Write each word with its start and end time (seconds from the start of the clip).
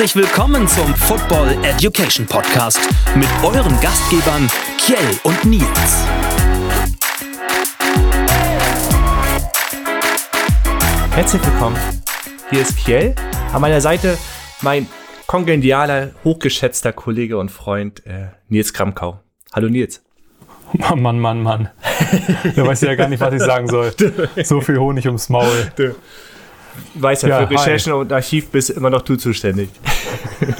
Herzlich 0.00 0.24
willkommen 0.24 0.66
zum 0.66 0.94
Football 0.94 1.58
Education 1.62 2.24
Podcast 2.24 2.80
mit 3.16 3.28
euren 3.42 3.78
Gastgebern 3.82 4.48
Kjell 4.78 4.96
und 5.24 5.44
Nils. 5.44 6.06
Herzlich 11.10 11.44
willkommen. 11.44 11.76
Hier 12.48 12.62
ist 12.62 12.78
Kjell. 12.78 13.14
An 13.52 13.60
meiner 13.60 13.82
Seite 13.82 14.16
mein 14.62 14.86
kongenialer, 15.26 16.12
hochgeschätzter 16.24 16.94
Kollege 16.94 17.36
und 17.36 17.50
Freund 17.50 18.06
äh, 18.06 18.28
Nils 18.48 18.72
Kramkau. 18.72 19.20
Hallo 19.52 19.68
Nils. 19.68 20.02
Mann, 20.72 21.02
Mann, 21.02 21.20
Mann, 21.20 21.42
Mann. 21.42 21.68
Da 22.56 22.66
weiß 22.66 22.80
ich 22.80 22.88
ja 22.88 22.94
gar 22.94 23.08
nicht, 23.08 23.20
was 23.20 23.34
ich 23.34 23.42
sagen 23.42 23.68
soll. 23.68 23.92
So 24.44 24.62
viel 24.62 24.78
Honig 24.78 25.04
ums 25.04 25.28
Maul. 25.28 25.70
Du 26.94 27.02
weißt 27.02 27.22
ja, 27.24 27.28
Ja, 27.28 27.46
für 27.46 27.50
Recherchen 27.54 27.92
und 27.92 28.12
Archiv 28.12 28.48
bist 28.50 28.70
immer 28.70 28.90
noch 28.90 29.02
du 29.02 29.16
zuständig. 29.16 29.68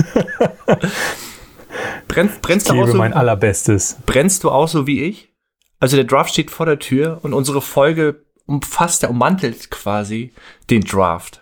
brennst, 2.09 2.43
brennst, 2.43 2.67
Ich 2.67 2.73
du 2.73 2.79
auch 2.79 2.85
gebe 2.85 2.93
so, 2.93 2.99
mein 2.99 3.13
allerbestes. 3.13 3.99
brennst 4.07 4.45
du 4.45 4.51
auch 4.51 4.69
so 4.69 4.87
wie 4.87 5.03
ich? 5.03 5.33
Also 5.79 5.97
der 5.97 6.05
Draft 6.05 6.31
steht 6.33 6.51
vor 6.51 6.67
der 6.67 6.79
Tür 6.79 7.19
und 7.23 7.33
unsere 7.33 7.63
Folge 7.63 8.23
umfasst, 8.47 9.03
der 9.03 9.11
ummantelt 9.11 9.71
quasi 9.71 10.33
den 10.69 10.83
Draft. 10.83 11.41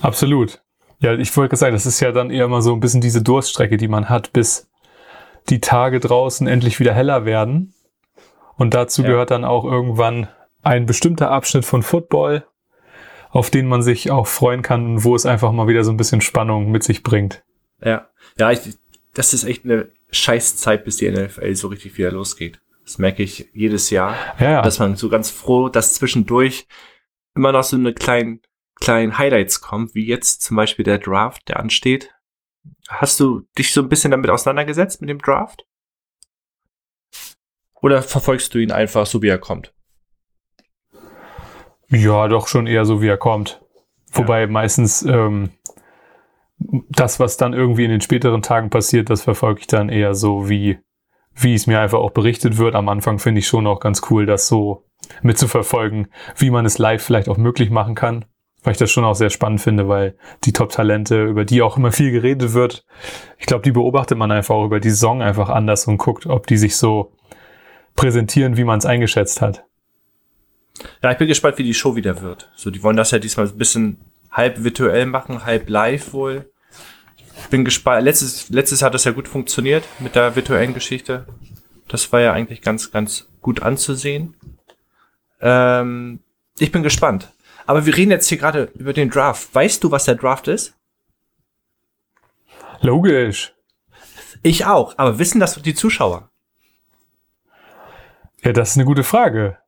Absolut. 0.00 0.60
Ja, 1.00 1.14
ich 1.14 1.34
wollte 1.36 1.56
sagen, 1.56 1.74
das 1.74 1.86
ist 1.86 2.00
ja 2.00 2.12
dann 2.12 2.30
eher 2.30 2.48
mal 2.48 2.62
so 2.62 2.72
ein 2.74 2.80
bisschen 2.80 3.00
diese 3.00 3.22
Durststrecke, 3.22 3.76
die 3.76 3.88
man 3.88 4.08
hat, 4.08 4.32
bis 4.32 4.68
die 5.48 5.60
Tage 5.60 6.00
draußen 6.00 6.46
endlich 6.46 6.80
wieder 6.80 6.92
heller 6.94 7.24
werden. 7.24 7.74
Und 8.56 8.74
dazu 8.74 9.02
Ja. 9.02 9.08
gehört 9.08 9.30
dann 9.30 9.44
auch 9.44 9.64
irgendwann 9.64 10.28
ein 10.62 10.84
bestimmter 10.84 11.30
Abschnitt 11.30 11.64
von 11.64 11.82
Football, 11.82 12.44
auf 13.30 13.50
den 13.50 13.66
man 13.66 13.82
sich 13.82 14.10
auch 14.10 14.26
freuen 14.26 14.62
kann, 14.62 15.04
wo 15.04 15.14
es 15.14 15.26
einfach 15.26 15.52
mal 15.52 15.68
wieder 15.68 15.84
so 15.84 15.90
ein 15.90 15.96
bisschen 15.96 16.20
Spannung 16.20 16.70
mit 16.70 16.82
sich 16.82 17.02
bringt. 17.02 17.42
Ja, 17.82 18.10
ja, 18.38 18.50
ich, 18.50 18.60
das 19.14 19.32
ist 19.32 19.44
echt 19.44 19.64
eine 19.64 19.88
Scheißzeit, 20.10 20.84
bis 20.84 20.96
die 20.98 21.10
NFL 21.10 21.54
so 21.54 21.68
richtig 21.68 21.96
wieder 21.96 22.12
losgeht. 22.12 22.60
Das 22.84 22.98
merke 22.98 23.22
ich 23.22 23.48
jedes 23.52 23.90
Jahr, 23.90 24.16
Ja, 24.38 24.50
ja. 24.50 24.62
dass 24.62 24.78
man 24.78 24.96
so 24.96 25.08
ganz 25.08 25.30
froh, 25.30 25.68
dass 25.68 25.94
zwischendurch 25.94 26.66
immer 27.36 27.52
noch 27.52 27.62
so 27.62 27.76
eine 27.76 27.94
kleinen, 27.94 28.40
kleinen 28.80 29.16
Highlights 29.16 29.60
kommt, 29.60 29.94
wie 29.94 30.06
jetzt 30.06 30.42
zum 30.42 30.56
Beispiel 30.56 30.84
der 30.84 30.98
Draft, 30.98 31.48
der 31.48 31.60
ansteht. 31.60 32.12
Hast 32.88 33.20
du 33.20 33.42
dich 33.56 33.72
so 33.72 33.80
ein 33.80 33.88
bisschen 33.88 34.10
damit 34.10 34.30
auseinandergesetzt 34.30 35.00
mit 35.00 35.08
dem 35.08 35.20
Draft? 35.20 35.64
Oder 37.80 38.02
verfolgst 38.02 38.52
du 38.54 38.58
ihn 38.58 38.72
einfach 38.72 39.06
so, 39.06 39.22
wie 39.22 39.28
er 39.28 39.38
kommt? 39.38 39.72
Ja, 41.90 42.28
doch 42.28 42.46
schon 42.46 42.66
eher 42.66 42.84
so, 42.84 43.02
wie 43.02 43.08
er 43.08 43.16
kommt. 43.16 43.60
Wobei 44.12 44.46
meistens 44.46 45.02
ähm, 45.02 45.50
das, 46.88 47.20
was 47.20 47.36
dann 47.36 47.52
irgendwie 47.52 47.84
in 47.84 47.90
den 47.90 48.00
späteren 48.00 48.42
Tagen 48.42 48.70
passiert, 48.70 49.10
das 49.10 49.22
verfolge 49.22 49.60
ich 49.60 49.66
dann 49.66 49.88
eher 49.88 50.14
so, 50.14 50.48
wie, 50.48 50.78
wie 51.34 51.54
es 51.54 51.66
mir 51.66 51.80
einfach 51.80 51.98
auch 51.98 52.12
berichtet 52.12 52.58
wird. 52.58 52.74
Am 52.74 52.88
Anfang 52.88 53.18
finde 53.18 53.40
ich 53.40 53.46
schon 53.46 53.66
auch 53.66 53.80
ganz 53.80 54.02
cool, 54.10 54.26
das 54.26 54.46
so 54.46 54.84
mitzuverfolgen, 55.22 56.08
wie 56.36 56.50
man 56.50 56.66
es 56.66 56.78
live 56.78 57.02
vielleicht 57.02 57.28
auch 57.28 57.36
möglich 57.36 57.70
machen 57.70 57.94
kann. 57.94 58.24
Weil 58.62 58.72
ich 58.72 58.78
das 58.78 58.90
schon 58.90 59.04
auch 59.04 59.14
sehr 59.14 59.30
spannend 59.30 59.62
finde, 59.62 59.88
weil 59.88 60.16
die 60.44 60.52
Top-Talente, 60.52 61.24
über 61.24 61.46
die 61.46 61.62
auch 61.62 61.78
immer 61.78 61.92
viel 61.92 62.12
geredet 62.12 62.52
wird, 62.52 62.84
ich 63.38 63.46
glaube, 63.46 63.62
die 63.62 63.72
beobachtet 63.72 64.18
man 64.18 64.30
einfach 64.30 64.54
auch 64.54 64.66
über 64.66 64.80
die 64.80 64.90
Saison 64.90 65.22
einfach 65.22 65.48
anders 65.48 65.86
und 65.86 65.96
guckt, 65.96 66.26
ob 66.26 66.46
die 66.46 66.58
sich 66.58 66.76
so 66.76 67.12
präsentieren, 67.96 68.58
wie 68.58 68.64
man 68.64 68.78
es 68.78 68.86
eingeschätzt 68.86 69.40
hat. 69.40 69.64
Ja, 71.02 71.12
ich 71.12 71.18
bin 71.18 71.28
gespannt, 71.28 71.58
wie 71.58 71.64
die 71.64 71.74
Show 71.74 71.96
wieder 71.96 72.20
wird. 72.20 72.50
So, 72.54 72.70
die 72.70 72.82
wollen 72.82 72.96
das 72.96 73.10
ja 73.10 73.18
diesmal 73.18 73.46
ein 73.46 73.58
bisschen 73.58 73.98
halb 74.30 74.62
virtuell 74.62 75.06
machen, 75.06 75.44
halb 75.44 75.68
live 75.68 76.12
wohl. 76.12 76.50
Ich 77.42 77.48
bin 77.48 77.64
gespannt. 77.64 78.04
Letztes, 78.04 78.48
letztes 78.50 78.82
hat 78.82 78.94
das 78.94 79.04
ja 79.04 79.12
gut 79.12 79.28
funktioniert 79.28 79.84
mit 79.98 80.14
der 80.14 80.36
virtuellen 80.36 80.74
Geschichte. 80.74 81.26
Das 81.88 82.12
war 82.12 82.20
ja 82.20 82.32
eigentlich 82.32 82.62
ganz, 82.62 82.90
ganz 82.90 83.28
gut 83.40 83.62
anzusehen. 83.62 84.36
Ähm, 85.40 86.20
ich 86.58 86.70
bin 86.70 86.82
gespannt. 86.82 87.32
Aber 87.66 87.86
wir 87.86 87.96
reden 87.96 88.10
jetzt 88.10 88.28
hier 88.28 88.38
gerade 88.38 88.70
über 88.74 88.92
den 88.92 89.10
Draft. 89.10 89.54
Weißt 89.54 89.82
du, 89.82 89.90
was 89.90 90.04
der 90.04 90.16
Draft 90.16 90.48
ist? 90.48 90.74
Logisch. 92.80 93.54
Ich 94.42 94.64
auch. 94.66 94.94
Aber 94.96 95.18
wissen 95.18 95.40
das 95.40 95.60
die 95.60 95.74
Zuschauer? 95.74 96.30
Ja, 98.42 98.52
das 98.52 98.70
ist 98.70 98.76
eine 98.76 98.86
gute 98.86 99.04
Frage. 99.04 99.58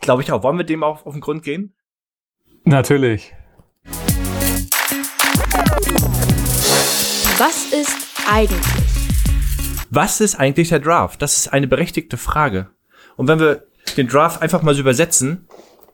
Glaube 0.00 0.22
ich 0.22 0.32
auch. 0.32 0.42
Wollen 0.42 0.58
wir 0.58 0.64
dem 0.64 0.82
auch 0.82 1.06
auf 1.06 1.14
den 1.14 1.20
Grund 1.20 1.42
gehen? 1.42 1.74
Natürlich. 2.64 3.34
Was 7.38 7.72
ist 7.72 7.96
eigentlich? 8.28 8.60
Was 9.90 10.20
ist 10.20 10.34
eigentlich 10.36 10.70
der 10.70 10.80
Draft? 10.80 11.22
Das 11.22 11.36
ist 11.36 11.48
eine 11.48 11.66
berechtigte 11.66 12.16
Frage. 12.16 12.70
Und 13.16 13.28
wenn 13.28 13.38
wir 13.38 13.66
den 13.96 14.08
Draft 14.08 14.42
einfach 14.42 14.62
mal 14.62 14.74
so 14.74 14.80
übersetzen, 14.80 15.46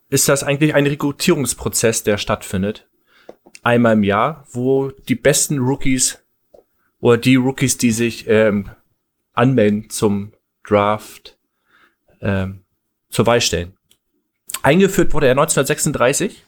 ist 0.08 0.28
das 0.28 0.42
eigentlich 0.42 0.74
ein 0.74 0.86
Rekrutierungsprozess, 0.86 2.04
der 2.04 2.18
stattfindet. 2.18 2.88
Einmal 3.62 3.94
im 3.94 4.02
Jahr, 4.02 4.46
wo 4.50 4.90
die 4.90 5.14
besten 5.14 5.58
Rookies 5.58 6.22
oder 7.00 7.16
die 7.16 7.36
Rookies, 7.36 7.78
die 7.78 7.92
sich 7.92 8.28
ähm, 8.28 8.70
anmelden 9.32 9.90
zum 9.90 10.32
Draft, 10.64 11.38
ähm, 12.20 12.64
zur 13.08 13.26
Wahl 13.26 13.40
stellen. 13.40 13.76
Eingeführt 14.62 15.12
wurde 15.12 15.26
er 15.26 15.32
1936. 15.32 16.44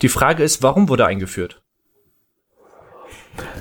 Die 0.00 0.08
Frage 0.08 0.42
ist, 0.42 0.62
warum 0.62 0.88
wurde 0.88 1.04
er 1.04 1.08
eingeführt? 1.08 1.62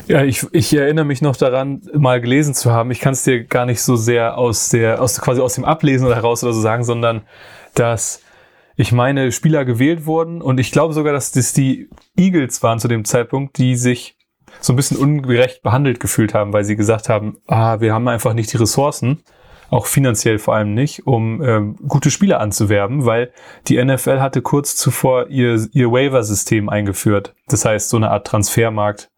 Ja, 0.07 0.23
ich, 0.23 0.45
ich 0.51 0.73
erinnere 0.73 1.05
mich 1.05 1.21
noch 1.21 1.35
daran, 1.35 1.81
mal 1.93 2.19
gelesen 2.19 2.53
zu 2.53 2.71
haben. 2.71 2.91
Ich 2.91 2.99
kann 2.99 3.13
es 3.13 3.23
dir 3.23 3.43
gar 3.43 3.65
nicht 3.65 3.81
so 3.81 3.95
sehr 3.95 4.37
aus 4.37 4.69
der, 4.69 5.01
aus 5.01 5.21
quasi 5.21 5.39
aus 5.41 5.55
dem 5.55 5.65
Ablesen 5.65 6.07
heraus 6.07 6.43
oder 6.43 6.53
so 6.53 6.61
sagen, 6.61 6.83
sondern 6.83 7.21
dass 7.75 8.21
ich 8.75 8.91
meine 8.91 9.31
Spieler 9.31 9.63
gewählt 9.63 10.05
wurden 10.05 10.41
und 10.41 10.59
ich 10.59 10.71
glaube 10.71 10.93
sogar, 10.93 11.13
dass 11.13 11.31
das 11.31 11.53
die 11.53 11.89
Eagles 12.17 12.63
waren 12.63 12.79
zu 12.79 12.87
dem 12.87 13.05
Zeitpunkt, 13.05 13.57
die 13.57 13.75
sich 13.75 14.17
so 14.59 14.73
ein 14.73 14.75
bisschen 14.75 14.97
ungerecht 14.97 15.61
behandelt 15.61 15.99
gefühlt 15.99 16.33
haben, 16.33 16.51
weil 16.51 16.63
sie 16.63 16.75
gesagt 16.75 17.07
haben, 17.07 17.37
ah, 17.47 17.79
wir 17.79 17.93
haben 17.93 18.07
einfach 18.07 18.33
nicht 18.33 18.51
die 18.51 18.57
Ressourcen, 18.57 19.23
auch 19.71 19.85
finanziell 19.85 20.37
vor 20.37 20.53
allem 20.53 20.73
nicht, 20.73 21.07
um 21.07 21.41
ähm, 21.41 21.77
gute 21.87 22.11
Spieler 22.11 22.41
anzuwerben, 22.41 23.05
weil 23.05 23.31
die 23.67 23.83
NFL 23.83 24.19
hatte 24.19 24.41
kurz 24.41 24.75
zuvor 24.75 25.29
ihr, 25.29 25.65
ihr 25.71 25.91
Waiver-System 25.91 26.67
eingeführt. 26.67 27.33
Das 27.47 27.63
heißt, 27.63 27.89
so 27.89 27.95
eine 27.95 28.11
Art 28.11 28.27
Transfermarkt, 28.27 29.09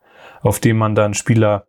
auf 0.42 0.60
dem 0.60 0.78
man 0.78 0.94
dann 0.94 1.16
Spieler 1.16 1.66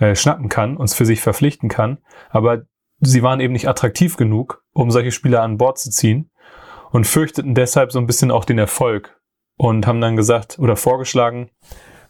äh, 0.00 0.16
schnappen 0.16 0.48
kann, 0.48 0.76
uns 0.76 0.92
für 0.92 1.06
sich 1.06 1.20
verpflichten 1.20 1.68
kann. 1.68 1.98
Aber 2.30 2.62
sie 3.00 3.22
waren 3.22 3.38
eben 3.38 3.52
nicht 3.52 3.68
attraktiv 3.68 4.16
genug, 4.16 4.64
um 4.72 4.90
solche 4.90 5.12
Spieler 5.12 5.42
an 5.42 5.56
Bord 5.56 5.78
zu 5.78 5.90
ziehen 5.90 6.30
und 6.90 7.06
fürchteten 7.06 7.54
deshalb 7.54 7.92
so 7.92 8.00
ein 8.00 8.06
bisschen 8.06 8.32
auch 8.32 8.44
den 8.44 8.58
Erfolg 8.58 9.20
und 9.56 9.86
haben 9.86 10.00
dann 10.00 10.16
gesagt 10.16 10.58
oder 10.58 10.74
vorgeschlagen, 10.74 11.50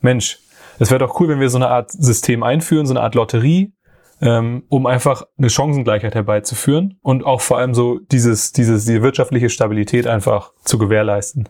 Mensch, 0.00 0.38
es 0.78 0.90
wäre 0.90 0.98
doch 0.98 1.20
cool, 1.20 1.28
wenn 1.28 1.40
wir 1.40 1.50
so 1.50 1.58
eine 1.58 1.68
Art 1.68 1.90
System 1.90 2.42
einführen, 2.42 2.86
so 2.86 2.94
eine 2.94 3.02
Art 3.02 3.14
Lotterie, 3.14 3.75
ähm, 4.20 4.64
um 4.68 4.86
einfach 4.86 5.24
eine 5.36 5.50
Chancengleichheit 5.50 6.14
herbeizuführen 6.14 6.98
und 7.02 7.24
auch 7.24 7.40
vor 7.40 7.58
allem 7.58 7.74
so 7.74 7.98
dieses, 7.98 8.52
dieses, 8.52 8.84
die 8.84 9.02
wirtschaftliche 9.02 9.50
Stabilität 9.50 10.06
einfach 10.06 10.52
zu 10.64 10.78
gewährleisten. 10.78 11.48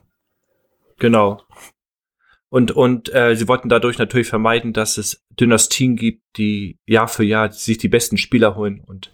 Genau. 0.98 1.42
Und, 2.48 2.70
und 2.70 3.12
äh, 3.14 3.34
sie 3.36 3.48
wollten 3.48 3.68
dadurch 3.68 3.98
natürlich 3.98 4.28
vermeiden, 4.28 4.72
dass 4.72 4.98
es 4.98 5.24
Dynastien 5.38 5.96
gibt, 5.96 6.22
die 6.36 6.78
Jahr 6.86 7.08
für 7.08 7.24
Jahr 7.24 7.52
sich 7.52 7.78
die 7.78 7.88
besten 7.88 8.16
Spieler 8.16 8.56
holen. 8.56 8.80
Und 8.80 9.12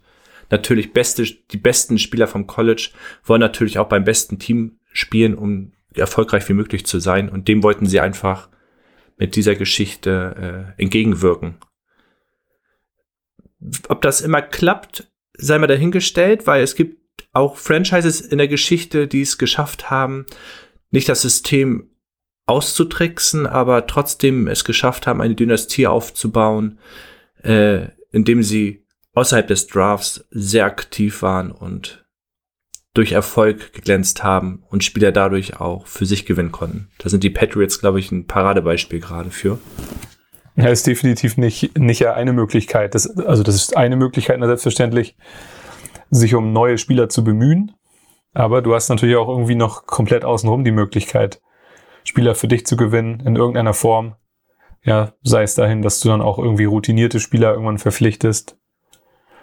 natürlich 0.50 0.92
beste, 0.92 1.24
die 1.24 1.56
besten 1.56 1.98
Spieler 1.98 2.28
vom 2.28 2.46
College 2.46 2.90
wollen 3.24 3.40
natürlich 3.40 3.78
auch 3.78 3.88
beim 3.88 4.04
besten 4.04 4.38
Team 4.38 4.78
spielen, 4.92 5.34
um 5.34 5.72
erfolgreich 5.94 6.48
wie 6.48 6.54
möglich 6.54 6.86
zu 6.86 7.00
sein. 7.00 7.28
Und 7.28 7.48
dem 7.48 7.62
wollten 7.62 7.86
sie 7.86 8.00
einfach 8.00 8.48
mit 9.16 9.34
dieser 9.34 9.54
Geschichte 9.54 10.74
äh, 10.78 10.82
entgegenwirken. 10.82 11.56
Ob 13.88 14.02
das 14.02 14.20
immer 14.20 14.42
klappt, 14.42 15.10
sei 15.36 15.58
mal 15.58 15.66
dahingestellt, 15.66 16.46
weil 16.46 16.62
es 16.62 16.74
gibt 16.74 17.02
auch 17.32 17.56
Franchises 17.56 18.20
in 18.20 18.38
der 18.38 18.48
Geschichte, 18.48 19.06
die 19.06 19.22
es 19.22 19.38
geschafft 19.38 19.90
haben, 19.90 20.26
nicht 20.90 21.08
das 21.08 21.22
System 21.22 21.90
auszutricksen, 22.46 23.46
aber 23.46 23.86
trotzdem 23.86 24.48
es 24.48 24.64
geschafft 24.64 25.06
haben, 25.06 25.20
eine 25.20 25.34
Dynastie 25.34 25.86
aufzubauen, 25.86 26.78
äh, 27.42 27.88
indem 28.10 28.42
sie 28.42 28.84
außerhalb 29.14 29.46
des 29.46 29.66
Drafts 29.66 30.26
sehr 30.30 30.64
aktiv 30.64 31.22
waren 31.22 31.50
und 31.50 32.04
durch 32.94 33.12
Erfolg 33.12 33.72
geglänzt 33.72 34.22
haben 34.22 34.64
und 34.68 34.84
Spieler 34.84 35.12
dadurch 35.12 35.58
auch 35.60 35.86
für 35.86 36.04
sich 36.04 36.26
gewinnen 36.26 36.52
konnten. 36.52 36.90
Da 36.98 37.08
sind 37.08 37.24
die 37.24 37.30
Patriots, 37.30 37.80
glaube 37.80 38.00
ich, 38.00 38.12
ein 38.12 38.26
Paradebeispiel 38.26 39.00
gerade 39.00 39.30
für. 39.30 39.58
Ja, 40.56 40.68
ist 40.68 40.86
definitiv 40.86 41.38
nicht, 41.38 41.78
nicht 41.78 42.06
eine 42.06 42.32
Möglichkeit. 42.32 42.94
Das, 42.94 43.08
also 43.18 43.42
das 43.42 43.54
ist 43.54 43.76
eine 43.76 43.96
Möglichkeit, 43.96 44.38
selbstverständlich, 44.40 45.16
sich 46.10 46.34
um 46.34 46.52
neue 46.52 46.76
Spieler 46.76 47.08
zu 47.08 47.24
bemühen. 47.24 47.72
Aber 48.34 48.62
du 48.62 48.74
hast 48.74 48.88
natürlich 48.88 49.16
auch 49.16 49.28
irgendwie 49.28 49.54
noch 49.54 49.86
komplett 49.86 50.24
außenrum 50.24 50.64
die 50.64 50.72
Möglichkeit, 50.72 51.40
Spieler 52.04 52.34
für 52.34 52.48
dich 52.48 52.66
zu 52.66 52.76
gewinnen 52.76 53.20
in 53.20 53.36
irgendeiner 53.36 53.74
Form. 53.74 54.16
ja, 54.84 55.12
sei 55.22 55.42
es 55.42 55.54
dahin, 55.54 55.82
dass 55.82 56.00
du 56.00 56.08
dann 56.08 56.22
auch 56.22 56.38
irgendwie 56.38 56.64
routinierte 56.64 57.20
Spieler 57.20 57.52
irgendwann 57.52 57.78
verpflichtest. 57.78 58.58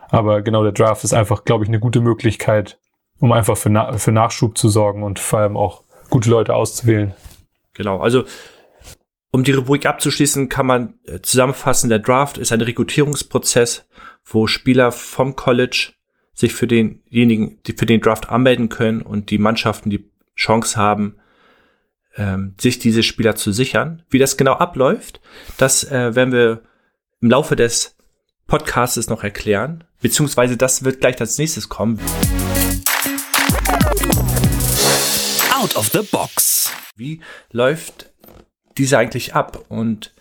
Aber 0.09 0.41
genau 0.41 0.63
der 0.63 0.71
Draft 0.71 1.03
ist 1.03 1.13
einfach, 1.13 1.45
glaube 1.45 1.63
ich, 1.63 1.69
eine 1.69 1.79
gute 1.79 2.01
Möglichkeit, 2.01 2.79
um 3.19 3.31
einfach 3.31 3.57
für, 3.57 3.69
Na 3.69 3.93
für 3.97 4.11
Nachschub 4.11 4.57
zu 4.57 4.69
sorgen 4.69 5.03
und 5.03 5.19
vor 5.19 5.39
allem 5.39 5.55
auch 5.55 5.83
gute 6.09 6.29
Leute 6.29 6.55
auszuwählen. 6.55 7.13
Genau, 7.73 7.99
also 7.99 8.23
um 9.31 9.43
die 9.43 9.51
Rubrik 9.51 9.85
abzuschließen, 9.85 10.49
kann 10.49 10.65
man 10.65 10.95
äh, 11.05 11.19
zusammenfassen, 11.21 11.89
der 11.89 11.99
Draft 11.99 12.37
ist 12.37 12.51
ein 12.51 12.61
Rekrutierungsprozess, 12.61 13.87
wo 14.25 14.47
Spieler 14.47 14.91
vom 14.91 15.35
College 15.35 15.93
sich 16.33 16.53
für 16.53 16.67
denjenigen, 16.67 17.61
die 17.63 17.73
für 17.73 17.85
den 17.85 18.01
Draft 18.01 18.29
anmelden 18.29 18.69
können 18.69 19.01
und 19.01 19.29
die 19.29 19.37
Mannschaften 19.37 19.89
die 19.89 20.09
Chance 20.35 20.77
haben, 20.77 21.17
ähm, 22.15 22.55
sich 22.59 22.79
diese 22.79 23.03
Spieler 23.03 23.35
zu 23.35 23.51
sichern. 23.51 24.03
Wie 24.09 24.19
das 24.19 24.37
genau 24.37 24.53
abläuft, 24.53 25.21
das 25.57 25.83
äh, 25.83 26.15
werden 26.15 26.31
wir 26.31 26.63
im 27.21 27.29
Laufe 27.29 27.55
des 27.55 27.95
Podcasts 28.47 29.09
noch 29.09 29.23
erklären, 29.23 29.83
beziehungsweise 30.01 30.57
das 30.57 30.83
wird 30.83 31.01
gleich 31.01 31.19
als 31.19 31.37
nächstes 31.37 31.69
kommen. 31.69 31.99
Out 35.53 35.75
of 35.75 35.89
the 35.89 36.01
Box. 36.09 36.71
Wie 36.95 37.21
läuft 37.51 38.09
diese 38.79 38.97
eigentlich 38.97 39.35
ab 39.35 39.65
und 39.69 40.13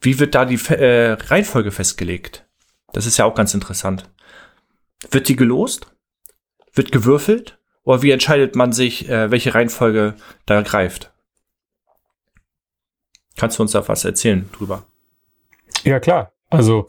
wie 0.00 0.18
wird 0.18 0.34
da 0.34 0.44
die 0.44 0.60
äh, 0.72 1.12
Reihenfolge 1.12 1.72
festgelegt? 1.72 2.46
Das 2.92 3.06
ist 3.06 3.16
ja 3.16 3.24
auch 3.24 3.34
ganz 3.34 3.54
interessant. 3.54 4.08
Wird 5.10 5.28
die 5.28 5.36
gelost? 5.36 5.86
Wird 6.72 6.92
gewürfelt? 6.92 7.58
Oder 7.82 8.02
wie 8.02 8.10
entscheidet 8.10 8.54
man 8.54 8.72
sich, 8.72 9.08
äh, 9.08 9.30
welche 9.30 9.54
Reihenfolge 9.54 10.14
da 10.46 10.62
greift? 10.62 11.12
Kannst 13.36 13.58
du 13.58 13.62
uns 13.62 13.72
da 13.72 13.86
was 13.88 14.04
erzählen 14.04 14.48
drüber? 14.52 14.84
Ja, 15.82 15.98
klar. 16.00 16.32
Also 16.50 16.88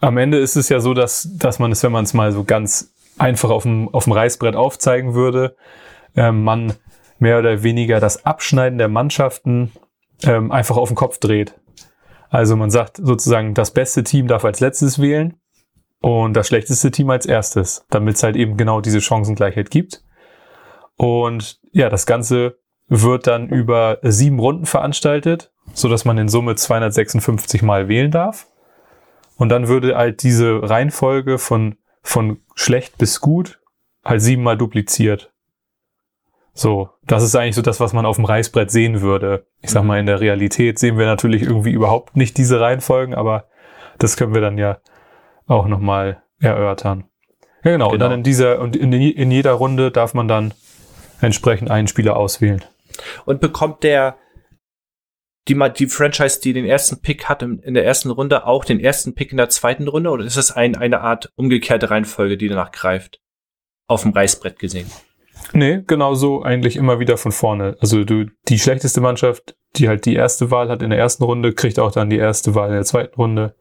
am 0.00 0.16
Ende 0.16 0.38
ist 0.38 0.56
es 0.56 0.68
ja 0.68 0.80
so, 0.80 0.94
dass, 0.94 1.28
dass 1.36 1.58
man 1.58 1.72
es, 1.72 1.82
wenn 1.82 1.92
man 1.92 2.04
es 2.04 2.14
mal 2.14 2.32
so 2.32 2.44
ganz 2.44 2.94
einfach 3.18 3.50
auf 3.50 3.62
dem, 3.62 3.88
auf 3.88 4.04
dem 4.04 4.12
Reißbrett 4.12 4.56
aufzeigen 4.56 5.14
würde, 5.14 5.56
äh, 6.16 6.32
man 6.32 6.74
mehr 7.18 7.38
oder 7.38 7.62
weniger 7.62 8.00
das 8.00 8.24
Abschneiden 8.24 8.78
der 8.78 8.88
Mannschaften 8.88 9.72
ähm, 10.22 10.50
einfach 10.50 10.76
auf 10.76 10.88
den 10.88 10.96
Kopf 10.96 11.18
dreht. 11.18 11.54
Also 12.30 12.56
man 12.56 12.70
sagt 12.70 12.98
sozusagen, 13.02 13.54
das 13.54 13.70
beste 13.70 14.04
Team 14.04 14.28
darf 14.28 14.44
als 14.44 14.60
letztes 14.60 14.98
wählen 14.98 15.34
und 16.00 16.34
das 16.34 16.48
schlechteste 16.48 16.90
Team 16.90 17.10
als 17.10 17.26
erstes, 17.26 17.86
damit 17.90 18.16
es 18.16 18.22
halt 18.22 18.36
eben 18.36 18.56
genau 18.56 18.80
diese 18.80 19.00
Chancengleichheit 19.00 19.70
gibt. 19.70 20.04
Und 20.96 21.60
ja, 21.72 21.88
das 21.88 22.06
Ganze 22.06 22.58
wird 22.88 23.26
dann 23.26 23.48
über 23.48 23.98
sieben 24.02 24.38
Runden 24.38 24.66
veranstaltet, 24.66 25.52
so 25.72 25.88
dass 25.88 26.04
man 26.04 26.18
in 26.18 26.28
Summe 26.28 26.56
256 26.56 27.62
Mal 27.62 27.88
wählen 27.88 28.10
darf. 28.10 28.46
Und 29.36 29.50
dann 29.50 29.68
würde 29.68 29.96
halt 29.96 30.22
diese 30.22 30.68
Reihenfolge 30.68 31.38
von, 31.38 31.76
von 32.02 32.40
schlecht 32.54 32.98
bis 32.98 33.20
gut 33.20 33.60
halt 34.04 34.22
siebenmal 34.22 34.56
dupliziert. 34.56 35.32
So, 36.58 36.90
das 37.06 37.22
ist 37.22 37.36
eigentlich 37.36 37.54
so 37.54 37.62
das, 37.62 37.78
was 37.78 37.92
man 37.92 38.04
auf 38.04 38.16
dem 38.16 38.24
Reißbrett 38.24 38.68
sehen 38.68 39.00
würde. 39.00 39.46
Ich 39.62 39.70
sag 39.70 39.84
mal, 39.84 40.00
in 40.00 40.06
der 40.06 40.18
Realität 40.18 40.80
sehen 40.80 40.98
wir 40.98 41.06
natürlich 41.06 41.42
irgendwie 41.42 41.70
überhaupt 41.70 42.16
nicht 42.16 42.36
diese 42.36 42.58
Reihenfolgen, 42.58 43.14
aber 43.14 43.44
das 44.00 44.16
können 44.16 44.34
wir 44.34 44.40
dann 44.40 44.58
ja 44.58 44.78
auch 45.46 45.68
nochmal 45.68 46.20
erörtern. 46.40 47.04
Ja, 47.62 47.70
genau. 47.70 47.90
genau. 47.90 47.92
Und 47.92 48.00
dann 48.00 48.10
in 48.10 48.22
dieser, 48.24 48.58
und 48.58 48.74
in, 48.74 48.92
in 48.92 49.30
jeder 49.30 49.52
Runde 49.52 49.92
darf 49.92 50.14
man 50.14 50.26
dann 50.26 50.52
entsprechend 51.20 51.70
einen 51.70 51.86
Spieler 51.86 52.16
auswählen. 52.16 52.64
Und 53.24 53.40
bekommt 53.40 53.84
der, 53.84 54.16
die, 55.46 55.54
die 55.78 55.86
Franchise, 55.86 56.40
die 56.40 56.54
den 56.54 56.64
ersten 56.64 57.00
Pick 57.00 57.28
hat 57.28 57.44
in, 57.44 57.60
in 57.60 57.74
der 57.74 57.84
ersten 57.84 58.10
Runde, 58.10 58.48
auch 58.48 58.64
den 58.64 58.80
ersten 58.80 59.14
Pick 59.14 59.30
in 59.30 59.36
der 59.36 59.48
zweiten 59.48 59.86
Runde? 59.86 60.10
Oder 60.10 60.24
ist 60.24 60.36
das 60.36 60.50
ein, 60.50 60.74
eine 60.74 61.02
Art 61.02 61.32
umgekehrte 61.36 61.88
Reihenfolge, 61.88 62.36
die 62.36 62.48
danach 62.48 62.72
greift? 62.72 63.20
Auf 63.86 64.02
dem 64.02 64.10
Reißbrett 64.10 64.58
gesehen? 64.58 64.90
Nee, 65.52 65.82
genau 65.86 66.14
so 66.14 66.42
eigentlich 66.42 66.76
immer 66.76 67.00
wieder 67.00 67.16
von 67.16 67.32
vorne. 67.32 67.76
Also 67.80 68.04
du, 68.04 68.26
die 68.48 68.58
schlechteste 68.58 69.00
Mannschaft, 69.00 69.56
die 69.76 69.88
halt 69.88 70.04
die 70.04 70.14
erste 70.14 70.50
Wahl 70.50 70.68
hat 70.68 70.82
in 70.82 70.90
der 70.90 70.98
ersten 70.98 71.24
Runde, 71.24 71.52
kriegt 71.52 71.78
auch 71.78 71.92
dann 71.92 72.10
die 72.10 72.18
erste 72.18 72.54
Wahl 72.54 72.68
in 72.68 72.74
der 72.74 72.84
zweiten 72.84 73.14
Runde. 73.14 73.54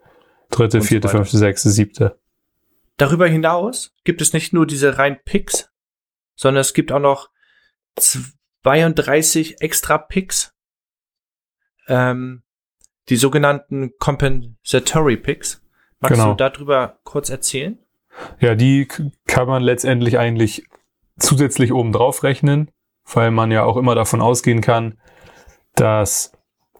Dritte, 0.50 0.82
vierte, 0.82 1.08
so 1.08 1.18
fünfte, 1.18 1.38
sechste, 1.38 1.70
siebte. 1.70 2.20
Darüber 2.98 3.28
hinaus 3.28 3.94
gibt 4.04 4.22
es 4.22 4.34
nicht 4.34 4.54
nur 4.54 4.66
diese 4.66 4.98
rein 4.98 5.20
Picks, 5.24 5.72
sondern 6.36 6.62
es 6.62 6.74
gibt 6.74 6.92
auch 6.92 7.00
noch 7.00 7.30
32 7.98 9.62
extra 9.62 9.98
Picks. 9.98 10.54
Ähm, 11.88 12.44
die 13.10 13.18
sogenannten 13.18 13.92
Compensatory 13.98 15.18
Picks. 15.18 15.62
Magst 16.00 16.16
genau. 16.16 16.32
du 16.32 16.38
darüber 16.38 17.00
kurz 17.04 17.30
erzählen? 17.30 17.80
Ja, 18.40 18.56
die 18.56 18.88
kann 19.26 19.48
man 19.48 19.64
letztendlich 19.64 20.18
eigentlich 20.18 20.66
zusätzlich 21.20 21.74
obendrauf 21.74 22.24
rechnen, 22.24 22.72
weil 23.12 23.32
man 23.32 23.52
ja 23.52 23.64
auch 23.64 23.78
immer 23.78 23.96
davon 23.96 24.22
ausgehen 24.22 24.62
kann, 24.62 25.00
dass 25.76 26.32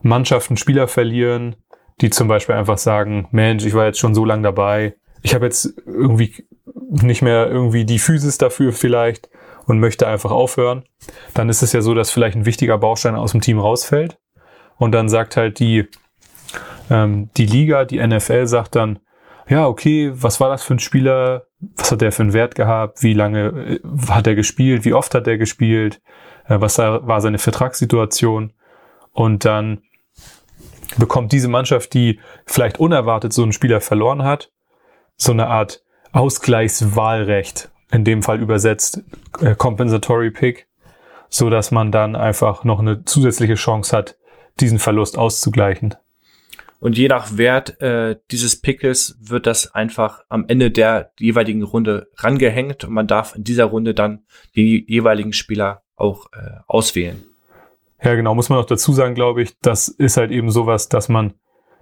Mannschaften 0.02 0.58
Spieler 0.58 0.88
verlieren, 0.88 1.56
die 2.02 2.10
zum 2.10 2.28
Beispiel 2.28 2.56
einfach 2.56 2.78
sagen, 2.78 3.28
Mensch, 3.32 3.66
ich 3.66 3.74
war 3.74 3.86
jetzt 3.86 4.00
schon 4.00 4.14
so 4.14 4.26
lange 4.26 4.44
dabei, 4.44 4.96
ich 5.24 5.34
habe 5.34 5.46
jetzt 5.46 5.74
irgendwie 5.86 6.48
nicht 6.90 7.22
mehr 7.22 7.48
irgendwie 7.48 7.86
die 7.86 8.00
Physis 8.00 8.38
dafür 8.38 8.72
vielleicht 8.72 9.30
und 9.66 9.80
möchte 9.80 10.08
einfach 10.08 10.32
aufhören. 10.32 10.84
Dann 11.34 11.50
ist 11.50 11.62
es 11.62 11.74
ja 11.74 11.82
so, 11.82 11.94
dass 11.94 12.12
vielleicht 12.12 12.38
ein 12.38 12.46
wichtiger 12.46 12.78
Baustein 12.78 13.16
aus 13.16 13.32
dem 13.32 13.42
Team 13.42 13.60
rausfällt 13.60 14.18
und 14.78 14.92
dann 14.92 15.10
sagt 15.10 15.38
halt 15.38 15.60
die, 15.60 15.88
ähm, 16.90 17.30
die 17.36 17.46
Liga, 17.46 17.86
die 17.86 18.06
NFL 18.06 18.48
sagt 18.48 18.76
dann, 18.76 19.00
ja, 19.50 19.68
okay, 19.68 20.12
was 20.14 20.40
war 20.40 20.50
das 20.50 20.64
für 20.64 20.76
ein 20.76 20.80
Spieler? 20.80 21.47
Was 21.60 21.92
hat 21.92 22.02
der 22.02 22.12
für 22.12 22.24
einen 22.24 22.34
Wert 22.34 22.56
gehabt? 22.56 23.02
Wie 23.02 23.14
lange 23.14 23.48
äh, 23.48 23.80
hat 24.10 24.28
er 24.28 24.36
gespielt? 24.36 24.86
Wie 24.86 24.94
oft 24.94 25.14
hat 25.16 25.28
er 25.28 25.38
gespielt? 25.38 26.02
Äh, 26.48 26.62
was 26.62 26.78
war 26.78 27.22
seine 27.22 27.40
Vertragssituation? 27.40 28.54
Und 29.12 29.46
dann 29.46 29.82
bekommt 30.98 31.32
diese 31.32 31.48
Mannschaft, 31.48 31.94
die 31.94 32.20
vielleicht 32.46 32.80
unerwartet 32.80 33.34
so 33.34 33.44
einen 33.44 33.54
Spieler 33.54 33.82
verloren 33.82 34.24
hat, 34.24 34.52
so 35.16 35.32
eine 35.32 35.48
Art 35.48 35.84
Ausgleichswahlrecht, 36.12 37.70
in 37.92 38.04
dem 38.04 38.24
Fall 38.24 38.40
übersetzt 38.40 39.04
äh, 39.42 39.56
Compensatory 39.56 40.32
Pick, 40.32 40.68
so 41.30 41.50
dass 41.50 41.72
man 41.72 41.92
dann 41.92 42.16
einfach 42.16 42.64
noch 42.64 42.80
eine 42.80 43.04
zusätzliche 43.04 43.56
Chance 43.56 43.96
hat, 43.96 44.18
diesen 44.60 44.80
Verlust 44.80 45.18
auszugleichen. 45.18 45.96
Und 46.80 46.98
je 46.98 47.08
nach 47.08 47.38
Wert 47.38 47.82
äh, 47.82 48.18
dieses 48.30 48.62
Pickles 48.62 49.18
wird 49.20 49.48
das 49.48 49.74
einfach 49.74 50.24
am 50.30 50.46
Ende 50.48 50.70
der 50.70 51.12
jeweiligen 51.20 51.64
Runde 51.64 52.10
rangehängt 52.16 52.84
und 52.84 52.94
man 52.94 53.08
darf 53.08 53.36
in 53.36 53.44
dieser 53.44 53.66
Runde 53.66 53.94
dann 53.94 54.26
die 54.56 54.86
jeweiligen 54.88 55.34
Spieler 55.34 55.82
auch 55.96 56.28
äh, 56.34 56.60
auswählen. 56.68 57.24
Ja, 58.02 58.14
genau, 58.14 58.36
muss 58.36 58.50
man 58.50 58.60
auch 58.60 58.66
dazu 58.66 58.94
sagen, 58.94 59.16
glaube 59.16 59.42
ich, 59.42 59.58
das 59.60 59.88
ist 59.88 60.18
halt 60.18 60.30
eben 60.30 60.52
sowas, 60.52 60.88
dass 60.88 61.10
man, 61.10 61.34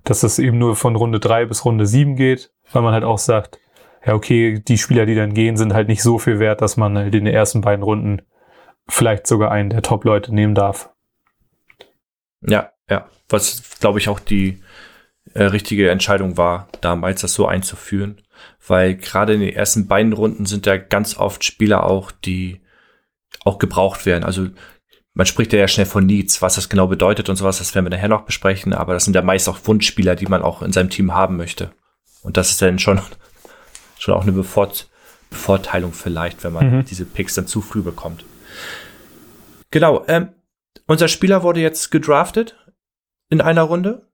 dass 0.05 0.21
das 0.21 0.39
eben 0.39 0.57
nur 0.57 0.77
von 0.77 0.95
Runde 0.95 1.19
drei 1.19 1.45
bis 1.45 1.65
Runde 1.65 1.85
sieben 1.85 2.15
geht, 2.15 2.53
weil 2.71 2.81
man 2.81 2.93
halt 2.93 3.03
auch 3.03 3.17
sagt, 3.17 3.59
ja, 4.05 4.13
okay, 4.13 4.61
die 4.65 4.77
Spieler, 4.77 5.05
die 5.05 5.15
dann 5.15 5.33
gehen, 5.33 5.57
sind 5.57 5.73
halt 5.73 5.89
nicht 5.89 6.03
so 6.03 6.19
viel 6.19 6.39
wert, 6.39 6.61
dass 6.61 6.77
man 6.77 6.97
halt 6.97 7.13
in 7.13 7.25
den 7.25 7.33
ersten 7.33 7.61
beiden 7.61 7.83
Runden 7.83 8.21
vielleicht 8.87 9.27
sogar 9.27 9.51
einen 9.51 9.71
der 9.71 9.81
Top-Leute 9.81 10.33
nehmen 10.33 10.55
darf. 10.55 10.91
Ja, 12.41 12.71
ja, 12.89 13.09
was 13.29 13.61
glaube 13.79 13.99
ich 13.99 14.09
auch 14.09 14.19
die 14.19 14.61
äh, 15.33 15.43
richtige 15.43 15.89
Entscheidung 15.89 16.37
war, 16.37 16.67
damals 16.81 17.21
das 17.21 17.33
so 17.33 17.47
einzuführen, 17.47 18.21
weil 18.67 18.95
gerade 18.95 19.33
in 19.33 19.39
den 19.41 19.53
ersten 19.53 19.87
beiden 19.87 20.13
Runden 20.13 20.45
sind 20.45 20.65
ja 20.65 20.77
ganz 20.77 21.17
oft 21.17 21.43
Spieler 21.43 21.83
auch, 21.85 22.11
die 22.11 22.61
auch 23.43 23.57
gebraucht 23.57 24.05
werden. 24.05 24.23
Also 24.23 24.47
man 25.13 25.25
spricht 25.25 25.53
ja 25.53 25.67
schnell 25.67 25.85
von 25.85 26.05
Needs, 26.05 26.41
was 26.41 26.55
das 26.55 26.69
genau 26.69 26.87
bedeutet 26.87 27.29
und 27.29 27.37
sowas, 27.37 27.57
das 27.57 27.73
werden 27.73 27.85
wir 27.85 27.89
nachher 27.89 28.09
noch 28.09 28.25
besprechen, 28.25 28.73
aber 28.73 28.93
das 28.93 29.05
sind 29.05 29.15
ja 29.15 29.21
meist 29.21 29.47
auch 29.47 29.59
Wunschspieler, 29.63 30.15
die 30.15 30.27
man 30.27 30.41
auch 30.41 30.61
in 30.61 30.73
seinem 30.73 30.89
Team 30.89 31.13
haben 31.13 31.37
möchte. 31.37 31.71
Und 32.21 32.37
das 32.37 32.51
ist 32.51 32.61
dann 32.61 32.79
schon, 32.79 32.99
schon 33.99 34.13
auch 34.13 34.23
eine 34.23 34.31
Bevort 34.31 34.89
Bevorteilung 35.29 35.91
vielleicht, 35.91 36.43
wenn 36.43 36.53
man 36.53 36.77
mhm. 36.77 36.85
diese 36.85 37.03
Picks 37.03 37.33
dann 37.35 37.47
zu 37.47 37.61
früh 37.61 37.81
bekommt. 37.81 38.23
Genau, 39.71 40.05
ähm, 40.07 40.29
unser 40.87 41.07
Spieler 41.07 41.43
wurde 41.43 41.59
jetzt 41.59 41.91
gedraftet 41.91 42.55
in 43.29 43.41
einer 43.41 43.63
Runde. 43.63 44.07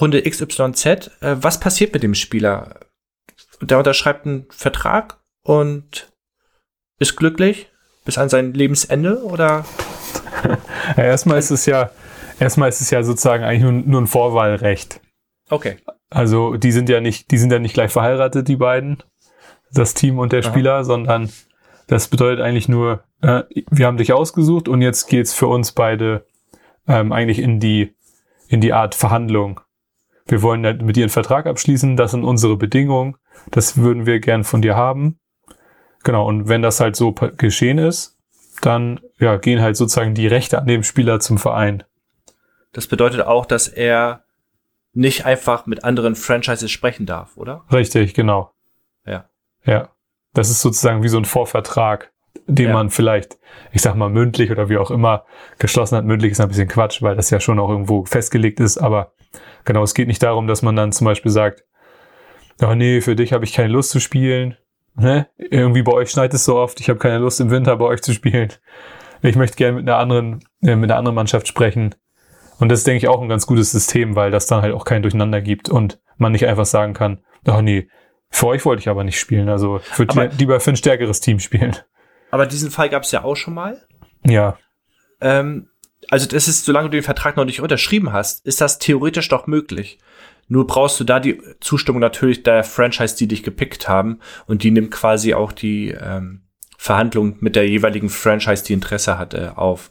Runde 0.00 0.22
XYZ. 0.22 0.86
Äh, 1.20 1.36
was 1.40 1.60
passiert 1.60 1.92
mit 1.92 2.02
dem 2.02 2.14
Spieler? 2.14 2.80
Der 3.60 3.78
unterschreibt 3.78 4.26
einen 4.26 4.46
Vertrag 4.50 5.20
und 5.42 6.12
ist 6.98 7.16
glücklich 7.16 7.70
bis 8.04 8.18
an 8.18 8.28
sein 8.28 8.54
Lebensende 8.54 9.22
oder 9.22 9.64
ja, 10.96 11.04
erstmal 11.04 11.38
ist 11.38 11.50
es 11.50 11.66
ja, 11.66 11.90
erstmal 12.38 12.68
ist 12.68 12.80
es 12.80 12.90
ja 12.90 13.02
sozusagen 13.02 13.44
eigentlich 13.44 13.62
nur, 13.62 13.72
nur 13.72 14.00
ein 14.00 14.06
Vorwahlrecht. 14.06 15.00
Okay. 15.50 15.78
Also 16.10 16.56
die 16.56 16.72
sind 16.72 16.88
ja 16.88 17.00
nicht, 17.00 17.30
die 17.30 17.38
sind 17.38 17.52
ja 17.52 17.58
nicht 17.58 17.74
gleich 17.74 17.90
verheiratet, 17.90 18.48
die 18.48 18.56
beiden, 18.56 19.02
das 19.72 19.94
Team 19.94 20.18
und 20.18 20.32
der 20.32 20.44
Aha. 20.44 20.50
Spieler, 20.50 20.84
sondern 20.84 21.30
das 21.88 22.08
bedeutet 22.08 22.40
eigentlich 22.40 22.68
nur, 22.68 23.04
äh, 23.22 23.42
wir 23.70 23.86
haben 23.86 23.96
dich 23.96 24.12
ausgesucht 24.12 24.68
und 24.68 24.82
jetzt 24.82 25.06
geht's 25.08 25.34
für 25.34 25.46
uns 25.46 25.72
beide 25.72 26.26
ähm, 26.86 27.12
eigentlich 27.12 27.40
in 27.40 27.60
die 27.60 27.94
in 28.48 28.60
die 28.60 28.72
Art 28.72 28.94
Verhandlung. 28.94 29.60
wir 30.26 30.42
wollen 30.42 30.60
mit 30.84 30.96
dir 30.96 31.04
einen 31.04 31.10
Vertrag 31.10 31.46
abschließen, 31.46 31.96
das 31.96 32.10
sind 32.10 32.24
unsere 32.24 32.56
Bedingungen, 32.56 33.16
das 33.50 33.76
würden 33.76 34.06
wir 34.06 34.18
gern 34.18 34.44
von 34.44 34.60
dir 34.60 34.76
haben. 34.76 35.18
Genau, 36.02 36.26
und 36.26 36.48
wenn 36.48 36.62
das 36.62 36.80
halt 36.80 36.96
so 36.96 37.12
geschehen 37.12 37.78
ist, 37.78 38.16
dann 38.60 39.00
ja, 39.18 39.36
gehen 39.36 39.60
halt 39.60 39.76
sozusagen 39.76 40.14
die 40.14 40.26
Rechte 40.26 40.58
an 40.58 40.66
dem 40.66 40.82
Spieler 40.82 41.20
zum 41.20 41.38
Verein. 41.38 41.84
Das 42.72 42.86
bedeutet 42.86 43.22
auch, 43.22 43.46
dass 43.46 43.68
er 43.68 44.24
nicht 44.92 45.26
einfach 45.26 45.66
mit 45.66 45.84
anderen 45.84 46.14
Franchises 46.14 46.70
sprechen 46.70 47.06
darf, 47.06 47.36
oder? 47.36 47.64
Richtig, 47.70 48.14
genau. 48.14 48.52
Ja. 49.04 49.28
Ja. 49.64 49.90
Das 50.32 50.50
ist 50.50 50.60
sozusagen 50.60 51.02
wie 51.02 51.08
so 51.08 51.18
ein 51.18 51.24
Vorvertrag, 51.24 52.12
den 52.46 52.68
ja. 52.68 52.72
man 52.72 52.90
vielleicht, 52.90 53.38
ich 53.72 53.82
sag 53.82 53.94
mal, 53.94 54.10
mündlich 54.10 54.50
oder 54.50 54.68
wie 54.68 54.78
auch 54.78 54.90
immer 54.90 55.24
geschlossen 55.58 55.96
hat. 55.96 56.04
Mündlich 56.04 56.32
ist 56.32 56.40
ein 56.40 56.48
bisschen 56.48 56.68
Quatsch, 56.68 57.02
weil 57.02 57.16
das 57.16 57.30
ja 57.30 57.40
schon 57.40 57.58
auch 57.58 57.68
irgendwo 57.68 58.04
festgelegt 58.04 58.60
ist, 58.60 58.78
aber 58.78 59.12
genau, 59.64 59.82
es 59.82 59.94
geht 59.94 60.08
nicht 60.08 60.22
darum, 60.22 60.46
dass 60.46 60.62
man 60.62 60.76
dann 60.76 60.92
zum 60.92 61.04
Beispiel 61.04 61.32
sagt, 61.32 61.64
oh 62.62 62.74
nee, 62.74 63.00
für 63.00 63.16
dich 63.16 63.32
habe 63.32 63.44
ich 63.44 63.52
keine 63.52 63.68
Lust 63.68 63.90
zu 63.90 64.00
spielen. 64.00 64.56
Ne? 64.94 65.28
Irgendwie 65.36 65.82
bei 65.82 65.92
euch 65.92 66.10
schneit 66.10 66.32
es 66.32 66.44
so 66.44 66.56
oft, 66.56 66.80
ich 66.80 66.88
habe 66.88 66.98
keine 66.98 67.18
Lust 67.18 67.40
im 67.40 67.50
Winter 67.50 67.76
bei 67.76 67.84
euch 67.84 68.02
zu 68.02 68.12
spielen. 68.12 68.52
Ich 69.22 69.36
möchte 69.36 69.56
gerne 69.56 69.76
mit 69.76 69.88
einer 69.88 69.98
anderen, 69.98 70.44
äh, 70.62 70.76
mit 70.76 70.90
einer 70.90 70.98
anderen 70.98 71.14
Mannschaft 71.14 71.48
sprechen. 71.48 71.94
Und 72.58 72.70
das 72.70 72.80
ist, 72.80 72.86
denke 72.86 72.98
ich, 72.98 73.08
auch 73.08 73.20
ein 73.20 73.28
ganz 73.28 73.46
gutes 73.46 73.70
System, 73.70 74.16
weil 74.16 74.30
das 74.30 74.46
dann 74.46 74.62
halt 74.62 74.72
auch 74.72 74.84
kein 74.84 75.02
Durcheinander 75.02 75.42
gibt 75.42 75.68
und 75.68 76.00
man 76.16 76.32
nicht 76.32 76.46
einfach 76.46 76.64
sagen 76.64 76.94
kann, 76.94 77.20
oh 77.46 77.60
nee, 77.60 77.88
für 78.30 78.46
euch 78.46 78.64
wollte 78.64 78.80
ich 78.80 78.88
aber 78.88 79.04
nicht 79.04 79.20
spielen. 79.20 79.48
Also 79.48 79.78
ich 79.78 79.98
würde 79.98 80.30
lieber 80.38 80.60
für 80.60 80.70
ein 80.70 80.76
stärkeres 80.76 81.20
Team 81.20 81.38
spielen. 81.38 81.76
Aber 82.36 82.44
diesen 82.44 82.70
Fall 82.70 82.90
gab 82.90 83.04
es 83.04 83.12
ja 83.12 83.24
auch 83.24 83.34
schon 83.34 83.54
mal. 83.54 83.80
Ja. 84.26 84.58
Ähm, 85.22 85.70
also 86.10 86.28
das 86.28 86.48
ist, 86.48 86.66
solange 86.66 86.90
du 86.90 86.98
den 86.98 87.02
Vertrag 87.02 87.38
noch 87.38 87.46
nicht 87.46 87.62
unterschrieben 87.62 88.12
hast, 88.12 88.44
ist 88.44 88.60
das 88.60 88.78
theoretisch 88.78 89.30
doch 89.30 89.46
möglich. 89.46 89.98
Nur 90.46 90.66
brauchst 90.66 91.00
du 91.00 91.04
da 91.04 91.18
die 91.18 91.40
Zustimmung 91.60 91.98
natürlich 91.98 92.42
der 92.42 92.62
Franchise, 92.62 93.16
die 93.16 93.26
dich 93.26 93.42
gepickt 93.42 93.88
haben. 93.88 94.20
Und 94.46 94.64
die 94.64 94.70
nimmt 94.70 94.90
quasi 94.90 95.32
auch 95.32 95.50
die 95.50 95.92
ähm, 95.92 96.42
Verhandlung 96.76 97.38
mit 97.40 97.56
der 97.56 97.66
jeweiligen 97.66 98.10
Franchise, 98.10 98.64
die 98.64 98.74
Interesse 98.74 99.16
hatte, 99.16 99.56
auf. 99.56 99.88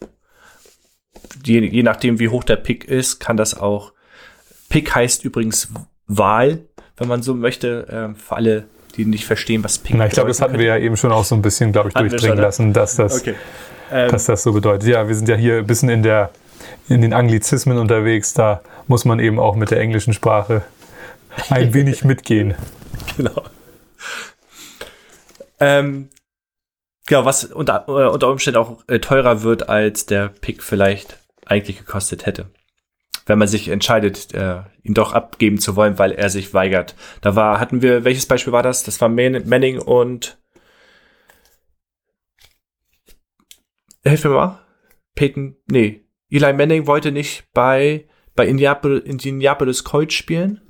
Je, 1.44 1.66
je 1.66 1.82
nachdem, 1.82 2.20
wie 2.20 2.30
hoch 2.30 2.44
der 2.44 2.58
Pick 2.58 2.86
ist, 2.86 3.20
kann 3.20 3.38
das 3.38 3.60
auch. 3.60 3.92
Pick 4.70 4.94
heißt 4.94 5.26
übrigens 5.26 5.72
Wahl, 6.06 6.66
wenn 6.96 7.08
man 7.08 7.24
so 7.24 7.34
möchte, 7.34 7.88
äh, 7.88 8.20
für 8.20 8.36
alle, 8.36 8.70
die 8.98 9.06
nicht 9.06 9.26
verstehen, 9.26 9.64
was 9.64 9.78
Pick 9.78 9.96
Na, 9.96 10.06
ich 10.06 10.14
glaube, 10.14 10.30
das 10.30 10.42
hatten 10.42 10.58
wir 10.58 10.66
ja 10.66 10.78
eben 10.78 10.98
schon 10.98 11.12
auch 11.12 11.26
so 11.26 11.36
ein 11.36 11.42
bisschen, 11.42 11.72
glaube 11.72 11.90
ich, 11.90 11.94
durchdringen 11.96 12.38
lassen, 12.38 12.74
dass 12.74 12.96
das, 12.96 13.22
okay. 13.22 13.36
ähm, 13.92 14.12
dass 14.12 14.26
das 14.26 14.44
so 14.44 14.54
bedeutet. 14.54 14.88
Ja, 14.90 15.08
wir 15.08 15.16
sind 15.16 15.30
ja 15.30 15.36
hier 15.36 15.58
ein 15.58 15.68
bisschen 15.68 15.90
in 15.90 16.04
der 16.04 16.32
in 16.88 17.02
den 17.02 17.14
Anglizismen 17.14 17.78
unterwegs, 17.78 18.34
da 18.34 18.62
muss 18.88 19.06
man 19.06 19.20
eben 19.20 19.40
auch 19.40 19.56
mit 19.56 19.72
der 19.72 19.80
englischen 19.80 20.14
Sprache 20.14 20.64
ein 21.50 21.74
wenig 21.74 22.04
mitgehen. 22.04 22.56
Genau. 23.18 23.44
Ähm, 25.60 26.10
genau, 27.08 27.26
was 27.26 27.46
unter, 27.46 27.86
äh, 27.88 28.08
unter 28.08 28.30
Umständen 28.30 28.60
auch 28.60 28.84
äh, 28.88 29.00
teurer 29.00 29.42
wird, 29.42 29.70
als 29.70 30.06
der 30.06 30.28
Pick 30.30 30.62
vielleicht 30.62 31.18
eigentlich 31.46 31.78
gekostet 31.78 32.26
hätte. 32.26 32.48
Wenn 33.26 33.40
man 33.40 33.48
sich 33.48 33.70
entscheidet, 33.70 34.34
äh, 34.34 34.62
ihn 34.84 34.94
doch 34.94 35.14
abgeben 35.14 35.60
zu 35.60 35.76
wollen, 35.76 35.98
weil 35.98 36.12
er 36.12 36.30
sich 36.30 36.54
weigert. 36.54 36.96
Da 37.22 37.36
war, 37.36 37.60
hatten 37.60 37.82
wir, 37.82 38.04
welches 38.04 38.28
Beispiel 38.28 38.54
war 38.54 38.64
das? 38.64 38.84
Das 38.84 39.02
war 39.02 39.10
Man 39.10 39.48
Manning 39.48 39.80
und 39.80 40.38
Hilf 44.08 44.24
mir 44.24 44.30
mal. 44.32 44.60
Peyton, 45.16 45.56
nee, 45.66 46.06
Eli 46.30 46.54
Manning 46.54 46.86
wollte 46.86 47.12
nicht 47.12 47.52
bei, 47.54 48.08
bei 48.36 48.46
Indianapolis, 48.48 49.04
Indianapolis 49.04 49.84
Colts 49.84 50.14
spielen. 50.14 50.62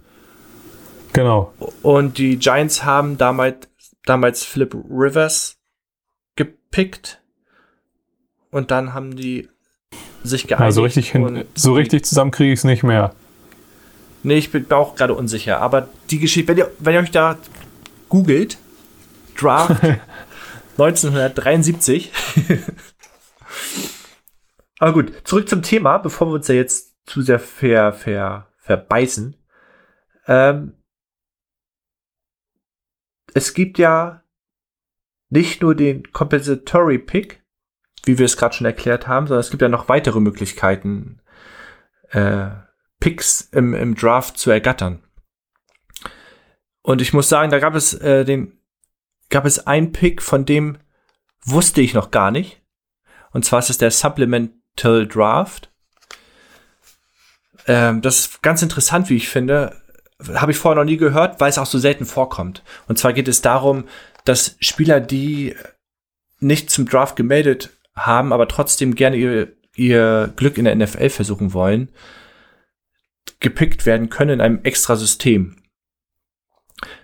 Genau. 1.11 1.53
Und 1.81 2.17
die 2.17 2.37
Giants 2.37 2.85
haben 2.85 3.17
damals, 3.17 3.67
damals 4.05 4.43
Philip 4.43 4.73
Rivers 4.89 5.57
gepickt. 6.35 7.21
Und 8.51 8.71
dann 8.71 8.93
haben 8.93 9.15
die 9.15 9.49
sich 10.25 10.47
geeinigt. 10.47 10.65
Also 10.65 10.83
richtig, 10.83 11.11
hin, 11.11 11.45
so 11.55 11.73
richtig 11.73 12.05
zusammen 12.05 12.31
kriege 12.31 12.53
ich 12.53 12.59
es 12.59 12.63
nicht 12.63 12.83
mehr. 12.83 13.13
Nee, 14.23 14.37
ich 14.37 14.51
bin 14.51 14.69
auch 14.71 14.95
gerade 14.95 15.13
unsicher. 15.13 15.61
Aber 15.61 15.87
die 16.09 16.19
Geschichte, 16.19 16.47
wenn 16.49 16.57
ihr, 16.57 16.71
wenn 16.79 16.93
ihr 16.95 17.01
euch 17.01 17.11
da 17.11 17.37
googelt, 18.09 18.57
Draft 19.37 19.83
1973, 20.77 22.11
Aber 24.79 24.93
gut, 24.93 25.13
zurück 25.23 25.47
zum 25.47 25.61
Thema, 25.61 25.97
bevor 25.97 26.27
wir 26.27 26.33
uns 26.33 26.47
ja 26.47 26.55
jetzt 26.55 26.95
zu 27.05 27.21
sehr 27.21 27.39
ver, 27.39 27.93
ver, 27.93 28.47
verbeißen. 28.57 29.35
Ähm, 30.27 30.73
es 33.33 33.53
gibt 33.53 33.77
ja 33.77 34.23
nicht 35.29 35.61
nur 35.61 35.75
den 35.75 36.11
Compensatory 36.11 36.99
Pick, 36.99 37.43
wie 38.05 38.17
wir 38.17 38.25
es 38.25 38.37
gerade 38.37 38.55
schon 38.55 38.65
erklärt 38.65 39.07
haben, 39.07 39.27
sondern 39.27 39.41
es 39.41 39.49
gibt 39.49 39.61
ja 39.61 39.69
noch 39.69 39.89
weitere 39.89 40.19
Möglichkeiten, 40.19 41.19
äh, 42.09 42.47
Picks 42.99 43.41
im, 43.51 43.73
im 43.73 43.95
Draft 43.95 44.37
zu 44.37 44.51
ergattern. 44.51 45.03
Und 46.81 47.01
ich 47.01 47.13
muss 47.13 47.29
sagen, 47.29 47.51
da 47.51 47.59
gab 47.59 47.75
es 47.75 47.93
äh, 47.95 48.23
den, 48.23 48.59
gab 49.29 49.45
es 49.45 49.65
einen 49.65 49.91
Pick, 49.91 50.21
von 50.21 50.45
dem 50.45 50.77
wusste 51.43 51.81
ich 51.81 51.93
noch 51.93 52.11
gar 52.11 52.31
nicht. 52.31 52.61
Und 53.31 53.43
zwar 53.43 53.59
ist 53.59 53.69
es 53.69 53.77
der 53.77 53.91
Supplement 53.91 54.51
Till 54.75 55.07
Draft. 55.07 55.71
Ähm, 57.67 58.01
das 58.01 58.19
ist 58.19 58.43
ganz 58.43 58.61
interessant, 58.61 59.09
wie 59.09 59.17
ich 59.17 59.29
finde. 59.29 59.81
Habe 60.35 60.51
ich 60.51 60.57
vorher 60.57 60.81
noch 60.81 60.89
nie 60.89 60.97
gehört, 60.97 61.41
weil 61.41 61.49
es 61.49 61.57
auch 61.57 61.65
so 61.65 61.79
selten 61.79 62.05
vorkommt. 62.05 62.63
Und 62.87 62.97
zwar 62.97 63.13
geht 63.13 63.27
es 63.27 63.41
darum, 63.41 63.85
dass 64.23 64.55
Spieler, 64.59 64.99
die 64.99 65.55
nicht 66.39 66.69
zum 66.69 66.87
Draft 66.87 67.15
gemeldet 67.15 67.71
haben, 67.95 68.33
aber 68.33 68.47
trotzdem 68.47 68.95
gerne 68.95 69.17
ihr, 69.17 69.53
ihr 69.75 70.33
Glück 70.35 70.57
in 70.57 70.65
der 70.65 70.75
NFL 70.75 71.09
versuchen 71.09 71.53
wollen, 71.53 71.89
gepickt 73.39 73.85
werden 73.85 74.09
können 74.09 74.31
in 74.31 74.41
einem 74.41 74.59
extra 74.63 74.95
System. 74.95 75.57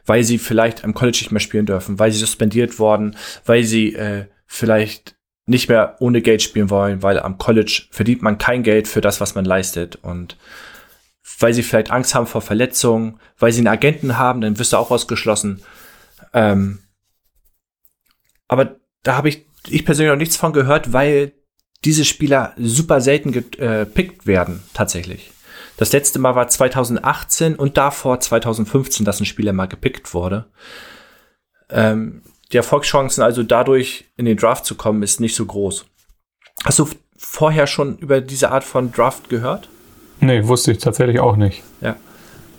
Weil 0.06 0.24
sie 0.24 0.38
vielleicht 0.38 0.84
am 0.84 0.94
College 0.94 1.20
nicht 1.22 1.32
mehr 1.32 1.40
spielen 1.40 1.66
dürfen, 1.66 2.00
weil 2.00 2.12
sie 2.12 2.20
suspendiert 2.20 2.80
worden, 2.80 3.16
weil 3.46 3.64
sie 3.64 3.96
äh, 3.96 4.26
vielleicht 4.46 5.16
nicht 5.46 5.70
mehr 5.70 5.98
ohne 6.00 6.22
Geld 6.22 6.42
spielen 6.42 6.70
wollen, 6.70 7.04
weil 7.04 7.20
am 7.20 7.38
College 7.38 7.84
verdient 7.92 8.22
man 8.22 8.38
kein 8.38 8.64
Geld 8.64 8.88
für 8.88 9.02
das, 9.02 9.22
was 9.22 9.36
man 9.36 9.46
leistet. 9.46 9.98
Und 10.02 10.38
weil 11.40 11.54
sie 11.54 11.64
vielleicht 11.64 11.92
Angst 11.92 12.16
haben 12.16 12.28
vor 12.28 12.42
Verletzungen, 12.42 13.20
weil 13.40 13.52
sie 13.52 13.60
einen 13.60 13.68
Agenten 13.68 14.18
haben, 14.18 14.42
dann 14.42 14.60
wirst 14.60 14.74
du 14.74 14.78
auch 14.78 14.92
ausgeschlossen. 14.92 15.62
Ähm, 16.34 16.80
aber 18.48 18.76
da 19.04 19.16
habe 19.16 19.30
ich, 19.30 19.46
ich 19.68 19.86
persönlich 19.86 20.12
noch 20.12 20.18
nichts 20.18 20.38
von 20.38 20.54
gehört, 20.54 20.94
weil 20.94 21.34
diese 21.84 22.06
Spieler 22.06 22.54
super 22.58 23.02
selten 23.02 23.32
gepickt 23.32 24.24
äh, 24.24 24.28
werden, 24.28 24.64
tatsächlich. 24.74 25.32
Das 25.78 25.92
letzte 25.94 26.20
Mal 26.20 26.36
war 26.36 26.48
2018 26.48 27.56
und 27.56 27.78
davor 27.78 28.20
2015, 28.20 29.06
dass 29.06 29.20
ein 29.20 29.26
Spieler 29.26 29.54
mal 29.54 29.68
gepickt 29.68 30.14
wurde. 30.14 30.46
Ähm, 31.70 32.22
die 32.52 32.58
Erfolgschancen 32.58 33.24
also 33.24 33.44
dadurch 33.44 34.06
in 34.18 34.26
den 34.26 34.38
Draft 34.38 34.66
zu 34.66 34.76
kommen, 34.76 35.02
ist 35.04 35.20
nicht 35.20 35.36
so 35.36 35.46
groß. 35.46 35.86
Hast 36.64 36.80
du 36.80 36.88
vorher 37.18 37.66
schon 37.66 37.98
über 37.98 38.22
diese 38.22 38.52
Art 38.52 38.64
von 38.64 38.92
Draft 38.92 39.30
gehört? 39.30 39.70
Nee, 40.20 40.48
wusste 40.48 40.72
ich 40.72 40.78
tatsächlich 40.78 41.20
auch 41.20 41.36
nicht. 41.36 41.64
Ja. 41.82 41.96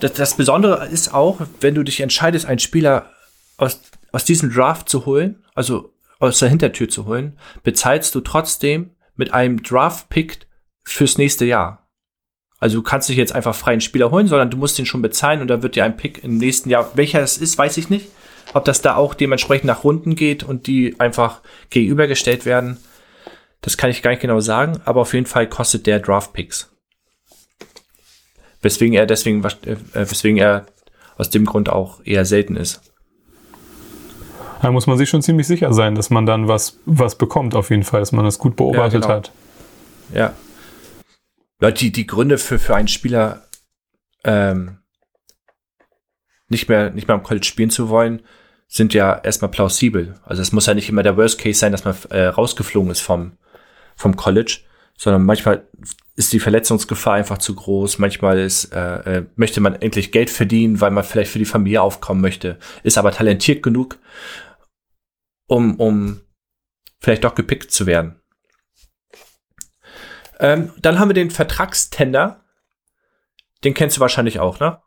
Das, 0.00 0.14
das 0.14 0.34
Besondere 0.34 0.88
ist 0.88 1.14
auch, 1.14 1.40
wenn 1.60 1.74
du 1.74 1.84
dich 1.84 2.00
entscheidest, 2.00 2.46
einen 2.46 2.58
Spieler 2.58 3.10
aus, 3.56 3.80
aus 4.10 4.24
diesem 4.24 4.52
Draft 4.52 4.88
zu 4.88 5.06
holen, 5.06 5.44
also 5.54 5.91
aus 6.22 6.38
der 6.38 6.48
Hintertür 6.48 6.88
zu 6.88 7.06
holen, 7.06 7.36
bezahlst 7.62 8.14
du 8.14 8.20
trotzdem 8.20 8.90
mit 9.16 9.34
einem 9.34 9.62
Draft-Pick 9.62 10.46
fürs 10.84 11.18
nächste 11.18 11.44
Jahr. 11.44 11.88
Also 12.58 12.76
du 12.76 12.82
kannst 12.82 13.08
dich 13.08 13.16
jetzt 13.16 13.34
einfach 13.34 13.56
freien 13.56 13.80
Spieler 13.80 14.12
holen, 14.12 14.28
sondern 14.28 14.50
du 14.50 14.56
musst 14.56 14.78
den 14.78 14.86
schon 14.86 15.02
bezahlen 15.02 15.40
und 15.40 15.48
dann 15.48 15.62
wird 15.62 15.74
dir 15.74 15.84
ein 15.84 15.96
Pick 15.96 16.22
im 16.22 16.38
nächsten 16.38 16.70
Jahr, 16.70 16.92
welcher 16.94 17.20
es 17.20 17.38
ist, 17.38 17.58
weiß 17.58 17.76
ich 17.76 17.90
nicht. 17.90 18.08
Ob 18.54 18.64
das 18.64 18.80
da 18.82 18.94
auch 18.94 19.14
dementsprechend 19.14 19.66
nach 19.66 19.82
Runden 19.82 20.14
geht 20.14 20.44
und 20.44 20.68
die 20.68 20.94
einfach 21.00 21.40
gegenübergestellt 21.70 22.46
werden, 22.46 22.76
das 23.60 23.76
kann 23.76 23.90
ich 23.90 24.02
gar 24.02 24.12
nicht 24.12 24.20
genau 24.20 24.38
sagen, 24.38 24.80
aber 24.84 25.00
auf 25.00 25.14
jeden 25.14 25.26
Fall 25.26 25.48
kostet 25.48 25.86
der 25.86 25.98
Draft 25.98 26.32
Picks. 26.34 26.70
Weswegen 28.60 28.94
er 28.94 29.06
deswegen, 29.06 29.42
äh, 29.44 29.76
weswegen 29.92 30.38
er 30.38 30.66
aus 31.18 31.30
dem 31.30 31.46
Grund 31.46 31.68
auch 31.68 32.00
eher 32.04 32.24
selten 32.24 32.54
ist. 32.54 32.91
Da 34.62 34.70
muss 34.70 34.86
man 34.86 34.96
sich 34.96 35.10
schon 35.10 35.22
ziemlich 35.22 35.48
sicher 35.48 35.72
sein, 35.72 35.96
dass 35.96 36.08
man 36.08 36.24
dann 36.24 36.46
was, 36.46 36.78
was 36.86 37.18
bekommt, 37.18 37.56
auf 37.56 37.70
jeden 37.70 37.82
Fall, 37.82 37.98
dass 37.98 38.12
man 38.12 38.24
das 38.24 38.38
gut 38.38 38.54
beobachtet 38.54 38.92
ja, 38.92 39.00
genau. 39.00 39.08
hat. 39.08 39.32
Ja. 40.14 40.32
Ja, 41.60 41.70
die, 41.72 41.90
die 41.90 42.06
Gründe 42.06 42.38
für, 42.38 42.60
für 42.60 42.76
einen 42.76 42.86
Spieler, 42.86 43.42
ähm, 44.22 44.78
nicht 46.48 46.68
mehr, 46.68 46.90
nicht 46.90 47.08
mehr 47.08 47.16
am 47.16 47.24
College 47.24 47.44
spielen 47.44 47.70
zu 47.70 47.88
wollen, 47.88 48.22
sind 48.68 48.94
ja 48.94 49.18
erstmal 49.18 49.50
plausibel. 49.50 50.14
Also 50.22 50.42
es 50.42 50.52
muss 50.52 50.66
ja 50.66 50.74
nicht 50.74 50.88
immer 50.88 51.02
der 51.02 51.16
Worst 51.16 51.40
Case 51.40 51.58
sein, 51.58 51.72
dass 51.72 51.84
man 51.84 51.96
äh, 52.10 52.26
rausgeflogen 52.26 52.90
ist 52.92 53.00
vom, 53.00 53.32
vom 53.96 54.14
College, 54.14 54.60
sondern 54.96 55.24
manchmal 55.24 55.66
ist 56.14 56.32
die 56.32 56.40
Verletzungsgefahr 56.40 57.14
einfach 57.14 57.38
zu 57.38 57.54
groß. 57.54 57.98
Manchmal 57.98 58.38
ist, 58.38 58.72
äh, 58.72 59.18
äh, 59.18 59.26
möchte 59.34 59.60
man 59.60 59.74
endlich 59.74 60.12
Geld 60.12 60.30
verdienen, 60.30 60.80
weil 60.80 60.90
man 60.90 61.04
vielleicht 61.04 61.32
für 61.32 61.38
die 61.38 61.44
Familie 61.44 61.82
aufkommen 61.82 62.20
möchte, 62.20 62.58
ist 62.82 62.98
aber 62.98 63.10
talentiert 63.10 63.62
genug, 63.62 63.98
um, 65.52 65.76
um 65.76 66.20
vielleicht 66.98 67.24
doch 67.24 67.34
gepickt 67.34 67.70
zu 67.70 67.86
werden. 67.86 68.20
Ähm, 70.40 70.72
dann 70.80 70.98
haben 70.98 71.10
wir 71.10 71.14
den 71.14 71.30
Vertragstender. 71.30 72.44
Den 73.62 73.74
kennst 73.74 73.96
du 73.96 74.00
wahrscheinlich 74.00 74.40
auch, 74.40 74.58
ne? 74.58 74.80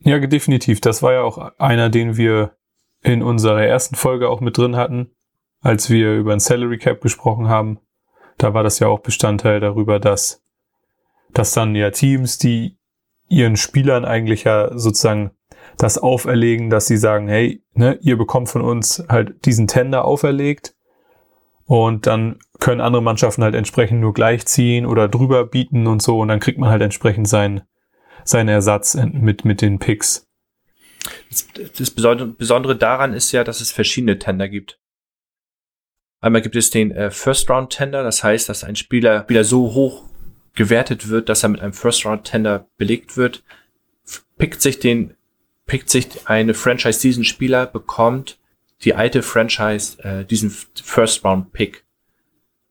Ja, 0.00 0.18
definitiv. 0.18 0.80
Das 0.80 1.02
war 1.02 1.12
ja 1.12 1.22
auch 1.22 1.38
einer, 1.58 1.88
den 1.88 2.16
wir 2.16 2.56
in 3.02 3.22
unserer 3.22 3.62
ersten 3.62 3.94
Folge 3.94 4.28
auch 4.28 4.40
mit 4.40 4.58
drin 4.58 4.76
hatten, 4.76 5.14
als 5.60 5.88
wir 5.88 6.14
über 6.14 6.32
ein 6.32 6.40
Salary 6.40 6.78
Cap 6.78 7.00
gesprochen 7.00 7.48
haben. 7.48 7.78
Da 8.38 8.54
war 8.54 8.64
das 8.64 8.80
ja 8.80 8.88
auch 8.88 9.00
Bestandteil 9.00 9.60
darüber, 9.60 10.00
dass, 10.00 10.44
dass 11.32 11.52
dann 11.52 11.74
ja 11.74 11.90
Teams, 11.90 12.38
die 12.38 12.76
ihren 13.28 13.56
Spielern 13.56 14.04
eigentlich 14.04 14.44
ja 14.44 14.76
sozusagen 14.76 15.30
das 15.78 15.96
auferlegen, 15.96 16.70
dass 16.70 16.86
sie 16.86 16.96
sagen, 16.96 17.28
hey, 17.28 17.62
ne, 17.72 17.98
ihr 18.02 18.18
bekommt 18.18 18.48
von 18.48 18.62
uns 18.62 19.04
halt 19.08 19.44
diesen 19.46 19.66
Tender 19.66 20.04
auferlegt 20.04 20.74
und 21.64 22.06
dann 22.06 22.40
können 22.58 22.80
andere 22.80 23.02
Mannschaften 23.02 23.44
halt 23.44 23.54
entsprechend 23.54 24.00
nur 24.00 24.12
gleichziehen 24.12 24.86
oder 24.86 25.08
drüber 25.08 25.46
bieten 25.46 25.86
und 25.86 26.02
so 26.02 26.20
und 26.20 26.28
dann 26.28 26.40
kriegt 26.40 26.58
man 26.58 26.70
halt 26.70 26.82
entsprechend 26.82 27.28
seinen, 27.28 27.62
seinen 28.24 28.48
Ersatz 28.48 28.94
mit, 28.96 29.44
mit 29.44 29.62
den 29.62 29.78
Picks. 29.78 30.26
Das 31.78 31.90
Besondere 31.90 32.76
daran 32.76 33.14
ist 33.14 33.32
ja, 33.32 33.44
dass 33.44 33.60
es 33.60 33.70
verschiedene 33.70 34.18
Tender 34.18 34.48
gibt. 34.48 34.80
Einmal 36.20 36.42
gibt 36.42 36.56
es 36.56 36.70
den 36.70 36.90
äh, 36.90 37.10
First 37.10 37.48
Round 37.48 37.70
Tender, 37.70 38.02
das 38.02 38.24
heißt, 38.24 38.48
dass 38.48 38.64
ein 38.64 38.74
Spieler 38.74 39.28
wieder 39.28 39.44
so 39.44 39.74
hoch 39.74 40.04
gewertet 40.54 41.08
wird, 41.08 41.28
dass 41.28 41.44
er 41.44 41.50
mit 41.50 41.60
einem 41.60 41.72
First 41.72 42.04
Round 42.04 42.24
Tender 42.24 42.68
belegt 42.76 43.16
wird, 43.16 43.44
pickt 44.36 44.60
sich 44.60 44.80
den, 44.80 45.14
pickt 45.68 45.88
sich 45.90 46.26
eine 46.28 46.54
Franchise 46.54 47.00
diesen 47.00 47.22
Spieler, 47.22 47.66
bekommt 47.66 48.40
die 48.82 48.94
alte 48.94 49.22
Franchise 49.22 50.02
äh, 50.02 50.24
diesen 50.24 50.50
First 50.50 51.24
Round 51.24 51.52
Pick 51.52 51.84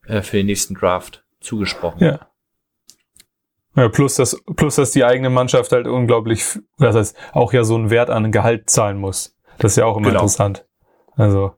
äh, 0.05 0.21
für 0.21 0.37
den 0.37 0.47
nächsten 0.47 0.73
Draft 0.73 1.23
zugesprochen. 1.39 2.03
Ja. 2.03 2.31
Ja, 3.75 3.89
plus 3.89 4.15
dass, 4.15 4.41
plus 4.55 4.75
dass 4.75 4.91
die 4.91 5.05
eigene 5.05 5.29
Mannschaft 5.29 5.71
halt 5.71 5.85
unglaublich, 5.85 6.43
das 6.79 6.95
heißt, 6.95 7.17
auch 7.33 7.53
ja 7.53 7.63
so 7.63 7.75
einen 7.75 7.91
Wert 7.91 8.09
an 8.09 8.31
Gehalt 8.31 8.71
zahlen 8.71 8.97
muss. 8.97 9.37
Das 9.59 9.73
ist 9.73 9.75
ja 9.77 9.85
auch 9.85 9.97
immer 9.97 10.07
genau. 10.07 10.21
interessant. 10.21 10.65
Also, 11.15 11.55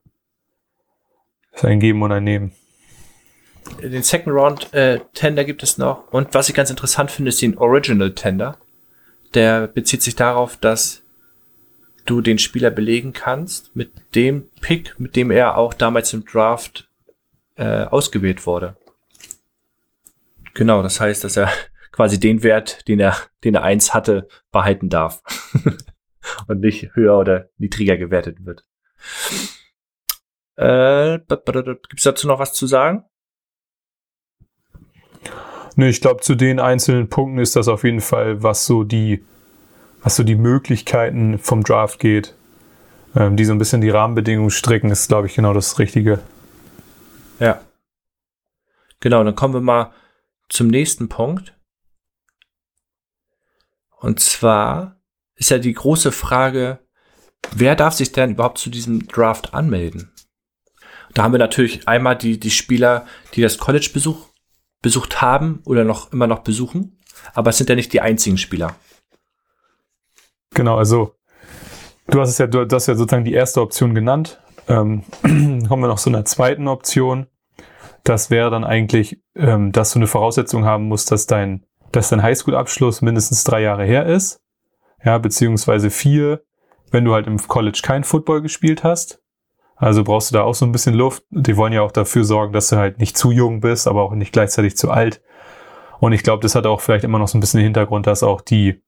ist 1.53 1.63
ein 1.63 1.79
Geben 1.79 2.01
und 2.01 2.11
ein 2.11 2.25
Nehmen. 2.25 2.51
Den 3.81 4.03
Second 4.03 4.35
Round 4.35 4.73
äh, 4.73 4.99
Tender 5.13 5.45
gibt 5.45 5.63
es 5.63 5.77
noch. 5.77 6.11
Und 6.11 6.33
was 6.33 6.49
ich 6.49 6.55
ganz 6.55 6.69
interessant 6.69 7.09
finde, 7.09 7.29
ist 7.29 7.41
den 7.41 7.57
Original 7.57 8.13
Tender. 8.13 8.57
Der 9.33 9.67
bezieht 9.67 10.01
sich 10.01 10.15
darauf, 10.15 10.57
dass 10.57 11.03
du 12.05 12.21
den 12.21 12.39
Spieler 12.39 12.71
belegen 12.71 13.13
kannst 13.13 13.75
mit 13.75 13.91
dem 14.15 14.49
Pick, 14.61 14.99
mit 14.99 15.15
dem 15.15 15.31
er 15.31 15.57
auch 15.57 15.73
damals 15.73 16.13
im 16.13 16.25
Draft 16.25 16.89
äh, 17.55 17.83
ausgewählt 17.85 18.45
wurde. 18.45 18.77
Genau, 20.53 20.81
das 20.81 20.99
heißt, 20.99 21.23
dass 21.23 21.37
er 21.37 21.51
quasi 21.91 22.19
den 22.19 22.43
Wert, 22.43 22.87
den 22.87 22.99
er, 22.99 23.15
den 23.43 23.55
er 23.55 23.63
eins 23.63 23.93
hatte, 23.93 24.27
behalten 24.51 24.89
darf. 24.89 25.21
Und 26.47 26.59
nicht 26.59 26.95
höher 26.95 27.17
oder 27.17 27.49
niedriger 27.57 27.97
gewertet 27.97 28.45
wird. 28.45 28.63
Äh, 30.55 31.19
Gibt 31.19 31.97
es 31.97 32.03
dazu 32.03 32.27
noch 32.27 32.39
was 32.39 32.53
zu 32.53 32.67
sagen? 32.67 33.05
Nö, 35.75 35.87
ich 35.87 36.01
glaube, 36.01 36.21
zu 36.21 36.35
den 36.35 36.59
einzelnen 36.59 37.07
Punkten 37.07 37.39
ist 37.39 37.55
das 37.55 37.69
auf 37.69 37.85
jeden 37.85 38.01
Fall, 38.01 38.43
was 38.43 38.65
so 38.65 38.83
die, 38.83 39.23
was 40.01 40.15
so 40.15 40.23
die 40.23 40.35
Möglichkeiten 40.35 41.39
vom 41.39 41.63
Draft 41.63 41.99
geht, 41.99 42.35
ähm, 43.15 43.35
die 43.35 43.45
so 43.45 43.53
ein 43.53 43.57
bisschen 43.57 43.81
die 43.81 43.89
Rahmenbedingungen 43.89 44.51
stricken, 44.51 44.91
ist, 44.91 45.07
glaube 45.07 45.27
ich, 45.27 45.35
genau 45.35 45.53
das 45.53 45.79
Richtige. 45.79 46.19
Ja. 47.39 47.61
Genau, 48.99 49.23
dann 49.23 49.35
kommen 49.35 49.53
wir 49.53 49.61
mal 49.61 49.93
zum 50.49 50.67
nächsten 50.67 51.09
Punkt. 51.09 51.53
Und 53.99 54.19
zwar 54.19 55.01
ist 55.35 55.49
ja 55.49 55.57
die 55.57 55.73
große 55.73 56.11
Frage, 56.11 56.79
wer 57.51 57.75
darf 57.75 57.93
sich 57.93 58.11
denn 58.11 58.31
überhaupt 58.31 58.57
zu 58.57 58.69
diesem 58.69 59.07
Draft 59.07 59.53
anmelden? 59.53 60.11
Da 61.13 61.23
haben 61.23 61.33
wir 61.33 61.39
natürlich 61.39 61.87
einmal 61.87 62.17
die, 62.17 62.39
die 62.39 62.51
Spieler, 62.51 63.05
die 63.33 63.41
das 63.41 63.57
College 63.57 63.89
besuch, 63.93 64.27
besucht 64.81 65.21
haben 65.21 65.61
oder 65.65 65.83
noch 65.83 66.11
immer 66.13 66.27
noch 66.27 66.39
besuchen. 66.39 66.97
Aber 67.33 67.49
es 67.49 67.57
sind 67.57 67.69
ja 67.69 67.75
nicht 67.75 67.91
die 67.93 68.01
einzigen 68.01 68.37
Spieler. 68.37 68.75
Genau, 70.53 70.77
also 70.77 71.15
du 72.07 72.19
hast 72.19 72.29
es 72.29 72.37
ja, 72.37 72.47
du 72.47 72.65
hast 72.71 72.87
ja 72.87 72.95
sozusagen 72.95 73.25
die 73.25 73.33
erste 73.33 73.61
Option 73.61 73.93
genannt. 73.93 74.41
Ähm, 74.67 75.03
kommen 75.21 75.83
wir 75.83 75.87
noch 75.87 75.99
zu 75.99 76.09
einer 76.09 76.25
zweiten 76.25 76.67
Option. 76.67 77.27
Das 78.03 78.29
wäre 78.29 78.49
dann 78.49 78.63
eigentlich, 78.63 79.21
ähm, 79.35 79.71
dass 79.71 79.93
du 79.93 79.99
eine 79.99 80.07
Voraussetzung 80.07 80.65
haben 80.65 80.85
musst, 80.85 81.11
dass 81.11 81.27
dein, 81.27 81.65
dass 81.91 82.09
dein 82.09 82.23
Highschool-Abschluss 82.23 83.01
mindestens 83.01 83.43
drei 83.43 83.61
Jahre 83.61 83.85
her 83.85 84.05
ist. 84.05 84.41
Ja, 85.03 85.17
beziehungsweise 85.17 85.89
vier, 85.89 86.43
wenn 86.91 87.05
du 87.05 87.13
halt 87.13 87.27
im 87.27 87.37
College 87.37 87.81
kein 87.83 88.03
Football 88.03 88.41
gespielt 88.41 88.83
hast. 88.83 89.21
Also 89.75 90.03
brauchst 90.03 90.29
du 90.29 90.33
da 90.33 90.43
auch 90.43 90.55
so 90.55 90.65
ein 90.65 90.73
bisschen 90.73 90.93
Luft. 90.93 91.23
Die 91.29 91.55
wollen 91.55 91.71
ja 91.71 91.81
auch 91.81 91.91
dafür 91.91 92.25
sorgen, 92.25 92.51
dass 92.51 92.69
du 92.69 92.75
halt 92.75 92.99
nicht 92.99 93.17
zu 93.17 93.31
jung 93.31 93.61
bist, 93.61 93.87
aber 93.87 94.03
auch 94.03 94.13
nicht 94.13 94.33
gleichzeitig 94.33 94.75
zu 94.75 94.91
alt. 94.91 95.21
Und 95.99 96.11
ich 96.11 96.23
glaube, 96.23 96.41
das 96.41 96.55
hat 96.55 96.65
auch 96.65 96.81
vielleicht 96.81 97.05
immer 97.05 97.19
noch 97.19 97.27
so 97.27 97.37
ein 97.37 97.41
bisschen 97.41 97.59
den 97.59 97.65
Hintergrund, 97.65 98.05
dass 98.05 98.23
auch 98.23 98.41
die, 98.41 98.83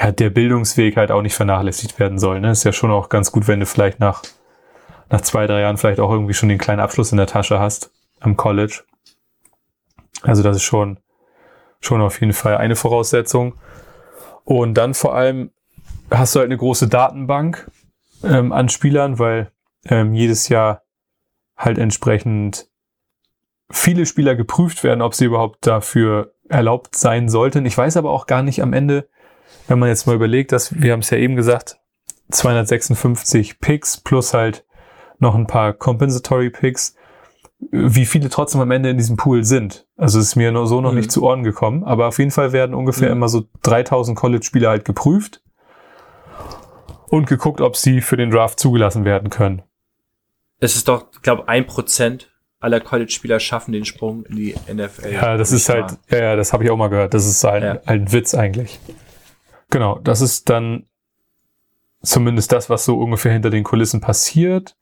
ja, 0.00 0.12
der 0.12 0.30
Bildungsweg 0.30 0.96
halt 0.96 1.10
auch 1.10 1.22
nicht 1.22 1.34
vernachlässigt 1.34 1.98
werden 1.98 2.18
soll. 2.18 2.40
Ne? 2.40 2.50
Ist 2.50 2.64
ja 2.64 2.72
schon 2.72 2.90
auch 2.90 3.08
ganz 3.08 3.32
gut, 3.32 3.48
wenn 3.48 3.60
du 3.60 3.66
vielleicht 3.66 4.00
nach, 4.00 4.22
nach 5.10 5.20
zwei, 5.20 5.46
drei 5.46 5.60
Jahren 5.60 5.76
vielleicht 5.76 6.00
auch 6.00 6.10
irgendwie 6.10 6.34
schon 6.34 6.48
den 6.48 6.58
kleinen 6.58 6.80
Abschluss 6.80 7.12
in 7.12 7.18
der 7.18 7.26
Tasche 7.26 7.58
hast 7.58 7.90
am 8.18 8.36
College. 8.36 8.82
Also 10.22 10.42
das 10.42 10.56
ist 10.56 10.62
schon, 10.62 10.98
schon 11.80 12.00
auf 12.00 12.20
jeden 12.20 12.32
Fall 12.32 12.56
eine 12.56 12.76
Voraussetzung. 12.76 13.54
Und 14.44 14.74
dann 14.74 14.94
vor 14.94 15.14
allem 15.14 15.50
hast 16.10 16.34
du 16.34 16.40
halt 16.40 16.48
eine 16.48 16.56
große 16.56 16.88
Datenbank 16.88 17.70
ähm, 18.24 18.52
an 18.52 18.68
Spielern, 18.70 19.18
weil 19.18 19.50
ähm, 19.84 20.14
jedes 20.14 20.48
Jahr 20.48 20.82
halt 21.56 21.78
entsprechend 21.78 22.68
viele 23.70 24.06
Spieler 24.06 24.34
geprüft 24.34 24.82
werden, 24.82 25.02
ob 25.02 25.14
sie 25.14 25.26
überhaupt 25.26 25.66
dafür 25.66 26.32
erlaubt 26.48 26.96
sein 26.96 27.28
sollten. 27.28 27.66
Ich 27.66 27.76
weiß 27.76 27.98
aber 27.98 28.10
auch 28.10 28.26
gar 28.26 28.42
nicht 28.42 28.62
am 28.62 28.72
Ende, 28.72 29.08
wenn 29.70 29.78
man 29.78 29.88
jetzt 29.88 30.06
mal 30.06 30.14
überlegt, 30.14 30.52
dass 30.52 30.80
wir 30.80 30.92
haben 30.92 31.00
es 31.00 31.10
ja 31.10 31.18
eben 31.18 31.36
gesagt, 31.36 31.78
256 32.30 33.60
Picks 33.60 33.98
plus 33.98 34.34
halt 34.34 34.64
noch 35.18 35.34
ein 35.34 35.46
paar 35.46 35.72
Compensatory 35.72 36.50
Picks, 36.50 36.94
wie 37.70 38.06
viele 38.06 38.28
trotzdem 38.28 38.60
am 38.60 38.70
Ende 38.70 38.90
in 38.90 38.98
diesem 38.98 39.16
Pool 39.16 39.44
sind. 39.44 39.86
Also 39.96 40.18
es 40.18 40.28
ist 40.28 40.36
mir 40.36 40.52
nur 40.52 40.66
so 40.66 40.80
noch 40.80 40.92
mhm. 40.92 40.98
nicht 40.98 41.12
zu 41.12 41.22
Ohren 41.22 41.42
gekommen, 41.42 41.84
aber 41.84 42.08
auf 42.08 42.18
jeden 42.18 42.30
Fall 42.30 42.52
werden 42.52 42.74
ungefähr 42.74 43.08
mhm. 43.08 43.16
immer 43.16 43.28
so 43.28 43.44
3000 43.62 44.16
College-Spieler 44.16 44.70
halt 44.70 44.84
geprüft 44.84 45.42
und 47.08 47.26
geguckt, 47.26 47.60
ob 47.60 47.76
sie 47.76 48.00
für 48.00 48.16
den 48.16 48.30
Draft 48.30 48.60
zugelassen 48.60 49.04
werden 49.04 49.30
können 49.30 49.62
es 50.60 50.76
ist 50.76 50.86
doch, 50.88 51.06
ich 51.12 51.22
glaube, 51.22 51.48
ein 51.48 51.66
Prozent 51.66 52.30
aller 52.60 52.80
College-Spieler 52.80 53.40
schaffen 53.40 53.72
den 53.72 53.86
Sprung 53.86 54.24
in 54.26 54.36
die 54.36 54.54
NFL. 54.72 55.12
Ja, 55.12 55.36
das 55.38 55.50
ist 55.50 55.68
halt, 55.70 55.96
ja, 56.10 56.36
das 56.36 56.52
habe 56.52 56.64
ich 56.64 56.70
auch 56.70 56.76
mal 56.76 56.88
gehört. 56.88 57.14
Das 57.14 57.26
ist 57.26 57.42
halt, 57.42 57.64
ja. 57.64 57.80
ein 57.86 58.12
Witz 58.12 58.34
eigentlich. 58.34 58.78
Genau, 59.70 59.98
das 60.02 60.20
ist 60.20 60.50
dann 60.50 60.86
zumindest 62.02 62.52
das, 62.52 62.70
was 62.70 62.84
so 62.84 62.98
ungefähr 62.98 63.32
hinter 63.32 63.50
den 63.50 63.64
Kulissen 63.64 64.00
passiert. 64.00 64.76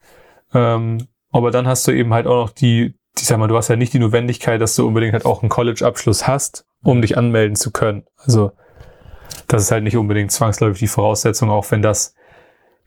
Ähm, 0.54 1.08
aber 1.30 1.50
dann 1.50 1.66
hast 1.66 1.86
du 1.86 1.92
eben 1.92 2.14
halt 2.14 2.26
auch 2.26 2.46
noch 2.46 2.50
die, 2.50 2.94
ich 3.16 3.26
sag 3.26 3.38
mal, 3.38 3.48
du 3.48 3.56
hast 3.56 3.68
ja 3.68 3.76
nicht 3.76 3.92
die 3.92 3.98
Notwendigkeit, 3.98 4.60
dass 4.60 4.76
du 4.76 4.86
unbedingt 4.86 5.12
halt 5.12 5.26
auch 5.26 5.42
einen 5.42 5.50
College-Abschluss 5.50 6.26
hast, 6.26 6.66
um 6.82 7.02
dich 7.02 7.18
anmelden 7.18 7.56
zu 7.56 7.70
können. 7.70 8.04
Also 8.16 8.52
das 9.46 9.62
ist 9.62 9.70
halt 9.70 9.84
nicht 9.84 9.96
unbedingt 9.96 10.32
zwangsläufig 10.32 10.78
die 10.78 10.86
Voraussetzung, 10.86 11.50
auch 11.50 11.70
wenn 11.70 11.82
das, 11.82 12.14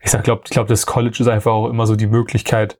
ich 0.00 0.10
sag, 0.10 0.24
glaub, 0.24 0.42
ich 0.44 0.50
glaube, 0.50 0.68
das 0.68 0.86
College 0.86 1.18
ist 1.20 1.28
einfach 1.28 1.52
auch 1.52 1.68
immer 1.68 1.86
so 1.86 1.94
die 1.94 2.08
Möglichkeit, 2.08 2.78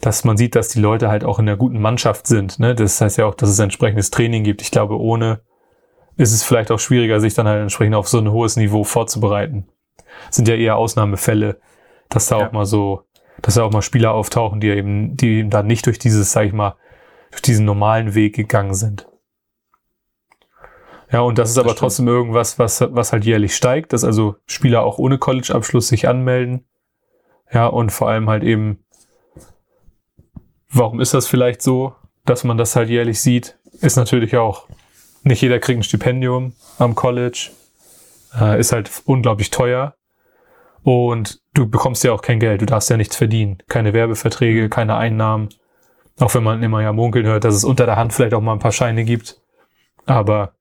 dass 0.00 0.24
man 0.24 0.36
sieht, 0.36 0.56
dass 0.56 0.68
die 0.68 0.80
Leute 0.80 1.08
halt 1.08 1.24
auch 1.24 1.38
in 1.38 1.46
der 1.46 1.56
guten 1.56 1.80
Mannschaft 1.80 2.26
sind. 2.26 2.58
Ne? 2.58 2.74
Das 2.74 3.00
heißt 3.00 3.18
ja 3.18 3.26
auch, 3.26 3.34
dass 3.34 3.48
es 3.48 3.58
entsprechendes 3.58 4.10
Training 4.10 4.42
gibt. 4.42 4.62
Ich 4.62 4.72
glaube, 4.72 4.98
ohne 4.98 5.42
ist 6.16 6.32
es 6.32 6.42
vielleicht 6.42 6.70
auch 6.70 6.78
schwieriger, 6.78 7.20
sich 7.20 7.34
dann 7.34 7.46
halt 7.46 7.62
entsprechend 7.62 7.94
auf 7.94 8.08
so 8.08 8.18
ein 8.18 8.30
hohes 8.30 8.56
Niveau 8.56 8.84
vorzubereiten. 8.84 9.68
Das 10.26 10.36
sind 10.36 10.48
ja 10.48 10.54
eher 10.54 10.76
Ausnahmefälle, 10.76 11.60
dass 12.08 12.26
da 12.26 12.38
ja. 12.38 12.46
auch 12.46 12.52
mal 12.52 12.66
so, 12.66 13.02
dass 13.42 13.54
da 13.54 13.64
auch 13.64 13.72
mal 13.72 13.82
Spieler 13.82 14.12
auftauchen, 14.12 14.60
die 14.60 14.68
eben, 14.68 15.16
die 15.16 15.38
eben 15.38 15.50
dann 15.50 15.66
nicht 15.66 15.86
durch 15.86 15.98
dieses, 15.98 16.32
sag 16.32 16.46
ich 16.46 16.52
mal, 16.52 16.76
durch 17.30 17.42
diesen 17.42 17.64
normalen 17.64 18.14
Weg 18.14 18.36
gegangen 18.36 18.74
sind. 18.74 19.08
Ja, 21.10 21.20
und 21.20 21.38
das 21.38 21.50
ist 21.50 21.56
das 21.56 21.64
aber 21.64 21.70
stimmt. 21.70 21.80
trotzdem 21.80 22.08
irgendwas, 22.08 22.58
was, 22.58 22.80
was 22.80 23.12
halt 23.12 23.24
jährlich 23.24 23.54
steigt, 23.54 23.92
dass 23.92 24.04
also 24.04 24.36
Spieler 24.46 24.84
auch 24.84 24.98
ohne 24.98 25.18
College-Abschluss 25.18 25.88
sich 25.88 26.08
anmelden. 26.08 26.64
Ja, 27.52 27.66
und 27.66 27.90
vor 27.90 28.08
allem 28.08 28.28
halt 28.28 28.42
eben 28.42 28.84
Warum 30.76 30.98
ist 30.98 31.14
das 31.14 31.28
vielleicht 31.28 31.62
so, 31.62 31.94
dass 32.24 32.42
man 32.42 32.58
das 32.58 32.74
halt 32.74 32.90
jährlich 32.90 33.20
sieht? 33.20 33.58
ist 33.80 33.96
natürlich 33.96 34.36
auch, 34.36 34.68
nicht 35.24 35.42
jeder 35.42 35.58
kriegt 35.58 35.80
ein 35.80 35.82
Stipendium 35.82 36.54
am 36.78 36.94
College, 36.94 37.50
äh, 38.38 38.58
ist 38.58 38.72
halt 38.72 38.90
unglaublich 39.04 39.50
teuer. 39.50 39.94
Und 40.82 41.40
du 41.54 41.68
bekommst 41.68 42.04
ja 42.04 42.12
auch 42.12 42.20
kein 42.20 42.40
Geld, 42.40 42.60
du 42.60 42.66
darfst 42.66 42.90
ja 42.90 42.96
nichts 42.96 43.16
verdienen. 43.16 43.58
Keine 43.68 43.94
Werbeverträge, 43.94 44.68
keine 44.68 44.96
Einnahmen. 44.96 45.48
Auch 46.20 46.34
wenn 46.34 46.44
man 46.44 46.62
immer 46.62 46.82
ja 46.82 46.92
munkeln 46.92 47.26
hört, 47.26 47.44
dass 47.44 47.54
es 47.54 47.64
unter 47.64 47.86
der 47.86 47.96
Hand 47.96 48.12
vielleicht 48.12 48.34
auch 48.34 48.42
mal 48.42 48.52
ein 48.52 48.58
paar 48.58 48.72
Scheine 48.72 49.04
gibt. 49.04 49.40
Aber 50.06 50.52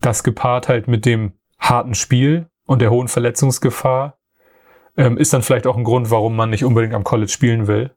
das 0.00 0.24
gepaart 0.24 0.68
halt 0.68 0.88
mit 0.88 1.06
dem 1.06 1.32
harten 1.58 1.94
Spiel 1.94 2.50
und 2.66 2.82
der 2.82 2.90
hohen 2.90 3.08
Verletzungsgefahr 3.08 4.18
ähm, 4.96 5.16
ist 5.16 5.32
dann 5.32 5.42
vielleicht 5.42 5.66
auch 5.66 5.76
ein 5.76 5.84
Grund, 5.84 6.10
warum 6.10 6.36
man 6.36 6.50
nicht 6.50 6.64
unbedingt 6.64 6.94
am 6.94 7.04
College 7.04 7.30
spielen 7.30 7.66
will. 7.66 7.94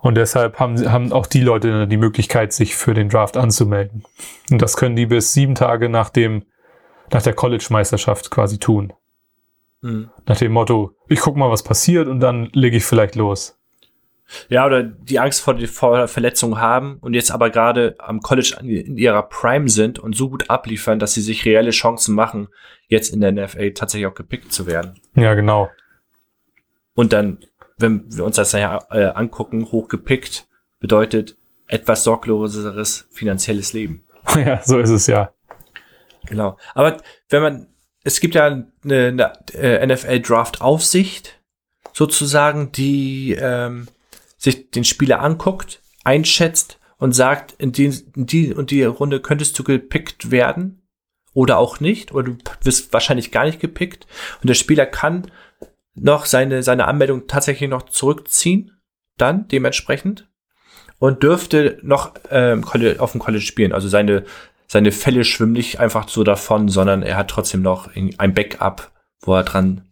Und 0.00 0.16
deshalb 0.16 0.58
haben, 0.58 0.90
haben 0.90 1.12
auch 1.12 1.26
die 1.26 1.42
Leute 1.42 1.86
die 1.86 1.96
Möglichkeit, 1.96 2.52
sich 2.52 2.74
für 2.74 2.94
den 2.94 3.10
Draft 3.10 3.36
anzumelden. 3.36 4.04
Und 4.50 4.62
das 4.62 4.76
können 4.76 4.96
die 4.96 5.06
bis 5.06 5.34
sieben 5.34 5.54
Tage 5.54 5.88
nach 5.88 6.08
dem, 6.10 6.44
nach 7.12 7.22
der 7.22 7.34
College-Meisterschaft 7.34 8.30
quasi 8.30 8.58
tun. 8.58 8.92
Mhm. 9.82 10.10
Nach 10.26 10.38
dem 10.38 10.52
Motto, 10.52 10.94
ich 11.08 11.20
guck 11.20 11.36
mal, 11.36 11.50
was 11.50 11.62
passiert 11.62 12.08
und 12.08 12.20
dann 12.20 12.48
lege 12.52 12.78
ich 12.78 12.84
vielleicht 12.84 13.14
los. 13.14 13.58
Ja, 14.48 14.66
oder 14.66 14.82
die 14.82 15.18
Angst 15.18 15.40
vor, 15.40 15.58
vor 15.66 16.08
Verletzungen 16.08 16.60
haben 16.60 16.98
und 17.00 17.14
jetzt 17.14 17.32
aber 17.32 17.50
gerade 17.50 17.96
am 17.98 18.20
College 18.20 18.56
in 18.60 18.96
ihrer 18.96 19.22
Prime 19.22 19.68
sind 19.68 19.98
und 19.98 20.14
so 20.14 20.30
gut 20.30 20.50
abliefern, 20.50 20.98
dass 20.98 21.14
sie 21.14 21.20
sich 21.20 21.44
reelle 21.44 21.70
Chancen 21.70 22.14
machen, 22.14 22.48
jetzt 22.86 23.12
in 23.12 23.20
der 23.20 23.32
NFL 23.32 23.72
tatsächlich 23.72 24.06
auch 24.06 24.14
gepickt 24.14 24.52
zu 24.52 24.66
werden. 24.66 25.00
Ja, 25.14 25.34
genau. 25.34 25.68
Und 26.94 27.12
dann, 27.12 27.38
wenn 27.80 28.04
wir 28.14 28.24
uns 28.24 28.36
das 28.36 28.52
ja 28.52 28.78
äh, 28.90 29.06
angucken, 29.06 29.70
hochgepickt 29.70 30.48
bedeutet 30.78 31.36
etwas 31.66 32.04
sorgloseres 32.04 33.06
finanzielles 33.10 33.72
Leben. 33.72 34.04
Ja, 34.36 34.62
so 34.62 34.78
ist 34.78 34.90
es 34.90 35.06
ja. 35.06 35.32
Genau. 36.26 36.56
Aber 36.74 36.98
wenn 37.30 37.42
man 37.42 37.66
es 38.02 38.20
gibt 38.20 38.34
ja 38.34 38.46
eine, 38.46 38.66
eine 38.84 39.32
äh, 39.52 39.86
NFL-Draft-Aufsicht, 39.86 41.40
sozusagen, 41.92 42.72
die 42.72 43.36
ähm, 43.38 43.88
sich 44.38 44.70
den 44.70 44.84
Spieler 44.84 45.20
anguckt, 45.20 45.82
einschätzt 46.04 46.78
und 46.96 47.12
sagt, 47.12 47.52
in 47.58 47.72
die, 47.72 47.86
in 48.16 48.26
die 48.26 48.54
und 48.54 48.70
die 48.70 48.84
Runde 48.84 49.20
könntest 49.20 49.58
du 49.58 49.64
gepickt 49.64 50.30
werden 50.30 50.82
oder 51.34 51.58
auch 51.58 51.80
nicht, 51.80 52.12
oder 52.12 52.30
du 52.30 52.38
wirst 52.62 52.92
wahrscheinlich 52.92 53.32
gar 53.32 53.44
nicht 53.44 53.60
gepickt. 53.60 54.06
Und 54.40 54.48
der 54.48 54.54
Spieler 54.54 54.86
kann 54.86 55.30
noch 55.94 56.26
seine, 56.26 56.62
seine 56.62 56.86
Anmeldung 56.86 57.26
tatsächlich 57.26 57.68
noch 57.68 57.82
zurückziehen, 57.82 58.80
dann 59.16 59.48
dementsprechend, 59.48 60.28
und 60.98 61.22
dürfte 61.22 61.78
noch 61.82 62.12
ähm, 62.30 62.64
auf 62.98 63.12
dem 63.12 63.20
College 63.20 63.44
spielen. 63.44 63.72
Also 63.72 63.88
seine, 63.88 64.24
seine 64.66 64.92
Fälle 64.92 65.24
schwimmen 65.24 65.52
nicht 65.52 65.80
einfach 65.80 66.08
so 66.08 66.24
davon, 66.24 66.68
sondern 66.68 67.02
er 67.02 67.16
hat 67.16 67.28
trotzdem 67.28 67.62
noch 67.62 67.88
ein 67.94 68.34
Backup, 68.34 68.92
wo 69.20 69.34
er 69.34 69.42
dran 69.42 69.88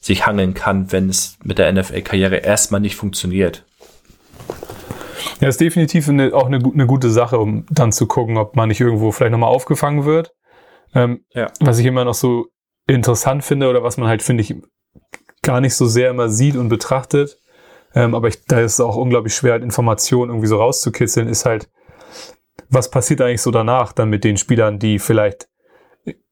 sich 0.00 0.26
hangeln 0.26 0.54
kann, 0.54 0.92
wenn 0.92 1.08
es 1.08 1.38
mit 1.42 1.58
der 1.58 1.70
NFL-Karriere 1.72 2.36
erstmal 2.36 2.80
nicht 2.80 2.96
funktioniert. 2.96 3.64
Ja, 5.40 5.48
ist 5.48 5.60
definitiv 5.60 6.08
eine, 6.08 6.32
auch 6.32 6.46
eine, 6.46 6.58
eine, 6.58 6.86
gute 6.86 7.10
Sache, 7.10 7.38
um 7.38 7.66
dann 7.70 7.92
zu 7.92 8.06
gucken, 8.06 8.38
ob 8.38 8.56
man 8.56 8.68
nicht 8.68 8.80
irgendwo 8.80 9.12
vielleicht 9.12 9.32
nochmal 9.32 9.50
aufgefangen 9.50 10.04
wird. 10.04 10.32
Ähm, 10.94 11.24
ja. 11.34 11.50
Was 11.60 11.78
ich 11.78 11.86
immer 11.86 12.04
noch 12.04 12.14
so 12.14 12.46
interessant 12.86 13.44
finde 13.44 13.68
oder 13.68 13.82
was 13.82 13.96
man 13.98 14.08
halt, 14.08 14.22
finde 14.22 14.42
ich, 14.42 14.54
gar 15.46 15.60
nicht 15.60 15.74
so 15.74 15.86
sehr 15.86 16.10
immer 16.10 16.28
sieht 16.28 16.56
und 16.56 16.68
betrachtet, 16.68 17.38
ähm, 17.94 18.14
aber 18.14 18.28
ich, 18.28 18.44
da 18.44 18.60
ist 18.60 18.74
es 18.74 18.80
auch 18.80 18.96
unglaublich 18.96 19.34
schwer, 19.34 19.52
halt 19.52 19.62
Informationen 19.62 20.30
irgendwie 20.30 20.48
so 20.48 20.58
rauszukitzeln, 20.58 21.28
ist 21.28 21.46
halt, 21.46 21.70
was 22.68 22.90
passiert 22.90 23.20
eigentlich 23.20 23.42
so 23.42 23.52
danach 23.52 23.92
dann 23.92 24.10
mit 24.10 24.24
den 24.24 24.36
Spielern, 24.36 24.78
die 24.78 24.98
vielleicht 24.98 25.48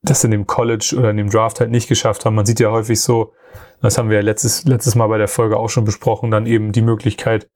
das 0.02 0.24
in 0.24 0.32
dem 0.32 0.46
College 0.46 0.94
oder 0.98 1.10
in 1.10 1.16
dem 1.16 1.30
Draft 1.30 1.60
halt 1.60 1.70
nicht 1.70 1.88
geschafft 1.88 2.24
haben. 2.24 2.34
Man 2.34 2.44
sieht 2.44 2.60
ja 2.60 2.70
häufig 2.70 3.00
so, 3.00 3.32
das 3.80 3.98
haben 3.98 4.10
wir 4.10 4.16
ja 4.16 4.22
letztes, 4.22 4.64
letztes 4.64 4.94
Mal 4.94 5.06
bei 5.06 5.18
der 5.18 5.28
Folge 5.28 5.56
auch 5.56 5.68
schon 5.68 5.84
besprochen, 5.84 6.30
dann 6.30 6.46
eben 6.46 6.72
die 6.72 6.82
Möglichkeit, 6.82 7.48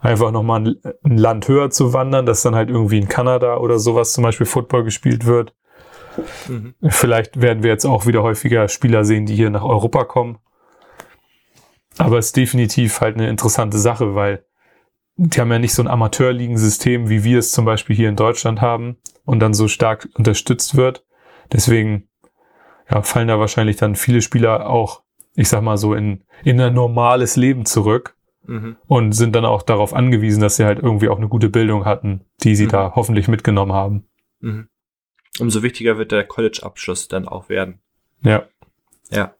einfach 0.00 0.30
nochmal 0.30 0.60
ein, 0.60 0.76
ein 1.02 1.18
Land 1.18 1.48
höher 1.48 1.70
zu 1.70 1.92
wandern, 1.92 2.26
dass 2.26 2.42
dann 2.42 2.54
halt 2.54 2.70
irgendwie 2.70 2.98
in 2.98 3.08
Kanada 3.08 3.56
oder 3.56 3.78
sowas 3.78 4.12
zum 4.12 4.22
Beispiel 4.22 4.46
Football 4.46 4.84
gespielt 4.84 5.26
wird. 5.26 5.54
Mhm. 6.48 6.74
Vielleicht 6.88 7.40
werden 7.40 7.62
wir 7.62 7.70
jetzt 7.70 7.84
auch 7.84 8.06
wieder 8.06 8.22
häufiger 8.22 8.68
Spieler 8.68 9.04
sehen, 9.04 9.26
die 9.26 9.34
hier 9.34 9.50
nach 9.50 9.64
Europa 9.64 10.04
kommen. 10.04 10.38
Aber 11.98 12.18
es 12.18 12.26
ist 12.26 12.36
definitiv 12.36 13.00
halt 13.00 13.16
eine 13.16 13.28
interessante 13.28 13.78
Sache, 13.78 14.14
weil 14.14 14.44
die 15.16 15.40
haben 15.40 15.52
ja 15.52 15.58
nicht 15.58 15.74
so 15.74 15.82
ein 15.82 15.88
Amateurligensystem, 15.88 17.08
wie 17.08 17.22
wir 17.22 17.38
es 17.38 17.52
zum 17.52 17.64
Beispiel 17.64 17.94
hier 17.94 18.08
in 18.08 18.16
Deutschland 18.16 18.60
haben 18.60 18.96
und 19.24 19.40
dann 19.40 19.54
so 19.54 19.68
stark 19.68 20.08
unterstützt 20.14 20.76
wird. 20.76 21.04
Deswegen 21.52 22.08
ja, 22.90 23.02
fallen 23.02 23.28
da 23.28 23.38
wahrscheinlich 23.38 23.76
dann 23.76 23.94
viele 23.94 24.22
Spieler 24.22 24.68
auch, 24.68 25.02
ich 25.34 25.48
sag 25.48 25.62
mal 25.62 25.78
so, 25.78 25.94
in, 25.94 26.24
in 26.42 26.60
ein 26.60 26.74
normales 26.74 27.36
Leben 27.36 27.64
zurück 27.64 28.16
mhm. 28.46 28.76
und 28.86 29.12
sind 29.12 29.34
dann 29.36 29.44
auch 29.44 29.62
darauf 29.62 29.94
angewiesen, 29.94 30.40
dass 30.40 30.56
sie 30.56 30.64
halt 30.64 30.80
irgendwie 30.80 31.08
auch 31.08 31.18
eine 31.18 31.28
gute 31.28 31.48
Bildung 31.48 31.84
hatten, 31.84 32.24
die 32.42 32.56
sie 32.56 32.66
mhm. 32.66 32.70
da 32.70 32.92
hoffentlich 32.94 33.28
mitgenommen 33.28 33.72
haben. 33.72 34.06
Mhm. 34.40 34.68
Umso 35.38 35.62
wichtiger 35.62 35.98
wird 35.98 36.12
der 36.12 36.24
College-Abschluss 36.24 37.08
dann 37.08 37.26
auch 37.26 37.48
werden. 37.48 37.80
Ja. 38.22 38.46
Ja. 39.10 39.34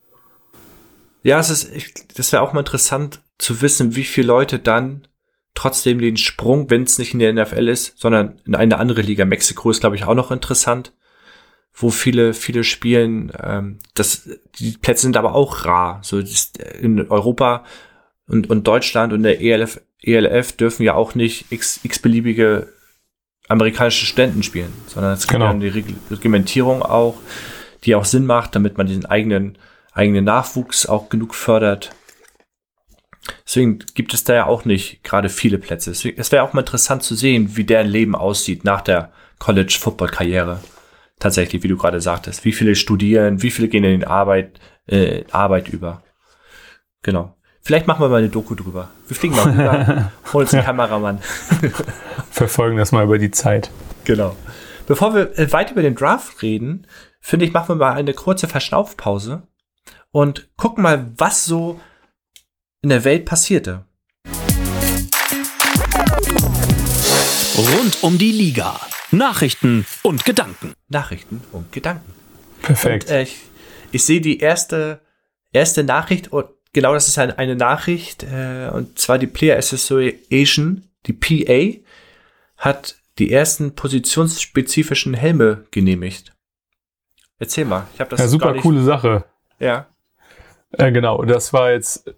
Ja, 1.25 1.41
es 1.41 1.51
ist, 1.51 1.75
ich, 1.75 1.93
das 2.15 2.31
wäre 2.33 2.43
auch 2.43 2.53
mal 2.53 2.61
interessant 2.61 3.21
zu 3.39 3.63
wissen, 3.63 3.97
wie 3.97 4.05
viele 4.05 4.29
Leute 4.29 4.59
dann 4.59 5.09
trotzdem 5.55 5.99
den 5.99 6.17
Sprung, 6.17 6.69
wenn 6.69 6.83
es 6.83 6.99
nicht 6.99 7.15
in 7.15 7.19
der 7.19 7.33
NFL 7.33 7.69
ist, 7.69 7.99
sondern 7.99 8.41
in 8.45 8.55
eine 8.55 8.79
andere 8.79 9.01
Liga. 9.01 9.25
Mexiko 9.25 9.71
ist, 9.71 9.81
glaube 9.81 9.97
ich, 9.97 10.05
auch 10.05 10.15
noch 10.15 10.31
interessant, 10.31 10.93
wo 11.73 11.91
viele, 11.91 12.35
viele 12.35 12.63
spielen. 12.63 13.33
Ähm, 13.43 13.79
das, 13.95 14.29
die 14.59 14.73
Plätze 14.73 15.03
sind 15.03 15.17
aber 15.17 15.35
auch 15.35 15.65
rar. 15.65 16.01
So 16.03 16.23
in 16.81 17.09
Europa 17.09 17.65
und, 18.29 18.51
und 18.51 18.67
Deutschland 18.67 19.13
und 19.13 19.23
der 19.23 19.41
ELF, 19.41 19.81
ELF 20.03 20.53
dürfen 20.53 20.83
ja 20.83 20.95
auch 20.95 21.15
nicht 21.15 21.51
x, 21.51 21.81
x 21.83 21.99
beliebige 22.01 22.69
amerikanische 23.49 24.07
Studenten 24.07 24.43
spielen, 24.43 24.73
sondern 24.87 25.15
es 25.15 25.23
gibt 25.23 25.33
genau. 25.33 25.47
ja 25.47 25.51
eine 25.53 25.75
Reglementierung 26.11 26.83
auch, 26.83 27.17
die 27.85 27.95
auch 27.95 28.05
Sinn 28.05 28.27
macht, 28.27 28.55
damit 28.55 28.77
man 28.77 28.87
diesen 28.87 29.07
eigenen, 29.07 29.59
eigenen 29.95 30.25
Nachwuchs 30.25 30.87
auch 30.87 31.09
genug 31.09 31.35
fördert. 31.35 31.91
Deswegen 33.47 33.79
gibt 33.95 34.13
es 34.13 34.25
da 34.25 34.35
ja 34.35 34.47
auch 34.47 34.65
nicht 34.65 35.03
gerade 35.03 35.29
viele 35.31 35.59
Plätze. 35.59 35.93
Es 35.93 36.33
wäre 36.33 36.43
auch 36.43 36.53
mal 36.53 36.61
interessant 36.61 37.03
zu 37.03 37.15
sehen, 37.15 37.57
wie 37.57 37.65
deren 37.65 37.87
Leben 37.87 38.15
aussieht 38.15 38.65
nach 38.65 38.83
der 38.83 39.13
College-Football-Karriere. 39.39 40.61
Tatsächlich, 41.21 41.63
wie 41.63 41.69
du 41.69 41.77
gerade 41.77 42.01
sagtest. 42.01 42.45
Wie 42.45 42.53
viele 42.53 42.75
studieren, 42.75 43.41
wie 43.41 43.51
viele 43.51 43.69
gehen 43.69 43.85
in 43.85 44.01
die 44.01 44.07
Arbeit, 44.07 44.61
äh, 44.87 45.25
Arbeit 45.31 45.69
über. 45.69 46.03
Genau. 47.03 47.37
Vielleicht 47.63 47.87
machen 47.87 48.03
wir 48.03 48.09
mal 48.11 48.19
eine 48.19 48.29
Doku 48.29 48.55
drüber. 48.55 48.91
Wir 49.09 49.17
fliegen 49.17 49.37
mal 49.37 49.51
rüber, 49.51 50.13
holen 50.33 50.45
uns 50.45 50.53
einen. 50.53 50.65
Kameramann. 50.65 51.21
Verfolgen 52.31 52.77
das 52.77 52.93
mal 52.93 53.05
über 53.05 53.19
die 53.19 53.31
Zeit. 53.31 53.71
Genau. 54.05 54.37
Bevor 54.87 55.15
wir 55.15 55.39
äh, 55.39 55.51
weiter 55.51 55.73
über 55.73 55.83
den 55.83 55.95
Draft 55.95 56.43
reden, 56.43 56.87
finde 57.21 57.47
ich, 57.47 57.55
machen 57.55 57.69
wir 57.69 57.77
mal 57.77 57.95
eine 57.95 58.13
kurze 58.13 58.49
Verschnaufpause 58.49 59.45
und 60.15 60.49
gucken 60.57 60.85
mal, 60.85 61.13
was 61.17 61.45
so 61.45 61.81
in 62.83 62.91
der 62.91 63.03
Welt 63.03 63.25
passierte. 63.25 63.85
Rund 67.57 68.03
um 68.03 68.17
die 68.17 68.31
Liga. 68.31 68.81
Nachrichten 69.11 69.85
und 70.03 70.25
Gedanken. 70.25 70.75
Nachrichten 70.89 71.41
und 71.51 71.73
Gedanken. 71.73 72.13
Perfekt. 72.63 73.07
Und, 73.07 73.11
äh, 73.11 73.23
ich, 73.23 73.39
ich 73.91 74.05
sehe 74.05 74.21
die 74.21 74.39
erste, 74.39 75.01
erste 75.53 75.83
Nachricht 75.83 76.33
und 76.33 76.47
genau 76.73 76.95
das 76.95 77.09
ist 77.09 77.19
eine, 77.19 77.37
eine 77.37 77.57
Nachricht. 77.57 78.23
Äh, 78.23 78.71
und 78.73 79.01
zwar 79.01 79.19
die 79.19 79.27
Player 79.27 79.59
Association, 79.59 80.85
die 81.07 81.13
PA, 81.13 81.81
hat 82.57 82.99
die 83.19 83.33
ersten 83.33 83.75
positionsspezifischen 83.75 85.15
Helme 85.15 85.67
genehmigt. 85.73 86.33
Erzähl 87.41 87.65
mal. 87.65 87.89
Ich 87.95 88.01
habe 88.01 88.11
das 88.11 88.21
ja, 88.21 88.29
super 88.29 88.55
coole 88.55 88.85
Sache. 88.85 89.25
Ja. 89.59 89.89
Äh, 90.79 90.93
genau, 90.93 91.23
das 91.25 91.53
war 91.53 91.73
jetzt 91.73 92.09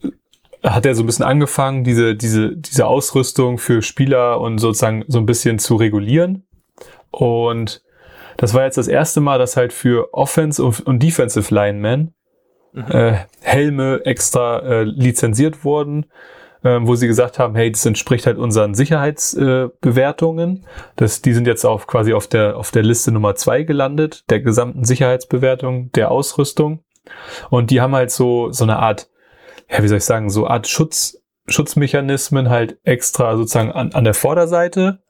hat 0.62 0.86
er 0.86 0.94
so 0.94 1.02
ein 1.02 1.06
bisschen 1.06 1.24
angefangen, 1.24 1.84
diese, 1.84 2.14
diese, 2.14 2.56
diese 2.56 2.86
Ausrüstung 2.86 3.58
für 3.58 3.82
Spieler 3.82 4.40
und 4.40 4.58
sozusagen 4.58 5.04
so 5.08 5.18
ein 5.18 5.26
bisschen 5.26 5.58
zu 5.58 5.76
regulieren. 5.76 6.46
Und 7.10 7.82
das 8.36 8.54
war 8.54 8.64
jetzt 8.64 8.78
das 8.78 8.88
erste 8.88 9.20
Mal, 9.20 9.38
dass 9.38 9.56
halt 9.56 9.72
für 9.72 10.12
Offense 10.12 10.62
und 10.62 11.02
Defensive 11.02 11.54
Linemen 11.54 12.14
mhm. 12.72 12.84
äh, 12.90 13.14
Helme 13.42 14.02
extra 14.04 14.60
äh, 14.60 14.82
lizenziert 14.82 15.64
wurden, 15.64 16.06
äh, 16.62 16.78
wo 16.82 16.96
sie 16.96 17.06
gesagt 17.06 17.38
haben, 17.38 17.54
hey, 17.54 17.70
das 17.70 17.86
entspricht 17.86 18.26
halt 18.26 18.38
unseren 18.38 18.74
Sicherheitsbewertungen. 18.74 20.56
Äh, 20.56 20.60
das, 20.96 21.22
die 21.22 21.32
sind 21.32 21.46
jetzt 21.46 21.64
auch 21.64 21.86
quasi 21.86 22.12
auf 22.12 22.26
der, 22.26 22.56
auf 22.56 22.70
der 22.70 22.82
Liste 22.82 23.12
Nummer 23.12 23.36
zwei 23.36 23.62
gelandet, 23.62 24.24
der 24.30 24.40
gesamten 24.40 24.84
Sicherheitsbewertung 24.84 25.92
der 25.92 26.10
Ausrüstung. 26.10 26.82
Und 27.50 27.70
die 27.70 27.80
haben 27.80 27.94
halt 27.94 28.10
so, 28.10 28.50
so 28.52 28.64
eine 28.64 28.78
Art 28.78 29.08
ja, 29.70 29.82
wie 29.82 29.88
soll 29.88 29.98
ich 29.98 30.04
sagen, 30.04 30.30
so 30.30 30.46
Art 30.46 30.68
Schutz, 30.68 31.18
Schutzmechanismen 31.48 32.50
halt 32.50 32.78
extra 32.84 33.36
sozusagen 33.36 33.72
an, 33.72 33.92
an 33.92 34.04
der 34.04 34.14
Vorderseite, 34.14 35.00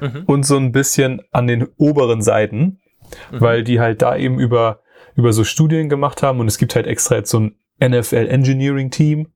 mhm. 0.00 0.24
und 0.26 0.44
so 0.44 0.56
ein 0.56 0.72
bisschen 0.72 1.22
an 1.32 1.46
den 1.46 1.68
oberen 1.76 2.22
Seiten, 2.22 2.80
mhm. 3.30 3.40
weil 3.40 3.64
die 3.64 3.80
halt 3.80 4.02
da 4.02 4.16
eben 4.16 4.38
über, 4.38 4.80
über 5.14 5.32
so 5.32 5.44
Studien 5.44 5.88
gemacht 5.88 6.22
haben 6.22 6.40
und 6.40 6.48
es 6.48 6.58
gibt 6.58 6.74
halt 6.74 6.86
extra 6.86 7.16
jetzt 7.16 7.30
so 7.30 7.40
ein 7.40 7.56
NFL 7.82 8.28
Engineering 8.28 8.90
Team, 8.90 9.28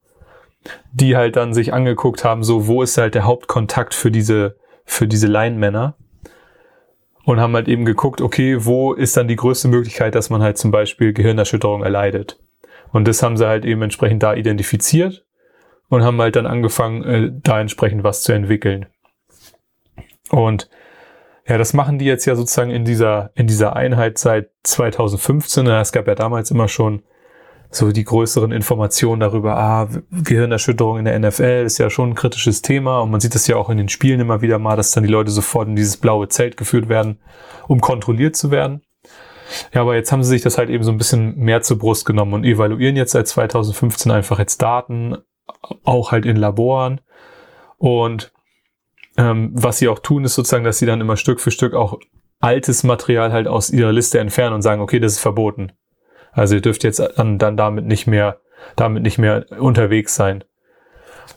die 0.93 1.17
halt 1.17 1.37
dann 1.37 1.55
sich 1.55 1.73
angeguckt 1.73 2.25
haben, 2.25 2.43
so 2.43 2.67
wo 2.67 2.83
ist 2.83 2.99
halt 2.99 3.15
der 3.15 3.25
Hauptkontakt 3.25 3.95
für 3.95 4.11
diese, 4.11 4.57
für 4.85 5.07
diese 5.07 5.27
Line-Männer 5.27 5.97
und 7.27 7.41
haben 7.41 7.55
halt 7.57 7.67
eben 7.67 7.85
geguckt, 7.85 8.21
okay, 8.21 8.65
wo 8.65 8.93
ist 8.93 9.17
dann 9.17 9.27
die 9.27 9.35
größte 9.35 9.67
Möglichkeit, 9.67 10.15
dass 10.15 10.31
man 10.31 10.43
halt 10.43 10.57
zum 10.59 10.71
Beispiel 10.71 11.13
Gehirnerschütterung 11.13 11.83
erleidet. 11.83 12.39
Und 12.93 13.09
das 13.09 13.21
haben 13.21 13.37
sie 13.37 13.49
halt 13.49 13.65
eben 13.65 13.83
entsprechend 13.83 14.23
da 14.23 14.35
identifiziert 14.35 15.27
und 15.89 16.05
haben 16.05 16.21
halt 16.21 16.37
dann 16.37 16.47
angefangen, 16.47 17.03
äh, 17.03 17.33
da 17.43 17.61
entsprechend 17.61 18.05
was 18.05 18.23
zu 18.23 18.33
entwickeln. 18.33 18.87
Und 20.31 20.71
ja, 21.49 21.59
das 21.59 21.75
machen 21.75 21.99
die 21.99 22.05
jetzt 22.05 22.27
ja 22.27 22.37
sozusagen 22.37 22.71
in 22.71 22.85
dieser, 22.85 23.33
in 23.35 23.49
dieser 23.49 23.75
Einheit 23.75 24.19
seit 24.19 24.51
2015. 24.63 25.67
Es 25.67 25.91
gab 25.91 26.07
ja 26.07 26.15
damals 26.15 26.53
immer 26.53 26.69
schon 26.69 27.03
so 27.77 27.93
die 27.93 28.05
größeren 28.05 28.53
Informationen 28.53 29.21
darüber, 29.21 29.57
ah, 29.57 29.89
Gehirnerschütterung 30.11 30.99
in 30.99 31.05
der 31.05 31.19
NFL 31.19 31.65
ist 31.67 31.79
ja 31.79 31.91
schon 31.91 32.11
ein 32.11 32.15
kritisches 32.15 32.63
Thema 32.63 33.01
und 33.01 33.11
man 33.11 33.21
sieht 33.21 33.35
das 33.35 33.47
ja 33.47 33.57
auch 33.57 33.71
in 33.71 33.79
den 33.79 33.89
Spielen 33.89 34.21
immer 34.21 34.43
wieder 34.43 34.59
mal, 34.59 34.77
dass 34.77 34.93
dann 34.93 35.05
die 35.05 35.11
Leute 35.11 35.31
sofort 35.31 35.69
in 35.69 35.77
dieses 35.77 35.97
blaue 35.97 36.29
Zelt 36.29 36.57
geführt 36.57 36.89
werden, 36.89 37.19
um 37.69 37.81
kontrolliert 37.81 38.37
zu 38.37 38.51
werden. 38.51 38.83
Ja, 39.73 39.83
aber 39.83 39.95
jetzt 39.95 40.11
haben 40.13 40.23
sie 40.23 40.31
sich 40.31 40.43
das 40.43 40.59
halt 40.59 40.71
eben 40.71 40.85
so 40.85 40.91
ein 40.91 40.99
bisschen 40.99 41.37
mehr 41.37 41.63
zur 41.63 41.79
Brust 41.79 42.05
genommen 42.05 42.35
und 42.35 42.45
evaluieren 42.45 42.97
jetzt 42.97 43.13
seit 43.13 43.29
2015 43.29 44.11
einfach 44.11 44.39
jetzt 44.39 44.61
Daten, 44.61 45.19
auch 45.85 46.13
halt 46.13 46.27
in 46.27 46.37
Laboren. 46.37 47.01
Und 47.79 48.33
ähm, 49.17 49.51
was 49.55 49.79
sie 49.79 49.89
auch 49.89 50.01
tun, 50.01 50.25
ist 50.25 50.35
sozusagen, 50.35 50.65
dass 50.65 50.79
sie 50.79 50.87
dann 50.87 51.01
immer 51.01 51.17
Stück 51.17 51.41
für 51.41 51.51
Stück 51.51 51.75
auch 51.75 51.99
altes 52.41 52.83
Material 52.83 53.33
halt 53.33 53.49
aus 53.49 53.71
ihrer 53.71 53.93
Liste 53.93 54.19
entfernen 54.19 54.55
und 54.55 54.63
sagen, 54.63 54.83
okay, 54.83 55.01
das 55.01 55.13
ist 55.13 55.19
verboten. 55.21 55.73
Also 56.37 56.55
ihr 56.55 56.61
dürft 56.61 56.85
jetzt 56.85 57.01
dann, 57.17 57.39
dann 57.39 57.57
damit 57.57 57.87
nicht 57.87 58.07
mehr, 58.07 58.41
damit 58.77 59.03
nicht 59.03 59.19
mehr 59.19 59.47
unterwegs 59.59 60.15
sein. 60.15 60.45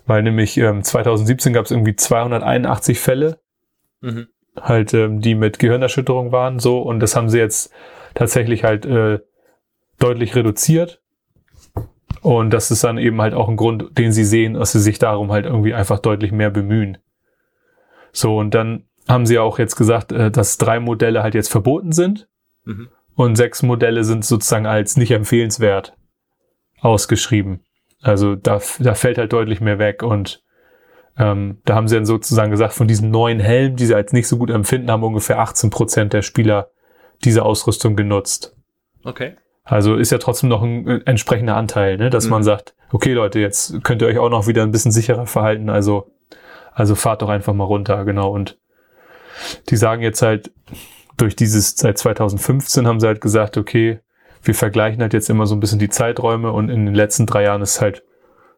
Weil 0.05 0.23
nämlich 0.23 0.57
ähm, 0.57 0.83
2017 0.83 1.53
gab 1.53 1.65
es 1.65 1.71
irgendwie 1.71 1.95
281 1.95 2.99
Fälle, 2.99 3.39
mhm. 4.01 4.27
halt, 4.59 4.93
ähm, 4.93 5.21
die 5.21 5.35
mit 5.35 5.57
Gehirnerschütterung 5.57 6.31
waren, 6.31 6.59
so, 6.59 6.81
und 6.81 6.99
das 6.99 7.15
haben 7.15 7.29
sie 7.29 7.39
jetzt 7.39 7.71
tatsächlich 8.13 8.65
halt 8.65 8.85
äh, 8.85 9.19
deutlich 9.99 10.35
reduziert. 10.35 11.01
Und 12.21 12.49
das 12.49 12.69
ist 12.69 12.83
dann 12.83 12.97
eben 12.97 13.21
halt 13.21 13.33
auch 13.33 13.47
ein 13.47 13.55
Grund, 13.55 13.97
den 13.97 14.11
sie 14.11 14.25
sehen, 14.25 14.55
dass 14.55 14.73
sie 14.73 14.81
sich 14.81 14.99
darum 14.99 15.31
halt 15.31 15.45
irgendwie 15.45 15.73
einfach 15.73 15.99
deutlich 15.99 16.33
mehr 16.33 16.49
bemühen. 16.49 16.97
So, 18.11 18.37
und 18.37 18.53
dann 18.53 18.83
haben 19.07 19.25
sie 19.25 19.39
auch 19.39 19.59
jetzt 19.59 19.77
gesagt, 19.77 20.11
äh, 20.11 20.29
dass 20.29 20.57
drei 20.57 20.81
Modelle 20.81 21.23
halt 21.23 21.35
jetzt 21.35 21.49
verboten 21.49 21.93
sind. 21.93 22.27
Mhm. 22.65 22.89
Und 23.19 23.35
sechs 23.35 23.63
Modelle 23.63 24.05
sind 24.05 24.23
sozusagen 24.23 24.65
als 24.65 24.95
nicht 24.95 25.11
empfehlenswert 25.11 25.93
ausgeschrieben. 26.79 27.65
Also 28.01 28.35
da, 28.35 28.61
da 28.79 28.93
fällt 28.93 29.17
halt 29.17 29.33
deutlich 29.33 29.59
mehr 29.59 29.77
weg. 29.77 30.03
Und 30.03 30.41
ähm, 31.17 31.57
da 31.65 31.75
haben 31.75 31.89
sie 31.89 31.95
dann 31.95 32.05
sozusagen 32.05 32.49
gesagt, 32.49 32.73
von 32.73 32.87
diesen 32.87 33.11
neuen 33.11 33.41
Helmen, 33.41 33.75
die 33.75 33.87
sie 33.87 33.93
als 33.93 34.13
nicht 34.13 34.29
so 34.29 34.37
gut 34.37 34.49
empfinden, 34.49 34.89
haben 34.89 35.03
ungefähr 35.03 35.39
18 35.39 35.69
Prozent 35.69 36.13
der 36.13 36.21
Spieler 36.21 36.69
diese 37.25 37.43
Ausrüstung 37.43 37.97
genutzt. 37.97 38.55
Okay. 39.03 39.35
Also 39.65 39.97
ist 39.97 40.13
ja 40.13 40.17
trotzdem 40.17 40.47
noch 40.47 40.63
ein 40.63 40.87
äh, 40.87 41.01
entsprechender 41.03 41.57
Anteil, 41.57 41.97
ne? 41.97 42.09
dass 42.09 42.23
mhm. 42.23 42.29
man 42.29 42.43
sagt, 42.43 42.73
okay 42.89 43.11
Leute, 43.11 43.41
jetzt 43.41 43.83
könnt 43.83 44.01
ihr 44.01 44.07
euch 44.07 44.17
auch 44.17 44.29
noch 44.29 44.47
wieder 44.47 44.63
ein 44.63 44.71
bisschen 44.71 44.93
sicherer 44.93 45.25
verhalten, 45.25 45.69
also, 45.69 46.09
also 46.71 46.95
fahrt 46.95 47.21
doch 47.21 47.27
einfach 47.27 47.53
mal 47.53 47.65
runter, 47.65 48.05
genau. 48.05 48.31
Und 48.31 48.57
die 49.67 49.75
sagen 49.75 50.03
jetzt 50.03 50.21
halt, 50.21 50.53
durch 51.19 51.35
dieses, 51.35 51.75
seit 51.75 51.97
2015 51.97 52.87
haben 52.87 52.99
sie 52.99 53.07
halt 53.07 53.21
gesagt, 53.21 53.57
okay, 53.57 53.99
wir 54.43 54.55
vergleichen 54.55 55.01
halt 55.01 55.13
jetzt 55.13 55.29
immer 55.29 55.45
so 55.45 55.55
ein 55.55 55.59
bisschen 55.59 55.79
die 55.79 55.89
Zeiträume 55.89 56.51
und 56.51 56.69
in 56.69 56.85
den 56.85 56.95
letzten 56.95 57.25
drei 57.25 57.43
Jahren 57.43 57.61
ist 57.61 57.81
halt 57.81 58.03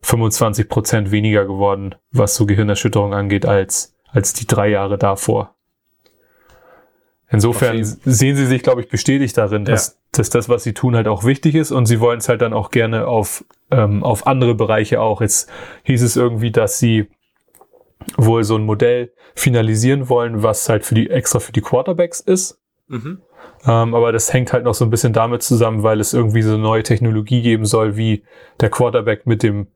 25 0.04 0.70
Prozent 0.70 1.12
weniger 1.12 1.46
geworden, 1.46 1.96
was 2.12 2.36
so 2.36 2.46
Gehirnerschütterung 2.46 3.14
angeht, 3.14 3.46
als, 3.46 3.96
als 4.08 4.34
die 4.34 4.48
drei 4.48 4.70
Jahre 4.70 4.98
davor. 4.98 5.56
Insofern 7.30 7.82
sehen 7.84 8.36
sie 8.36 8.46
sich, 8.46 8.62
glaube 8.62 8.82
ich, 8.82 8.90
bestätigt 8.90 9.38
darin, 9.38 9.64
dass, 9.64 9.88
ja. 9.88 9.94
dass 10.12 10.30
das, 10.30 10.50
was 10.50 10.64
sie 10.64 10.74
tun, 10.74 10.96
halt 10.96 11.08
auch 11.08 11.24
wichtig 11.24 11.56
ist 11.56 11.72
und 11.72 11.86
sie 11.86 12.02
wollen 12.02 12.20
es 12.20 12.28
halt 12.28 12.42
dann 12.42 12.52
auch 12.52 12.72
gerne 12.72 13.08
auf, 13.08 13.46
ähm, 13.72 14.04
auf 14.04 14.28
andere 14.28 14.54
Bereiche 14.54 15.00
auch. 15.00 15.22
Jetzt 15.22 15.50
hieß 15.84 16.02
es 16.02 16.18
irgendwie, 16.18 16.52
dass 16.52 16.78
sie 16.78 17.08
wohl 18.18 18.44
so 18.44 18.56
ein 18.56 18.66
Modell 18.66 19.14
finalisieren 19.36 20.10
wollen, 20.10 20.44
was 20.44 20.68
halt 20.70 20.86
für 20.86 20.96
die 20.96 21.10
extra 21.10 21.40
für 21.40 21.52
die 21.52 21.62
Quarterbacks 21.62 22.20
ist. 22.20 22.60
Mhm. 22.88 23.22
Ähm, 23.66 23.96
aber 23.96 24.12
das 24.12 24.34
hängt 24.34 24.54
halt 24.54 24.64
noch 24.64 24.74
so 24.74 24.86
ein 24.86 24.90
bisschen 24.90 25.14
damit 25.14 25.44
zusammen, 25.44 25.84
weil 25.84 26.00
es 26.00 26.14
irgendwie 26.14 26.42
so 26.42 26.54
eine 26.54 26.64
neue 26.64 26.84
Technologie 26.84 27.42
geben 27.42 27.66
soll, 27.66 27.96
wie 27.96 28.24
der 28.60 28.70
Quarterback 28.70 29.26
mit 29.26 29.44
dem 29.44 29.68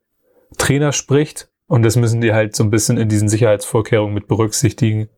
Trainer 0.58 0.92
spricht. 0.92 1.50
Und 1.68 1.84
das 1.84 1.96
müssen 1.96 2.22
die 2.22 2.34
halt 2.34 2.56
so 2.56 2.64
ein 2.64 2.70
bisschen 2.70 2.98
in 2.98 3.10
diesen 3.10 3.30
Sicherheitsvorkehrungen 3.30 4.14
mit 4.14 4.28
berücksichtigen. 4.28 5.10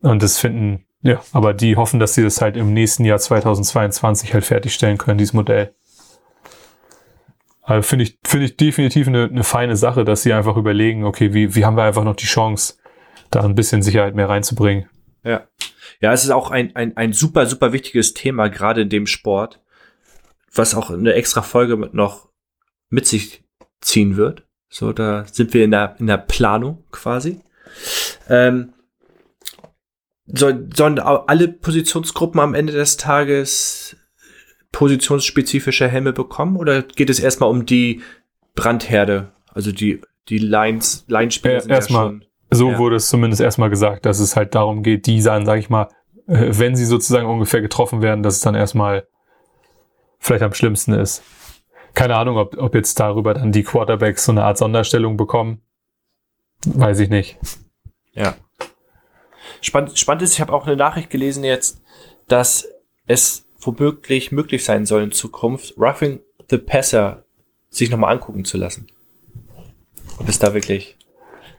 Und 0.00 0.22
das 0.22 0.38
finden 0.38 0.86
ja, 1.06 1.22
aber 1.32 1.54
die 1.54 1.76
hoffen, 1.76 2.00
dass 2.00 2.14
sie 2.14 2.22
das 2.24 2.40
halt 2.40 2.56
im 2.56 2.72
nächsten 2.72 3.04
Jahr 3.04 3.18
2022 3.18 4.34
halt 4.34 4.44
fertigstellen 4.44 4.98
können, 4.98 5.18
dieses 5.18 5.34
Modell. 5.34 5.72
Also 7.66 7.82
finde 7.82 8.04
ich, 8.04 8.18
finde 8.24 8.46
ich 8.46 8.56
definitiv 8.56 9.08
eine, 9.08 9.24
eine 9.24 9.42
feine 9.42 9.76
Sache, 9.76 10.04
dass 10.04 10.22
sie 10.22 10.32
einfach 10.32 10.56
überlegen, 10.56 11.04
okay, 11.04 11.34
wie, 11.34 11.56
wie 11.56 11.64
haben 11.64 11.76
wir 11.76 11.82
einfach 11.82 12.04
noch 12.04 12.14
die 12.14 12.26
Chance, 12.26 12.74
da 13.30 13.42
ein 13.42 13.56
bisschen 13.56 13.82
Sicherheit 13.82 14.14
mehr 14.14 14.28
reinzubringen. 14.28 14.88
Ja. 15.24 15.48
Ja, 16.00 16.12
es 16.12 16.22
ist 16.22 16.30
auch 16.30 16.52
ein, 16.52 16.76
ein, 16.76 16.96
ein 16.96 17.12
super, 17.12 17.46
super 17.46 17.72
wichtiges 17.72 18.14
Thema, 18.14 18.48
gerade 18.48 18.82
in 18.82 18.88
dem 18.88 19.06
Sport, 19.06 19.60
was 20.54 20.76
auch 20.76 20.90
eine 20.90 21.14
extra 21.14 21.42
Folge 21.42 21.76
mit 21.76 21.92
noch 21.92 22.28
mit 22.88 23.06
sich 23.06 23.42
ziehen 23.80 24.16
wird. 24.16 24.46
So, 24.68 24.92
da 24.92 25.24
sind 25.24 25.52
wir 25.52 25.64
in 25.64 25.72
der, 25.72 25.96
in 25.98 26.06
der 26.06 26.18
Planung 26.18 26.84
quasi. 26.92 27.40
Ähm, 28.28 28.74
soll, 30.26 30.68
sollen 30.72 31.00
alle 31.00 31.48
Positionsgruppen 31.48 32.40
am 32.40 32.54
Ende 32.54 32.72
des 32.72 32.96
Tages 32.96 33.96
positionsspezifische 34.72 35.88
Helme 35.88 36.12
bekommen 36.12 36.56
oder 36.56 36.82
geht 36.82 37.10
es 37.10 37.18
erstmal 37.20 37.50
um 37.50 37.66
die 37.66 38.02
Brandherde, 38.54 39.32
also 39.52 39.72
die 39.72 40.00
die 40.28 40.38
Lines, 40.38 41.04
Linespieler 41.06 41.60
sind 41.60 41.70
erstmal, 41.70 42.14
ja 42.14 42.20
so 42.50 42.70
ja. 42.70 42.78
wurde 42.78 42.96
es 42.96 43.08
zumindest 43.08 43.40
erstmal 43.40 43.70
gesagt, 43.70 44.06
dass 44.06 44.18
es 44.18 44.36
halt 44.36 44.54
darum 44.54 44.82
geht, 44.82 45.06
die 45.06 45.20
sagen, 45.20 45.46
sag 45.46 45.58
ich 45.58 45.70
mal, 45.70 45.88
äh, 46.26 46.48
wenn 46.50 46.76
sie 46.76 46.84
sozusagen 46.84 47.26
ungefähr 47.26 47.60
getroffen 47.60 48.02
werden, 48.02 48.22
dass 48.22 48.36
es 48.36 48.40
dann 48.40 48.54
erstmal 48.54 49.06
vielleicht 50.18 50.42
am 50.42 50.54
schlimmsten 50.54 50.92
ist. 50.92 51.22
Keine 51.94 52.16
Ahnung, 52.16 52.36
ob, 52.36 52.56
ob 52.58 52.74
jetzt 52.74 53.00
darüber 53.00 53.34
dann 53.34 53.52
die 53.52 53.62
Quarterbacks 53.62 54.24
so 54.24 54.32
eine 54.32 54.44
Art 54.44 54.58
Sonderstellung 54.58 55.16
bekommen. 55.16 55.62
Weiß 56.64 57.00
ich 57.00 57.08
nicht. 57.08 57.38
Ja. 58.12 58.34
Spannend, 59.60 59.98
spannend 59.98 60.22
ist, 60.22 60.34
ich 60.34 60.40
habe 60.40 60.52
auch 60.52 60.66
eine 60.66 60.76
Nachricht 60.76 61.10
gelesen 61.10 61.44
jetzt, 61.44 61.82
dass 62.28 62.68
es 63.06 63.45
womöglich 63.60 64.32
möglich 64.32 64.64
sein 64.64 64.86
soll 64.86 65.02
in 65.02 65.12
Zukunft, 65.12 65.74
Roughing 65.78 66.20
the 66.50 66.58
Passer 66.58 67.24
sich 67.70 67.90
nochmal 67.90 68.12
angucken 68.12 68.44
zu 68.44 68.56
lassen. 68.56 68.86
Ob 70.18 70.28
es 70.28 70.38
da 70.38 70.54
wirklich. 70.54 70.96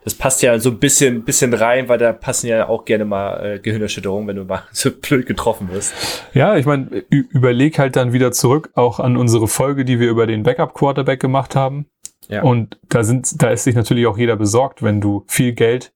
Das 0.03 0.15
passt 0.15 0.41
ja 0.41 0.57
so 0.57 0.69
ein 0.69 0.79
bisschen, 0.79 1.25
bisschen 1.25 1.53
rein, 1.53 1.89
weil 1.89 1.97
da 1.97 2.13
passen 2.13 2.47
ja 2.47 2.69
auch 2.69 2.85
gerne 2.85 3.03
mal 3.03 3.45
äh, 3.45 3.59
Gehirnerschütterungen, 3.59 4.27
wenn 4.27 4.37
du 4.37 4.45
mal 4.45 4.63
so 4.71 4.89
blöd 4.91 5.25
getroffen 5.25 5.69
wirst. 5.69 5.93
Ja, 6.33 6.55
ich 6.55 6.65
meine, 6.65 7.03
überleg 7.09 7.77
halt 7.77 7.97
dann 7.97 8.13
wieder 8.13 8.31
zurück 8.31 8.71
auch 8.75 8.99
an 9.01 9.17
unsere 9.17 9.47
Folge, 9.47 9.83
die 9.83 9.99
wir 9.99 10.09
über 10.09 10.25
den 10.25 10.43
Backup-Quarterback 10.43 11.19
gemacht 11.19 11.55
haben. 11.55 11.87
Ja. 12.29 12.43
Und 12.43 12.79
da 12.89 13.03
sind, 13.03 13.41
da 13.41 13.49
ist 13.49 13.65
sich 13.65 13.75
natürlich 13.75 14.07
auch 14.07 14.17
jeder 14.17 14.37
besorgt, 14.37 14.81
wenn 14.81 15.01
du 15.01 15.25
viel 15.27 15.53
Geld 15.53 15.93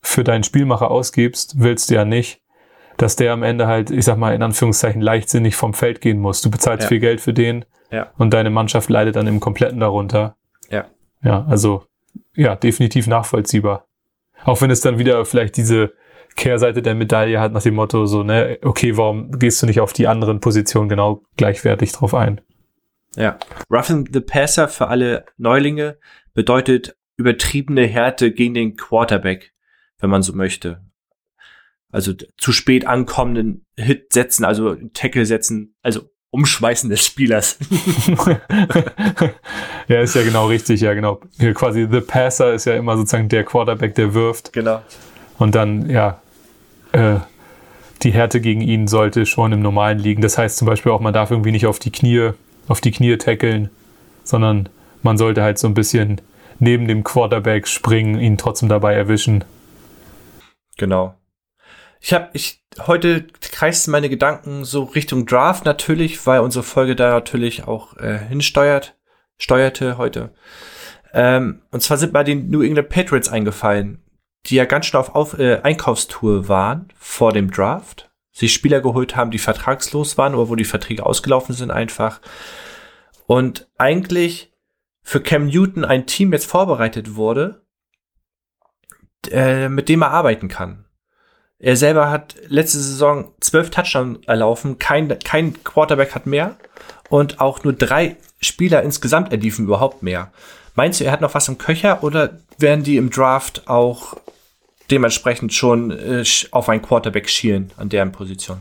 für 0.00 0.24
deinen 0.24 0.44
Spielmacher 0.44 0.90
ausgibst, 0.90 1.60
willst 1.60 1.90
du 1.90 1.94
ja 1.94 2.04
nicht, 2.04 2.41
dass 3.02 3.16
der 3.16 3.32
am 3.32 3.42
Ende 3.42 3.66
halt, 3.66 3.90
ich 3.90 4.04
sag 4.04 4.16
mal, 4.16 4.32
in 4.32 4.42
Anführungszeichen 4.42 5.02
leichtsinnig 5.02 5.56
vom 5.56 5.74
Feld 5.74 6.00
gehen 6.00 6.20
muss. 6.20 6.40
Du 6.40 6.50
bezahlst 6.50 6.84
ja. 6.84 6.88
viel 6.88 7.00
Geld 7.00 7.20
für 7.20 7.32
den 7.32 7.64
ja. 7.90 8.12
und 8.16 8.32
deine 8.32 8.50
Mannschaft 8.50 8.88
leidet 8.88 9.16
dann 9.16 9.26
im 9.26 9.40
Kompletten 9.40 9.80
darunter. 9.80 10.36
Ja. 10.70 10.86
Ja, 11.22 11.44
also, 11.44 11.84
ja, 12.34 12.54
definitiv 12.54 13.08
nachvollziehbar. 13.08 13.86
Auch 14.44 14.60
wenn 14.62 14.70
es 14.70 14.80
dann 14.80 14.98
wieder 14.98 15.24
vielleicht 15.24 15.56
diese 15.56 15.94
Kehrseite 16.36 16.80
der 16.80 16.94
Medaille 16.94 17.40
hat 17.40 17.52
nach 17.52 17.62
dem 17.62 17.74
Motto 17.74 18.06
so, 18.06 18.22
ne, 18.22 18.58
okay, 18.62 18.96
warum 18.96 19.32
gehst 19.32 19.60
du 19.62 19.66
nicht 19.66 19.80
auf 19.80 19.92
die 19.92 20.06
anderen 20.06 20.38
Positionen 20.38 20.88
genau 20.88 21.22
gleichwertig 21.36 21.92
drauf 21.92 22.14
ein? 22.14 22.40
Ja. 23.16 23.36
Roughing 23.68 24.08
the 24.12 24.20
Passer 24.20 24.68
für 24.68 24.86
alle 24.86 25.26
Neulinge 25.36 25.98
bedeutet 26.34 26.96
übertriebene 27.16 27.84
Härte 27.84 28.32
gegen 28.32 28.54
den 28.54 28.76
Quarterback 28.76 29.52
wenn 30.02 30.10
man 30.10 30.22
so 30.22 30.34
möchte. 30.34 30.82
Also 31.92 32.14
zu 32.38 32.52
spät 32.52 32.86
ankommenden 32.86 33.64
Hit 33.76 34.12
setzen, 34.12 34.44
also 34.44 34.74
Tackle 34.94 35.26
setzen, 35.26 35.76
also 35.82 36.00
Umschmeißen 36.30 36.88
des 36.88 37.04
Spielers. 37.04 37.58
ja, 39.88 40.00
ist 40.00 40.14
ja 40.14 40.22
genau 40.22 40.46
richtig, 40.46 40.80
ja 40.80 40.94
genau. 40.94 41.20
Hier 41.38 41.52
quasi 41.52 41.86
The 41.90 42.00
Passer 42.00 42.54
ist 42.54 42.64
ja 42.64 42.74
immer 42.74 42.96
sozusagen 42.96 43.28
der 43.28 43.44
Quarterback, 43.44 43.94
der 43.94 44.14
wirft. 44.14 44.54
Genau. 44.54 44.80
Und 45.38 45.54
dann, 45.54 45.90
ja, 45.90 46.22
äh, 46.92 47.16
die 48.02 48.12
Härte 48.12 48.40
gegen 48.40 48.62
ihn 48.62 48.88
sollte 48.88 49.26
schon 49.26 49.52
im 49.52 49.60
Normalen 49.60 49.98
liegen. 49.98 50.22
Das 50.22 50.38
heißt 50.38 50.56
zum 50.56 50.66
Beispiel 50.66 50.90
auch, 50.90 51.00
man 51.00 51.12
darf 51.12 51.30
irgendwie 51.30 51.52
nicht 51.52 51.66
auf 51.66 51.78
die 51.78 51.92
Knie, 51.92 52.30
auf 52.66 52.80
die 52.80 52.92
Knie 52.92 53.18
tackeln, 53.18 53.68
sondern 54.24 54.70
man 55.02 55.18
sollte 55.18 55.42
halt 55.42 55.58
so 55.58 55.68
ein 55.68 55.74
bisschen 55.74 56.20
neben 56.58 56.88
dem 56.88 57.04
Quarterback 57.04 57.68
springen, 57.68 58.18
ihn 58.18 58.38
trotzdem 58.38 58.68
dabei 58.70 58.94
erwischen. 58.94 59.44
Genau. 60.78 61.14
Ich 62.04 62.12
habe, 62.12 62.30
ich, 62.32 62.60
heute 62.80 63.28
kreisten 63.40 63.92
meine 63.92 64.08
Gedanken 64.08 64.64
so 64.64 64.82
Richtung 64.82 65.24
Draft 65.24 65.64
natürlich, 65.64 66.26
weil 66.26 66.40
unsere 66.40 66.64
Folge 66.64 66.96
da 66.96 67.10
natürlich 67.10 67.68
auch 67.68 67.96
äh, 67.96 68.18
hinsteuert, 68.18 68.96
steuerte 69.38 69.98
heute. 69.98 70.34
Ähm, 71.12 71.62
und 71.70 71.80
zwar 71.80 71.98
sind 71.98 72.12
bei 72.12 72.24
den 72.24 72.50
New 72.50 72.60
England 72.60 72.88
Patriots 72.88 73.28
eingefallen, 73.28 74.02
die 74.46 74.56
ja 74.56 74.64
ganz 74.64 74.86
schön 74.86 74.98
auf, 74.98 75.14
auf 75.14 75.38
äh, 75.38 75.60
Einkaufstour 75.62 76.48
waren 76.48 76.88
vor 76.98 77.32
dem 77.32 77.52
Draft. 77.52 78.10
Sich 78.32 78.52
Spieler 78.52 78.80
geholt 78.80 79.14
haben, 79.14 79.30
die 79.30 79.38
vertragslos 79.38 80.18
waren 80.18 80.34
oder 80.34 80.48
wo 80.48 80.56
die 80.56 80.64
Verträge 80.64 81.06
ausgelaufen 81.06 81.54
sind 81.54 81.70
einfach. 81.70 82.20
Und 83.26 83.70
eigentlich 83.78 84.52
für 85.04 85.20
Cam 85.20 85.46
Newton 85.46 85.84
ein 85.84 86.06
Team 86.06 86.32
jetzt 86.32 86.46
vorbereitet 86.46 87.14
wurde, 87.14 87.64
äh, 89.30 89.68
mit 89.68 89.88
dem 89.88 90.02
er 90.02 90.10
arbeiten 90.10 90.48
kann. 90.48 90.86
Er 91.62 91.76
selber 91.76 92.10
hat 92.10 92.34
letzte 92.48 92.80
Saison 92.80 93.30
zwölf 93.38 93.70
Touchdowns 93.70 94.18
erlaufen, 94.26 94.80
kein, 94.80 95.16
kein 95.20 95.62
Quarterback 95.62 96.12
hat 96.12 96.26
mehr 96.26 96.56
und 97.08 97.40
auch 97.40 97.62
nur 97.62 97.72
drei 97.72 98.16
Spieler 98.40 98.82
insgesamt 98.82 99.30
erliefen 99.30 99.66
überhaupt 99.66 100.02
mehr. 100.02 100.32
Meinst 100.74 100.98
du, 100.98 101.04
er 101.04 101.12
hat 101.12 101.20
noch 101.20 101.34
was 101.34 101.46
im 101.46 101.58
Köcher 101.58 102.02
oder 102.02 102.40
werden 102.58 102.82
die 102.82 102.96
im 102.96 103.10
Draft 103.10 103.68
auch 103.68 104.16
dementsprechend 104.90 105.54
schon 105.54 105.92
äh, 105.92 106.24
auf 106.50 106.68
einen 106.68 106.82
Quarterback 106.82 107.28
schielen 107.28 107.70
an 107.76 107.88
deren 107.88 108.10
Position? 108.10 108.58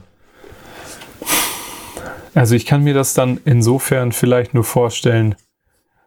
Also 2.36 2.54
ich 2.54 2.68
kann 2.68 2.84
mir 2.84 2.94
das 2.94 3.16
dann 3.16 3.40
insofern 3.46 4.12
vielleicht 4.12 4.54
nur 4.54 4.64
vorstellen, 4.64 5.34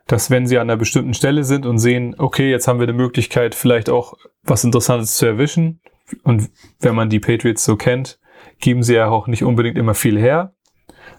dass 0.07 0.31
wenn 0.31 0.47
sie 0.47 0.59
an 0.59 0.71
einer 0.71 0.77
bestimmten 0.77 1.15
Stelle 1.15 1.43
sind 1.43 1.67
und 1.67 1.81
sehen, 1.81 2.15
okay, 2.19 2.53
jetzt 2.53 2.69
haben 2.69 2.79
wir 2.79 2.85
eine 2.85 2.97
Möglichkeit, 2.97 3.57
vielleicht 3.57 3.91
auch 3.91 4.15
was 4.45 4.63
Interessantes 4.63 5.17
zu 5.17 5.27
erwischen. 5.27 5.81
Und 6.23 6.51
wenn 6.81 6.95
man 6.95 7.11
die 7.11 7.21
Patriots 7.21 7.65
so 7.65 7.77
kennt, 7.77 8.19
geben 8.59 8.83
sie 8.83 8.95
ja 8.95 9.09
auch 9.09 9.27
nicht 9.27 9.45
unbedingt 9.45 9.79
immer 9.79 9.95
viel 9.95 10.19
her. 10.19 10.55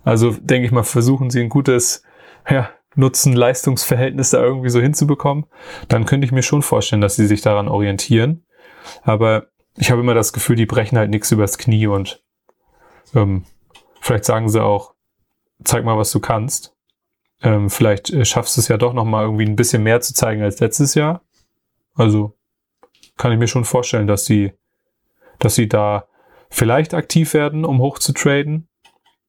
Also 0.04 0.32
denke 0.32 0.66
ich 0.66 0.72
mal, 0.72 0.84
versuchen 0.84 1.30
sie 1.30 1.42
ein 1.42 1.50
gutes 1.50 2.04
ja, 2.50 2.70
Nutzen-Leistungsverhältnis 2.96 4.32
da 4.32 4.42
irgendwie 4.42 4.70
so 4.70 4.80
hinzubekommen. 4.80 5.46
Dann 5.88 6.06
könnte 6.06 6.26
ich 6.26 6.32
mir 6.32 6.44
schon 6.44 6.62
vorstellen, 6.62 7.02
dass 7.02 7.16
sie 7.16 7.28
sich 7.28 7.42
daran 7.42 7.68
orientieren. 7.68 8.46
Aber 9.04 9.48
ich 9.78 9.92
habe 9.92 10.02
immer 10.02 10.14
das 10.14 10.32
Gefühl, 10.32 10.56
die 10.56 10.66
brechen 10.66 10.98
halt 10.98 11.10
nichts 11.10 11.32
übers 11.32 11.58
Knie 11.58 11.88
und 11.88 12.24
ähm, 13.14 13.44
vielleicht 14.00 14.26
sagen 14.26 14.48
sie 14.48 14.64
auch, 14.64 14.94
zeig 15.64 15.84
mal, 15.84 15.98
was 15.98 16.12
du 16.12 16.20
kannst 16.20 16.76
ähm, 17.42 17.70
vielleicht 17.70 18.10
äh, 18.12 18.26
schaffst 18.26 18.58
du 18.58 18.62
es 18.62 18.68
ja 18.68 18.78
doch 18.78 18.94
noch 18.94 19.06
mal 19.06 19.24
irgendwie 19.24 19.46
ein 19.46 19.56
bisschen 19.56 19.84
mehr 19.84 20.02
zu 20.02 20.14
zeigen 20.14 20.42
als 20.42 20.60
letztes 20.60 20.96
Jahr. 20.96 21.22
Also 21.94 22.38
kann 23.18 23.32
ich 23.32 23.38
mir 23.38 23.48
schon 23.48 23.66
vorstellen, 23.66 24.08
dass 24.08 24.26
sie, 24.26 24.54
dass 25.40 25.56
sie 25.56 25.68
da 25.68 26.06
vielleicht 26.50 26.94
aktiv 26.94 27.34
werden, 27.34 27.66
um 27.66 27.80
hoch 27.80 28.00
zu 28.00 28.14
traden. 28.14 28.68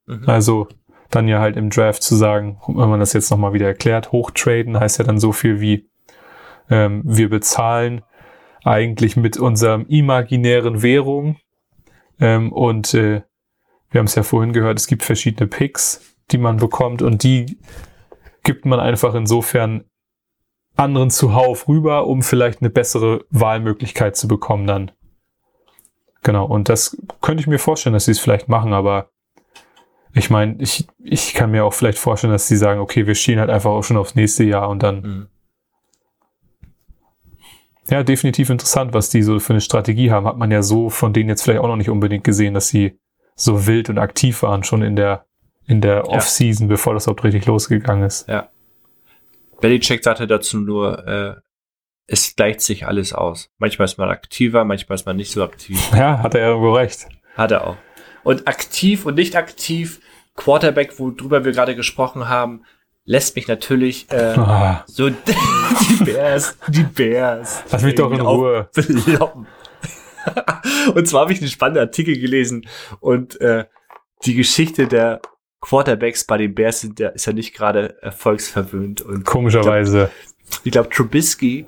Mhm. 0.06 0.28
Also 0.28 0.68
dann 1.10 1.28
ja 1.28 1.40
halt 1.40 1.56
im 1.56 1.70
Draft 1.70 2.02
zu 2.02 2.16
sagen, 2.16 2.60
wenn 2.66 2.88
man 2.88 3.00
das 3.00 3.12
jetzt 3.12 3.30
noch 3.30 3.38
mal 3.38 3.52
wieder 3.52 3.66
erklärt, 3.66 4.12
hochtraden 4.12 4.78
heißt 4.78 4.98
ja 4.98 5.04
dann 5.04 5.18
so 5.18 5.32
viel 5.32 5.60
wie 5.60 5.88
ähm, 6.68 7.02
wir 7.04 7.30
bezahlen 7.30 8.02
eigentlich 8.64 9.16
mit 9.16 9.36
unserem 9.36 9.86
imaginären 9.86 10.82
Währung 10.82 11.36
ähm, 12.18 12.52
und 12.52 12.94
äh, 12.94 13.22
wir 13.90 14.00
haben 14.00 14.06
es 14.06 14.16
ja 14.16 14.24
vorhin 14.24 14.52
gehört, 14.52 14.78
es 14.78 14.88
gibt 14.88 15.04
verschiedene 15.04 15.46
Picks, 15.46 16.16
die 16.32 16.38
man 16.38 16.56
bekommt 16.56 17.02
und 17.02 17.22
die 17.22 17.58
gibt 18.42 18.66
man 18.66 18.80
einfach 18.80 19.14
insofern 19.14 19.84
anderen 20.76 21.10
zuhauf 21.10 21.68
rüber, 21.68 22.06
um 22.06 22.22
vielleicht 22.22 22.60
eine 22.60 22.70
bessere 22.70 23.24
Wahlmöglichkeit 23.30 24.16
zu 24.16 24.28
bekommen 24.28 24.66
dann. 24.66 24.90
Genau, 26.26 26.44
und 26.44 26.68
das 26.68 27.00
könnte 27.22 27.40
ich 27.40 27.46
mir 27.46 27.60
vorstellen, 27.60 27.92
dass 27.92 28.06
sie 28.06 28.10
es 28.10 28.18
vielleicht 28.18 28.48
machen, 28.48 28.72
aber 28.72 29.10
ich 30.12 30.28
meine, 30.28 30.56
ich, 30.58 30.88
ich 30.98 31.34
kann 31.34 31.52
mir 31.52 31.64
auch 31.64 31.72
vielleicht 31.72 31.98
vorstellen, 31.98 32.32
dass 32.32 32.48
sie 32.48 32.56
sagen, 32.56 32.80
okay, 32.80 33.06
wir 33.06 33.14
schielen 33.14 33.38
halt 33.38 33.48
einfach 33.48 33.70
auch 33.70 33.84
schon 33.84 33.96
aufs 33.96 34.16
nächste 34.16 34.42
Jahr 34.42 34.68
und 34.68 34.82
dann. 34.82 35.00
Mhm. 35.02 35.26
Ja, 37.88 38.02
definitiv 38.02 38.50
interessant, 38.50 38.92
was 38.92 39.08
die 39.08 39.22
so 39.22 39.38
für 39.38 39.52
eine 39.52 39.60
Strategie 39.60 40.10
haben. 40.10 40.26
Hat 40.26 40.36
man 40.36 40.50
ja 40.50 40.64
so 40.64 40.90
von 40.90 41.12
denen 41.12 41.28
jetzt 41.28 41.42
vielleicht 41.42 41.60
auch 41.60 41.68
noch 41.68 41.76
nicht 41.76 41.90
unbedingt 41.90 42.24
gesehen, 42.24 42.54
dass 42.54 42.66
sie 42.66 42.98
so 43.36 43.68
wild 43.68 43.88
und 43.88 43.98
aktiv 43.98 44.42
waren, 44.42 44.64
schon 44.64 44.82
in 44.82 44.96
der 44.96 45.26
in 45.68 45.80
der 45.80 45.98
ja. 45.98 46.04
Off-Season, 46.06 46.66
bevor 46.66 46.94
das 46.94 47.04
überhaupt 47.04 47.22
richtig 47.22 47.46
losgegangen 47.46 48.04
ist. 48.04 48.28
Ja. 48.28 48.48
Belichick 49.60 50.02
sagte 50.02 50.26
dazu 50.26 50.58
nur, 50.58 51.06
äh, 51.06 51.34
es 52.06 52.36
gleicht 52.36 52.60
sich 52.60 52.86
alles 52.86 53.12
aus. 53.12 53.50
Manchmal 53.58 53.86
ist 53.86 53.98
man 53.98 54.08
aktiver, 54.08 54.64
manchmal 54.64 54.96
ist 54.96 55.06
man 55.06 55.16
nicht 55.16 55.32
so 55.32 55.42
aktiv. 55.42 55.80
Ja, 55.96 56.22
hat 56.22 56.34
er 56.34 56.48
irgendwo 56.48 56.72
recht. 56.74 57.06
Hat 57.36 57.50
er 57.50 57.66
auch. 57.66 57.76
Und 58.22 58.48
aktiv 58.48 59.06
und 59.06 59.14
nicht 59.14 59.36
aktiv, 59.36 60.00
Quarterback, 60.34 60.98
worüber 60.98 61.44
wir 61.44 61.52
gerade 61.52 61.74
gesprochen 61.74 62.28
haben, 62.28 62.64
lässt 63.04 63.36
mich 63.36 63.48
natürlich 63.48 64.10
äh, 64.10 64.16
ah. 64.36 64.84
so 64.86 65.10
die 65.10 66.04
Bears, 66.04 66.56
die 66.68 66.82
Bears. 66.82 67.62
Lass 67.70 67.82
mich 67.82 67.94
doch 67.94 68.10
in 68.12 68.20
Ruhe. 68.20 68.68
und 70.94 71.08
zwar 71.08 71.22
habe 71.22 71.32
ich 71.32 71.40
einen 71.40 71.50
spannenden 71.50 71.82
Artikel 71.82 72.18
gelesen 72.18 72.66
und 73.00 73.40
äh, 73.40 73.66
die 74.24 74.34
Geschichte 74.34 74.86
der 74.86 75.20
Quarterbacks 75.60 76.24
bei 76.24 76.36
den 76.36 76.54
Bears 76.54 76.80
sind 76.80 77.00
ja, 77.00 77.08
ist 77.10 77.26
ja 77.26 77.32
nicht 77.32 77.54
gerade 77.54 78.00
erfolgsverwöhnt. 78.02 79.02
Und 79.02 79.24
Komischerweise. 79.24 80.10
Ich 80.64 80.72
glaube, 80.72 80.88
glaub, 80.88 80.90
Trubisky 80.90 81.66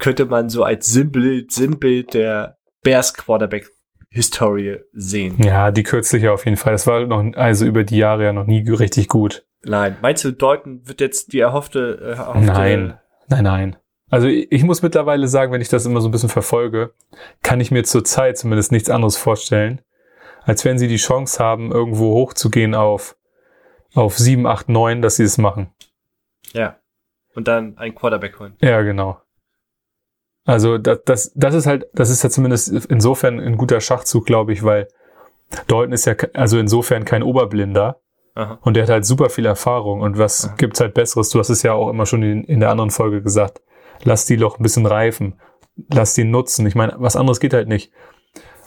könnte 0.00 0.26
man 0.26 0.48
so 0.48 0.64
als 0.64 0.86
Sinnbild, 0.86 1.52
Sinnbild 1.52 2.14
der 2.14 2.58
Bears 2.82 3.14
Quarterback 3.14 3.70
Historie 4.10 4.78
sehen. 4.92 5.36
Ja, 5.38 5.70
die 5.70 5.84
kürzliche 5.84 6.32
auf 6.32 6.44
jeden 6.44 6.56
Fall. 6.56 6.72
Das 6.72 6.86
war 6.88 7.06
noch, 7.06 7.24
also 7.36 7.64
über 7.64 7.84
die 7.84 7.98
Jahre 7.98 8.24
ja 8.24 8.32
noch 8.32 8.46
nie 8.46 8.68
richtig 8.68 9.06
gut. 9.06 9.46
Nein. 9.62 9.96
Meinst 10.02 10.24
du, 10.24 10.32
Deuten 10.32 10.88
wird 10.88 11.00
jetzt 11.00 11.32
die 11.32 11.38
erhoffte, 11.38 12.00
äh, 12.02 12.10
erhoffte 12.16 12.40
Nein, 12.40 12.98
nein, 13.28 13.44
nein. 13.44 13.76
Also 14.08 14.26
ich 14.26 14.64
muss 14.64 14.82
mittlerweile 14.82 15.28
sagen, 15.28 15.52
wenn 15.52 15.60
ich 15.60 15.68
das 15.68 15.86
immer 15.86 16.00
so 16.00 16.08
ein 16.08 16.10
bisschen 16.10 16.28
verfolge, 16.28 16.94
kann 17.42 17.60
ich 17.60 17.70
mir 17.70 17.84
zur 17.84 18.02
Zeit 18.02 18.36
zumindest 18.36 18.72
nichts 18.72 18.90
anderes 18.90 19.16
vorstellen, 19.16 19.80
als 20.42 20.64
wenn 20.64 20.80
sie 20.80 20.88
die 20.88 20.96
Chance 20.96 21.38
haben, 21.38 21.70
irgendwo 21.70 22.14
hochzugehen 22.14 22.74
auf 22.74 23.16
auf 23.94 24.18
7, 24.18 24.46
8, 24.46 24.68
9, 24.68 25.02
dass 25.02 25.16
sie 25.16 25.24
es 25.24 25.38
machen. 25.38 25.72
Ja. 26.52 26.76
Und 27.34 27.48
dann 27.48 27.78
einen 27.78 27.94
Quarterback 27.94 28.38
holen. 28.38 28.56
Ja, 28.60 28.82
genau. 28.82 29.20
Also 30.50 30.78
das, 30.78 31.00
das, 31.04 31.32
das 31.36 31.54
ist 31.54 31.66
halt, 31.66 31.86
das 31.92 32.10
ist 32.10 32.24
ja 32.24 32.30
zumindest 32.30 32.86
insofern 32.86 33.38
ein 33.38 33.56
guter 33.56 33.80
Schachzug, 33.80 34.26
glaube 34.26 34.52
ich, 34.52 34.64
weil 34.64 34.88
Dalton 35.68 35.92
ist 35.92 36.06
ja 36.06 36.14
also 36.34 36.58
insofern 36.58 37.04
kein 37.04 37.22
Oberblinder. 37.22 38.00
Aha. 38.34 38.58
Und 38.62 38.74
der 38.74 38.82
hat 38.82 38.90
halt 38.90 39.04
super 39.04 39.30
viel 39.30 39.46
Erfahrung. 39.46 40.00
Und 40.00 40.18
was 40.18 40.48
Aha. 40.48 40.54
gibt's 40.56 40.80
halt 40.80 40.94
Besseres? 40.94 41.28
Du 41.28 41.38
hast 41.38 41.50
es 41.50 41.62
ja 41.62 41.72
auch 41.72 41.88
immer 41.88 42.04
schon 42.04 42.24
in, 42.24 42.44
in 42.44 42.58
der 42.58 42.70
anderen 42.70 42.90
Folge 42.90 43.22
gesagt. 43.22 43.62
Lass 44.02 44.26
die 44.26 44.36
doch 44.36 44.58
ein 44.58 44.62
bisschen 44.62 44.86
reifen. 44.86 45.38
Lass 45.92 46.14
die 46.14 46.24
nutzen. 46.24 46.66
Ich 46.66 46.74
meine, 46.74 46.94
was 46.98 47.16
anderes 47.16 47.38
geht 47.38 47.52
halt 47.52 47.68
nicht. 47.68 47.92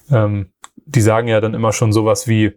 Ähm, 0.10 0.54
die 0.86 1.02
sagen 1.02 1.28
ja 1.28 1.41
dann 1.41 1.54
immer 1.54 1.74
schon 1.74 1.91
sowas 1.91 2.28
wie, 2.28 2.54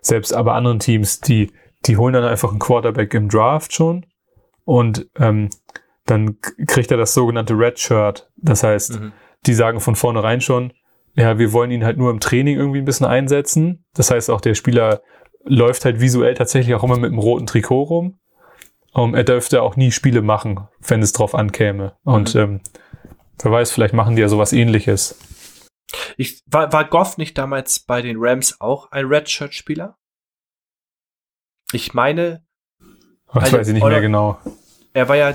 selbst 0.00 0.32
aber 0.32 0.54
anderen 0.54 0.78
Teams, 0.78 1.20
die 1.20 1.52
die 1.86 1.96
holen 1.96 2.14
dann 2.14 2.24
einfach 2.24 2.50
einen 2.50 2.58
Quarterback 2.58 3.12
im 3.14 3.28
Draft 3.28 3.72
schon 3.72 4.06
und 4.64 5.08
ähm, 5.18 5.50
dann 6.06 6.38
kriegt 6.66 6.90
er 6.90 6.96
das 6.96 7.14
sogenannte 7.14 7.54
Red 7.54 7.78
Shirt. 7.78 8.30
Das 8.42 8.62
heißt, 8.62 9.00
mhm. 9.00 9.12
die 9.46 9.54
sagen 9.54 9.80
von 9.80 9.96
vornherein 9.96 10.40
schon, 10.40 10.72
ja, 11.14 11.38
wir 11.38 11.52
wollen 11.52 11.70
ihn 11.70 11.84
halt 11.84 11.98
nur 11.98 12.10
im 12.10 12.20
Training 12.20 12.56
irgendwie 12.56 12.78
ein 12.78 12.84
bisschen 12.84 13.06
einsetzen. 13.06 13.84
Das 13.94 14.10
heißt, 14.10 14.30
auch 14.30 14.40
der 14.40 14.54
Spieler 14.54 15.02
läuft 15.44 15.84
halt 15.84 16.00
visuell 16.00 16.34
tatsächlich 16.34 16.74
auch 16.74 16.84
immer 16.84 16.96
mit 16.96 17.10
einem 17.10 17.18
roten 17.18 17.46
Trikot 17.46 17.82
rum. 17.82 18.18
Um, 18.94 19.14
er 19.14 19.24
dürfte 19.24 19.62
auch 19.62 19.76
nie 19.76 19.90
Spiele 19.90 20.20
machen, 20.20 20.68
wenn 20.80 21.00
es 21.00 21.12
drauf 21.12 21.34
ankäme. 21.34 21.96
Und 22.04 22.34
mhm. 22.34 22.40
ähm, 22.40 22.60
wer 23.42 23.50
weiß, 23.50 23.70
vielleicht 23.70 23.94
machen 23.94 24.16
die 24.16 24.22
ja 24.22 24.28
sowas 24.28 24.52
ähnliches. 24.52 25.18
Ich, 26.18 26.42
war, 26.46 26.72
war 26.72 26.84
Goff 26.84 27.16
nicht 27.16 27.38
damals 27.38 27.80
bei 27.80 28.02
den 28.02 28.16
Rams 28.18 28.60
auch 28.60 28.90
ein 28.92 29.06
Redshirt-Spieler? 29.06 29.96
Ich 31.72 31.94
meine. 31.94 32.44
Das 33.32 33.52
weiß 33.52 33.68
ich 33.68 33.74
nicht 33.74 33.84
mehr 33.84 34.00
genau. 34.02 34.38
Er 34.92 35.08
war 35.08 35.16
ja 35.16 35.34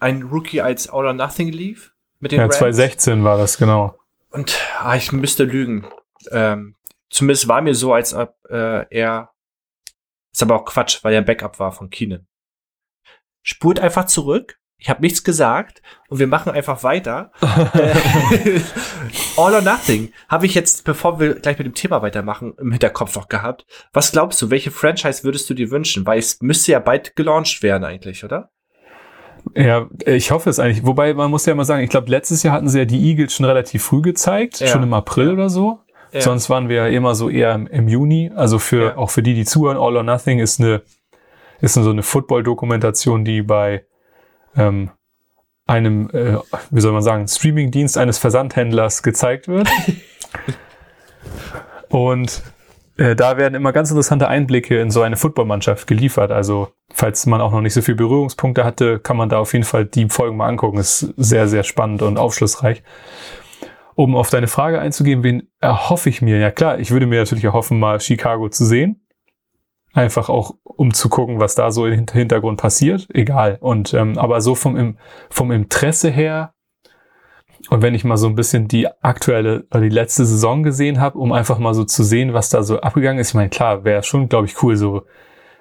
ein 0.00 0.22
Rookie 0.22 0.60
als 0.60 0.88
All 0.88 1.06
or 1.06 1.12
Nothing 1.12 1.48
lief 1.48 1.92
mit 2.20 2.32
den 2.32 2.38
Ja, 2.38 2.44
Rams. 2.44 2.58
2016 2.58 3.24
war 3.24 3.38
das, 3.38 3.58
genau. 3.58 3.98
Und 4.30 4.58
ah, 4.80 4.96
ich 4.96 5.12
müsste 5.12 5.44
lügen. 5.44 5.86
Ähm, 6.30 6.76
zumindest 7.10 7.48
war 7.48 7.62
mir 7.62 7.74
so, 7.74 7.92
als 7.92 8.14
ob 8.14 8.34
äh, 8.50 8.84
er. 8.90 9.30
Ist 10.32 10.42
aber 10.42 10.56
auch 10.56 10.64
Quatsch, 10.66 11.02
weil 11.02 11.14
er 11.14 11.22
Backup 11.22 11.58
war 11.58 11.72
von 11.72 11.88
Keenan. 11.88 12.26
Spurt 13.42 13.80
einfach 13.80 14.06
zurück 14.06 14.58
Ich 14.76 14.90
habe 14.90 15.00
nichts 15.00 15.24
gesagt 15.24 15.80
und 16.08 16.18
wir 16.18 16.26
machen 16.26 16.52
einfach 16.52 16.82
weiter. 16.82 17.32
Äh, 17.40 18.60
All 19.36 19.54
or 19.54 19.62
Nothing 19.62 20.12
habe 20.28 20.46
ich 20.46 20.54
jetzt, 20.54 20.84
bevor 20.84 21.20
wir 21.20 21.36
gleich 21.36 21.56
mit 21.58 21.66
dem 21.66 21.74
Thema 21.74 22.02
weitermachen, 22.02 22.54
im 22.58 22.72
Hinterkopf 22.72 23.14
noch 23.16 23.28
gehabt. 23.28 23.66
Was 23.92 24.12
glaubst 24.12 24.42
du, 24.42 24.50
welche 24.50 24.70
Franchise 24.70 25.24
würdest 25.24 25.48
du 25.48 25.54
dir 25.54 25.70
wünschen? 25.70 26.06
Weil 26.06 26.18
es 26.18 26.40
müsste 26.42 26.72
ja 26.72 26.80
bald 26.80 27.16
gelauncht 27.16 27.62
werden 27.62 27.84
eigentlich, 27.84 28.24
oder? 28.24 28.50
Ja, 29.54 29.86
ich 30.06 30.30
hoffe 30.30 30.50
es 30.50 30.58
eigentlich. 30.58 30.84
Wobei 30.84 31.14
man 31.14 31.30
muss 31.30 31.46
ja 31.46 31.54
mal 31.54 31.64
sagen, 31.64 31.82
ich 31.82 31.90
glaube, 31.90 32.10
letztes 32.10 32.42
Jahr 32.42 32.54
hatten 32.54 32.68
sie 32.68 32.78
ja 32.80 32.84
die 32.84 33.08
Eagles 33.10 33.34
schon 33.34 33.46
relativ 33.46 33.84
früh 33.84 34.02
gezeigt, 34.02 34.60
Ja. 34.60 34.66
schon 34.66 34.82
im 34.82 34.92
April 34.92 35.28
Ja. 35.28 35.32
oder 35.32 35.50
so. 35.50 35.78
Ja. 36.12 36.20
Sonst 36.20 36.50
waren 36.50 36.68
wir 36.68 36.76
ja 36.76 36.86
immer 36.88 37.14
so 37.14 37.28
eher 37.28 37.54
im, 37.54 37.66
im 37.66 37.88
Juni. 37.88 38.30
Also 38.34 38.58
für 38.58 38.96
auch 38.98 39.10
für 39.10 39.22
die, 39.22 39.34
die 39.34 39.44
zuhören, 39.44 39.76
All 39.76 39.96
or 39.96 40.02
Nothing 40.02 40.38
ist 40.38 40.60
eine 40.60 40.82
ist 41.60 41.74
so 41.74 41.88
eine 41.88 42.02
Football-Dokumentation, 42.02 43.24
die 43.24 43.42
bei 43.42 43.84
ähm, 44.56 44.90
einem, 45.66 46.10
äh, 46.12 46.36
wie 46.70 46.80
soll 46.80 46.92
man 46.92 47.02
sagen, 47.02 47.26
Streaming-Dienst 47.26 47.96
eines 47.98 48.18
Versandhändlers 48.18 49.02
gezeigt 49.02 49.48
wird. 49.48 49.68
Und 51.88 52.42
da 52.96 53.36
werden 53.36 53.54
immer 53.54 53.72
ganz 53.72 53.90
interessante 53.90 54.28
Einblicke 54.28 54.80
in 54.80 54.90
so 54.90 55.02
eine 55.02 55.16
Footballmannschaft 55.16 55.86
geliefert. 55.86 56.30
Also, 56.30 56.68
falls 56.92 57.26
man 57.26 57.40
auch 57.40 57.52
noch 57.52 57.60
nicht 57.60 57.74
so 57.74 57.82
viele 57.82 57.96
Berührungspunkte 57.96 58.64
hatte, 58.64 58.98
kann 58.98 59.16
man 59.16 59.28
da 59.28 59.38
auf 59.38 59.52
jeden 59.52 59.64
Fall 59.64 59.84
die 59.84 60.08
Folgen 60.08 60.36
mal 60.36 60.48
angucken. 60.48 60.78
Ist 60.78 61.00
sehr, 61.16 61.46
sehr 61.46 61.62
spannend 61.62 62.02
und 62.02 62.18
aufschlussreich. 62.18 62.82
Um 63.94 64.14
auf 64.16 64.30
deine 64.30 64.46
Frage 64.46 64.80
einzugehen, 64.80 65.22
wen 65.22 65.48
erhoffe 65.60 66.08
ich 66.08 66.22
mir? 66.22 66.38
Ja 66.38 66.50
klar, 66.50 66.78
ich 66.78 66.90
würde 66.90 67.06
mir 67.06 67.18
natürlich 67.20 67.44
erhoffen, 67.44 67.78
mal 67.78 68.00
Chicago 68.00 68.48
zu 68.48 68.64
sehen. 68.64 69.06
Einfach 69.92 70.28
auch, 70.28 70.56
um 70.62 70.92
zu 70.92 71.08
gucken, 71.08 71.40
was 71.40 71.54
da 71.54 71.70
so 71.70 71.86
im 71.86 71.94
Hinter- 71.94 72.18
Hintergrund 72.18 72.60
passiert. 72.60 73.08
Egal. 73.14 73.56
Und 73.60 73.94
ähm, 73.94 74.18
aber 74.18 74.42
so 74.42 74.54
vom, 74.54 74.98
vom 75.30 75.50
Interesse 75.50 76.10
her 76.10 76.52
und 77.68 77.82
wenn 77.82 77.94
ich 77.94 78.04
mal 78.04 78.16
so 78.16 78.26
ein 78.28 78.34
bisschen 78.34 78.68
die 78.68 78.86
aktuelle 79.02 79.66
oder 79.70 79.80
die 79.80 79.88
letzte 79.88 80.24
Saison 80.24 80.62
gesehen 80.62 81.00
habe, 81.00 81.18
um 81.18 81.32
einfach 81.32 81.58
mal 81.58 81.74
so 81.74 81.84
zu 81.84 82.02
sehen, 82.04 82.32
was 82.34 82.48
da 82.48 82.62
so 82.62 82.80
abgegangen 82.80 83.18
ist. 83.20 83.28
Ich 83.30 83.34
meine, 83.34 83.50
klar, 83.50 83.84
wäre 83.84 84.02
schon, 84.02 84.28
glaube 84.28 84.46
ich, 84.46 84.62
cool, 84.62 84.76
so, 84.76 85.06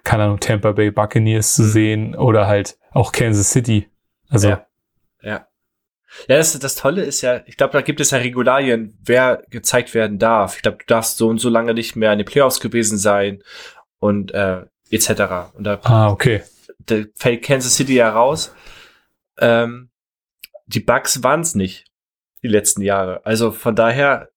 keine 0.03 0.23
Ahnung, 0.23 0.39
Tampa 0.39 0.71
Bay 0.71 0.91
Buccaneers 0.91 1.55
zu 1.55 1.63
Mhm. 1.63 1.67
sehen 1.67 2.15
oder 2.15 2.47
halt 2.47 2.77
auch 2.91 3.11
Kansas 3.11 3.51
City. 3.51 3.89
Also, 4.29 4.49
Ja. 4.49 4.65
Ja. 5.21 5.47
Ja, 6.29 6.37
das, 6.37 6.57
das 6.59 6.75
Tolle 6.75 7.03
ist 7.03 7.21
ja, 7.21 7.41
ich 7.45 7.57
glaube, 7.57 7.73
da 7.73 7.81
gibt 7.81 7.99
es 7.99 8.11
ja 8.11 8.19
Regularien, 8.19 8.97
wer 9.03 9.43
gezeigt 9.49 9.93
werden 9.93 10.17
darf. 10.17 10.55
Ich 10.55 10.61
glaube, 10.61 10.77
du 10.77 10.85
darfst 10.85 11.17
so 11.17 11.27
und 11.27 11.39
so 11.39 11.49
lange 11.49 11.73
nicht 11.73 11.95
mehr 11.97 12.13
in 12.13 12.19
den 12.19 12.25
Playoffs 12.25 12.61
gewesen 12.61 12.97
sein 12.97 13.43
und 13.99 14.31
äh, 14.33 14.61
etc. 14.91 15.09
Und 15.55 15.65
da, 15.65 15.79
ah, 15.83 16.09
okay. 16.09 16.43
da 16.85 16.97
fällt 17.15 17.43
Kansas 17.43 17.75
City 17.75 17.95
ja 17.95 18.09
raus. 18.09 18.55
Ähm, 19.39 19.89
die 20.67 20.79
Bucks 20.79 21.21
waren 21.21 21.41
es 21.41 21.53
nicht, 21.53 21.85
die 22.45 22.51
letzten 22.51 22.81
Jahre. 22.81 23.25
Also 23.25 23.51
von 23.51 23.75
daher 23.75 24.29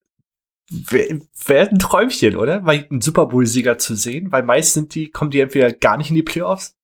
wäre 0.70 1.20
wär 1.46 1.68
ein 1.70 1.78
Träumchen, 1.78 2.36
oder? 2.36 2.64
Weil 2.64 2.86
einen 2.90 3.00
Super 3.00 3.26
Bowl-Sieger 3.26 3.78
zu 3.78 3.94
sehen, 3.94 4.32
weil 4.32 4.42
meist 4.42 4.74
sind 4.74 4.94
die, 4.94 5.10
kommen 5.10 5.30
die 5.30 5.40
entweder 5.40 5.72
gar 5.72 5.96
nicht 5.96 6.10
in 6.10 6.16
die 6.16 6.22
Playoffs, 6.22 6.76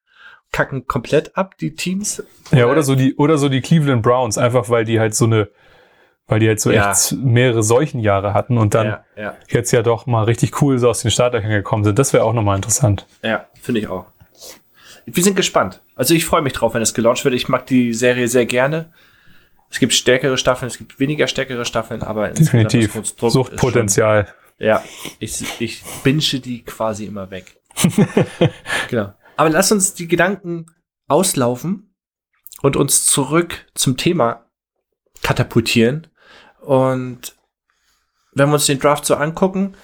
kacken 0.53 0.87
komplett 0.87 1.37
ab, 1.37 1.59
die 1.59 1.75
Teams. 1.75 2.23
Ja, 2.53 2.67
oder 2.67 2.83
so 2.83 2.95
die, 2.95 3.15
oder 3.17 3.39
so 3.39 3.49
die 3.49 3.61
Cleveland 3.61 4.03
Browns, 4.03 4.39
einfach 4.39 4.71
weil 4.71 4.85
die 4.85 5.01
halt 5.01 5.15
so 5.15 5.25
eine, 5.25 5.49
weil 6.27 6.41
die 6.41 6.49
halt 6.49 6.61
so 6.61 6.71
Ja. 6.71 6.93
echt 6.93 7.13
mehrere 7.13 7.63
Seuchenjahre 7.63 8.33
hatten 8.33 8.57
und 8.57 8.75
dann 8.75 8.87
ja, 8.87 9.05
ja. 9.17 9.37
jetzt 9.49 9.73
ja 9.73 9.83
doch 9.83 10.07
mal 10.07 10.25
richtig 10.25 10.63
cool 10.63 10.79
so 10.79 10.89
aus 10.89 11.03
den 11.03 11.11
Startlöchern 11.11 11.51
gekommen 11.51 11.85
sind. 11.85 11.99
Das 11.99 12.13
wäre 12.13 12.25
auch 12.25 12.33
nochmal 12.33 12.57
interessant. 12.57 13.07
Ja, 13.23 13.47
finde 13.61 13.81
ich 13.81 13.89
auch. 13.89 14.07
Wir 15.07 15.23
sind 15.23 15.37
gespannt. 15.37 15.83
Also 15.95 16.15
ich 16.15 16.25
freue 16.25 16.41
mich 16.41 16.55
drauf, 16.55 16.73
wenn 16.73 16.81
es 16.83 16.95
gelauncht 16.95 17.25
wird. 17.25 17.35
Ich 17.35 17.49
mag 17.49 17.67
die 17.67 17.93
Serie 17.93 18.29
sehr 18.29 18.47
gerne. 18.47 18.91
Es 19.71 19.79
gibt 19.81 19.93
stärkere 19.93 20.39
Staffeln, 20.39 20.69
es 20.69 20.79
gibt 20.79 21.01
weniger 21.01 21.27
stärkere 21.27 21.65
Staffeln, 21.65 22.03
aber 22.03 22.29
Definitiv. 22.29 22.93
Konstrukt 22.93 23.33
Suchtpotenzial. 23.33 24.27
Schon, 24.27 24.67
ja, 24.67 24.85
ich, 25.19 25.61
ich 25.61 25.83
binsche 26.03 26.41
die 26.41 26.63
quasi 26.63 27.07
immer 27.07 27.31
weg. 27.31 27.61
genau. 28.89 29.13
Aber 29.37 29.51
lass 29.51 29.73
uns 29.73 29.95
die 29.95 30.07
Gedanken 30.07 30.67
auslaufen 31.09 31.95
und 32.63 32.77
uns 32.77 33.05
zurück 33.07 33.67
zum 33.75 33.97
Thema 33.97 34.47
katapultieren. 35.23 36.07
Und 36.61 37.37
wenn 38.33 38.49
wir 38.49 38.55
uns 38.55 38.67
den 38.67 38.79
Draft 38.79 39.05
so 39.05 39.17
angucken, 39.17 39.77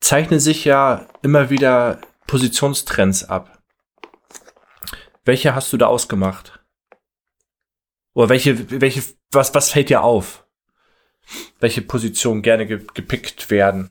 zeichnen 0.00 0.40
sich 0.40 0.64
ja 0.64 1.06
immer 1.22 1.50
wieder 1.50 2.00
Positionstrends 2.26 3.24
ab. 3.24 3.58
Welche 5.24 5.54
hast 5.54 5.72
du 5.72 5.76
da 5.76 5.86
ausgemacht? 5.86 6.55
Oder 8.16 8.30
welche, 8.30 8.80
welche, 8.80 9.02
was, 9.30 9.54
was 9.54 9.70
fällt 9.70 9.90
dir 9.90 10.02
auf? 10.02 10.46
Welche 11.60 11.82
Positionen 11.82 12.40
gerne 12.40 12.66
ge 12.66 12.80
gepickt 12.94 13.50
werden? 13.50 13.90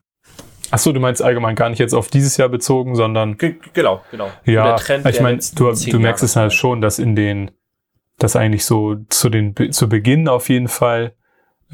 Ach 0.71 0.79
so, 0.79 0.91
du 0.91 0.99
meinst 0.99 1.21
allgemein 1.21 1.55
gar 1.55 1.69
nicht 1.69 1.77
jetzt 1.77 1.93
auf 1.93 2.07
dieses 2.07 2.35
Jahr 2.37 2.49
bezogen, 2.49 2.95
sondern 2.95 3.37
Ge 3.37 3.57
genau, 3.73 4.01
genau. 4.09 4.31
Ja, 4.43 4.77
Trend 4.77 5.05
ich 5.07 5.21
meine, 5.21 5.37
du, 5.53 5.71
du 5.71 5.99
merkst 5.99 6.23
Jahre 6.23 6.25
es 6.25 6.35
halt 6.35 6.53
schon, 6.53 6.81
dass 6.81 6.97
in 6.97 7.15
den, 7.15 7.51
dass 8.17 8.35
eigentlich 8.35 8.65
so 8.65 8.95
zu 9.09 9.29
den 9.29 9.53
zu 9.71 9.87
Beginn 9.87 10.27
auf 10.27 10.49
jeden 10.49 10.69
Fall 10.69 11.13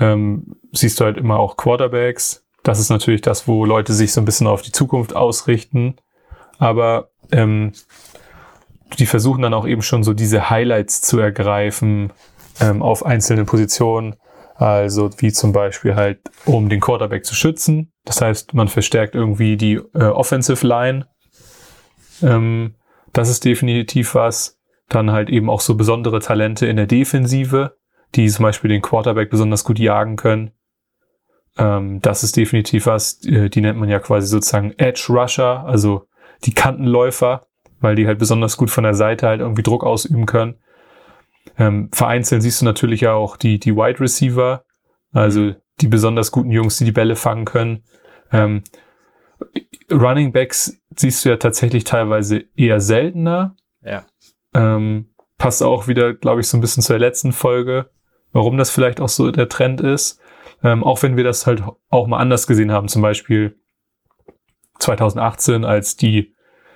ähm, 0.02 0.58
siehst 0.74 1.00
du 1.00 1.06
halt 1.06 1.18
immer 1.18 1.40
auch 1.40 1.56
Quarterbacks. 1.56 2.46
Das 2.64 2.82
ist 2.82 2.90
natürlich 2.90 3.22
das, 3.22 3.48
wo 3.48 3.64
Leute 3.64 3.94
sich 3.94 4.12
so 4.12 4.20
ein 4.20 4.26
bisschen 4.26 4.48
auf 4.48 4.62
die 4.62 4.74
Zukunft 4.74 5.16
ausrichten. 5.16 5.96
Aber 6.58 7.12
ähm, 7.32 7.72
die 9.00 9.06
versuchen 9.06 9.42
dann 9.42 9.54
auch 9.54 9.66
eben 9.66 9.82
schon 9.82 10.04
so 10.04 10.14
diese 10.14 10.50
Highlights 10.50 11.00
zu 11.00 11.18
ergreifen 11.18 12.12
ähm, 12.62 12.82
auf 12.82 13.06
einzelnen 13.06 13.46
Positionen. 13.46 14.16
Also 14.56 15.10
wie 15.18 15.32
zum 15.32 15.54
Beispiel 15.54 15.96
halt, 15.96 16.20
um 16.46 16.70
den 16.70 16.80
Quarterback 16.80 17.26
zu 17.26 17.34
schützen. 17.34 17.92
Das 18.06 18.22
heißt, 18.22 18.54
man 18.54 18.68
verstärkt 18.68 19.16
irgendwie 19.16 19.58
die 19.58 19.82
äh, 19.96 20.04
Offensive 20.04 20.66
Line. 20.66 21.08
Ähm, 22.22 22.76
das 23.12 23.30
ist 23.30 23.44
definitiv 23.44 24.14
was. 24.14 24.60
Dann 24.88 25.12
halt 25.12 25.30
eben 25.30 25.50
auch 25.50 25.62
so 25.62 25.76
besondere 25.76 26.20
Talente 26.20 26.68
in 26.68 26.76
der 26.76 26.86
Defensive, 26.86 27.78
die 28.14 28.30
zum 28.30 28.44
Beispiel 28.44 28.70
den 28.70 28.82
Quarterback 28.82 29.30
besonders 29.30 29.64
gut 29.64 29.80
jagen 29.80 30.16
können. 30.16 30.52
Ähm, 31.58 32.00
das 32.02 32.24
ist 32.24 32.38
definitiv 32.38 32.86
was. 32.86 33.24
Äh, 33.26 33.50
Die 33.50 33.62
nennt 33.62 33.80
man 33.80 33.90
ja 33.90 34.00
quasi 34.00 34.28
sozusagen 34.28 34.74
Edge 34.78 35.08
Rusher, 35.10 35.66
also 35.66 36.08
die 36.44 36.54
Kantenläufer, 36.54 37.48
weil 37.80 37.96
die 37.96 38.06
halt 38.06 38.20
besonders 38.20 38.58
gut 38.58 38.70
von 38.70 38.84
der 38.84 38.94
Seite 38.94 39.28
halt 39.28 39.42
irgendwie 39.42 39.64
Druck 39.64 39.84
ausüben 39.84 40.26
können. 40.26 40.60
Ähm, 41.58 41.90
vereinzelt 41.92 42.42
siehst 42.42 42.62
du 42.62 42.66
natürlich 42.66 43.02
ja 43.02 43.14
auch 43.14 43.38
die, 43.38 43.60
die 43.60 43.76
Wide 43.76 44.00
Receiver, 44.00 44.64
also 45.12 45.54
die 45.80 45.88
besonders 45.88 46.32
guten 46.32 46.52
Jungs, 46.52 46.78
die 46.78 46.86
die 46.86 46.92
Bälle 46.92 47.16
fangen 47.16 47.46
können. 47.46 47.84
Ähm, 48.32 48.64
Running 49.92 50.32
Backs 50.32 50.80
siehst 50.96 51.26
du 51.26 51.30
ja 51.30 51.38
tatsächlich 51.38 51.84
teilweise 51.84 52.46
eher 52.56 52.80
seltener. 52.80 53.56
Ja. 53.84 54.06
Ähm, 54.54 55.14
passt 55.38 55.64
auch 55.64 55.88
wieder, 55.88 56.14
glaube 56.14 56.42
ich, 56.42 56.48
so 56.48 56.58
ein 56.58 56.62
bisschen 56.62 56.84
zur 56.84 57.00
letzten 57.00 57.32
Folge, 57.32 57.90
warum 58.32 58.58
das 58.58 58.70
vielleicht 58.70 59.02
auch 59.02 59.10
so 59.10 59.32
der 59.32 59.50
Trend 59.50 59.82
ist. 59.82 60.20
Ähm, 60.64 60.84
auch 60.84 61.02
wenn 61.02 61.18
wir 61.18 61.24
das 61.24 61.48
halt 61.48 61.64
auch 61.90 62.08
mal 62.08 62.20
anders 62.20 62.46
gesehen 62.46 62.72
haben, 62.72 62.88
zum 62.88 63.02
Beispiel 63.02 63.60
2018, 64.80 65.66
als 65.66 65.98
die, 65.98 66.36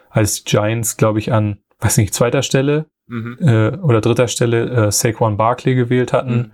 als 0.09 0.43
die 0.43 0.49
Giants, 0.49 0.97
glaube 0.97 1.19
ich, 1.19 1.31
an, 1.31 1.59
weiß 1.79 1.97
nicht, 1.97 2.13
zweiter 2.13 2.41
Stelle 2.41 2.87
Mhm. 3.07 3.37
äh, 3.39 3.77
oder 3.77 4.01
dritter 4.01 4.27
Stelle 4.27 4.87
äh, 4.87 4.91
Saquon 4.91 5.37
Barkley 5.37 5.75
gewählt 5.75 6.13
hatten. 6.13 6.35
Mhm. 6.35 6.51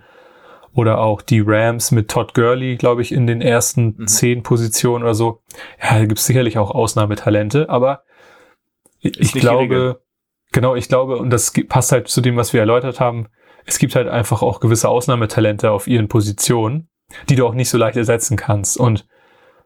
Oder 0.74 0.98
auch 0.98 1.20
die 1.20 1.42
Rams 1.44 1.90
mit 1.90 2.10
Todd 2.10 2.32
Gurley, 2.34 2.76
glaube 2.76 3.02
ich, 3.02 3.12
in 3.12 3.26
den 3.26 3.42
ersten 3.42 3.94
Mhm. 3.98 4.06
zehn 4.06 4.42
Positionen 4.42 5.04
oder 5.04 5.14
so. 5.14 5.42
Ja, 5.82 5.98
da 5.98 6.06
gibt 6.06 6.18
es 6.18 6.24
sicherlich 6.24 6.56
auch 6.56 6.70
Ausnahmetalente, 6.70 7.68
aber 7.68 8.02
ich, 9.00 9.20
ich 9.20 9.32
glaube, 9.32 10.00
genau, 10.52 10.74
ich 10.74 10.88
glaube, 10.88 11.16
und 11.18 11.30
das 11.30 11.52
passt 11.68 11.92
halt 11.92 12.08
zu 12.08 12.20
dem, 12.20 12.36
was 12.36 12.52
wir 12.52 12.60
erläutert 12.60 13.00
haben, 13.00 13.26
es 13.66 13.78
gibt 13.78 13.94
halt 13.94 14.08
einfach 14.08 14.42
auch 14.42 14.60
gewisse 14.60 14.88
Ausnahmetalente 14.88 15.70
auf 15.70 15.86
ihren 15.86 16.08
Positionen, 16.08 16.88
die 17.28 17.36
du 17.36 17.46
auch 17.46 17.54
nicht 17.54 17.68
so 17.68 17.78
leicht 17.78 17.96
ersetzen 17.96 18.36
kannst. 18.36 18.78
Und 18.78 19.06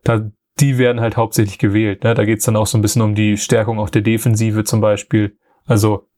da, 0.05 0.29
die 0.59 0.79
werden 0.79 1.01
halt 1.01 1.17
hauptsächlich 1.17 1.59
gewählt. 1.59 2.03
Ne? 2.03 2.15
Da 2.15 2.25
geht's 2.25 2.45
dann 2.45 2.57
auch 2.57 2.67
so 2.67 2.77
ein 2.77 2.83
bisschen 2.83 3.03
um 3.03 3.15
die 3.15 3.37
Stärkung 3.37 3.79
auch 3.79 3.91
der 3.91 4.03
Defensive 4.03 4.65
zum 4.65 4.81
Beispiel. 4.81 5.37
Also 5.67 6.09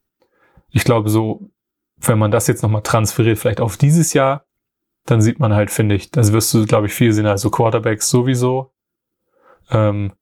ich 0.71 0.83
glaube 0.83 1.09
so, 1.09 1.49
wenn 1.97 2.19
man 2.19 2.31
das 2.31 2.47
jetzt 2.47 2.63
nochmal 2.63 2.83
transferiert, 2.83 3.37
vielleicht 3.37 3.61
auf 3.61 3.77
dieses 3.77 4.13
Jahr, 4.13 4.45
dann 5.05 5.21
sieht 5.21 5.39
man 5.39 5.53
halt, 5.53 5.71
finde 5.71 5.95
ich, 5.95 6.11
das 6.11 6.33
wirst 6.33 6.53
du, 6.53 6.65
glaube 6.65 6.87
ich, 6.87 6.93
viel 6.93 7.13
sehen, 7.13 7.25
also 7.25 7.49
Quarterbacks 7.49 8.09
sowieso. 8.09 8.71
Ähm, 9.71 10.13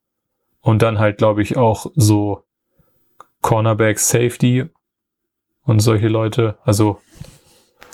und 0.61 0.81
dann 0.81 0.99
halt, 0.99 1.17
glaube 1.17 1.41
ich, 1.41 1.57
auch 1.57 1.91
so 1.95 2.43
Cornerbacks, 3.41 4.09
Safety 4.09 4.65
und 5.63 5.79
solche 5.79 6.07
Leute. 6.07 6.57
Also 6.63 7.01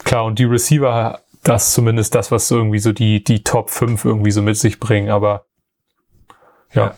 klar, 0.03 0.25
und 0.25 0.39
die 0.39 0.45
Receiver, 0.45 1.21
das 1.43 1.73
zumindest 1.73 2.15
das, 2.15 2.31
was 2.31 2.47
so 2.47 2.57
irgendwie 2.57 2.79
so 2.79 2.91
die, 2.91 3.23
die 3.23 3.43
Top 3.43 3.69
5 3.69 4.05
irgendwie 4.05 4.31
so 4.31 4.41
mit 4.41 4.57
sich 4.57 4.79
bringen, 4.79 5.09
aber 5.09 5.45
ja. 6.73 6.95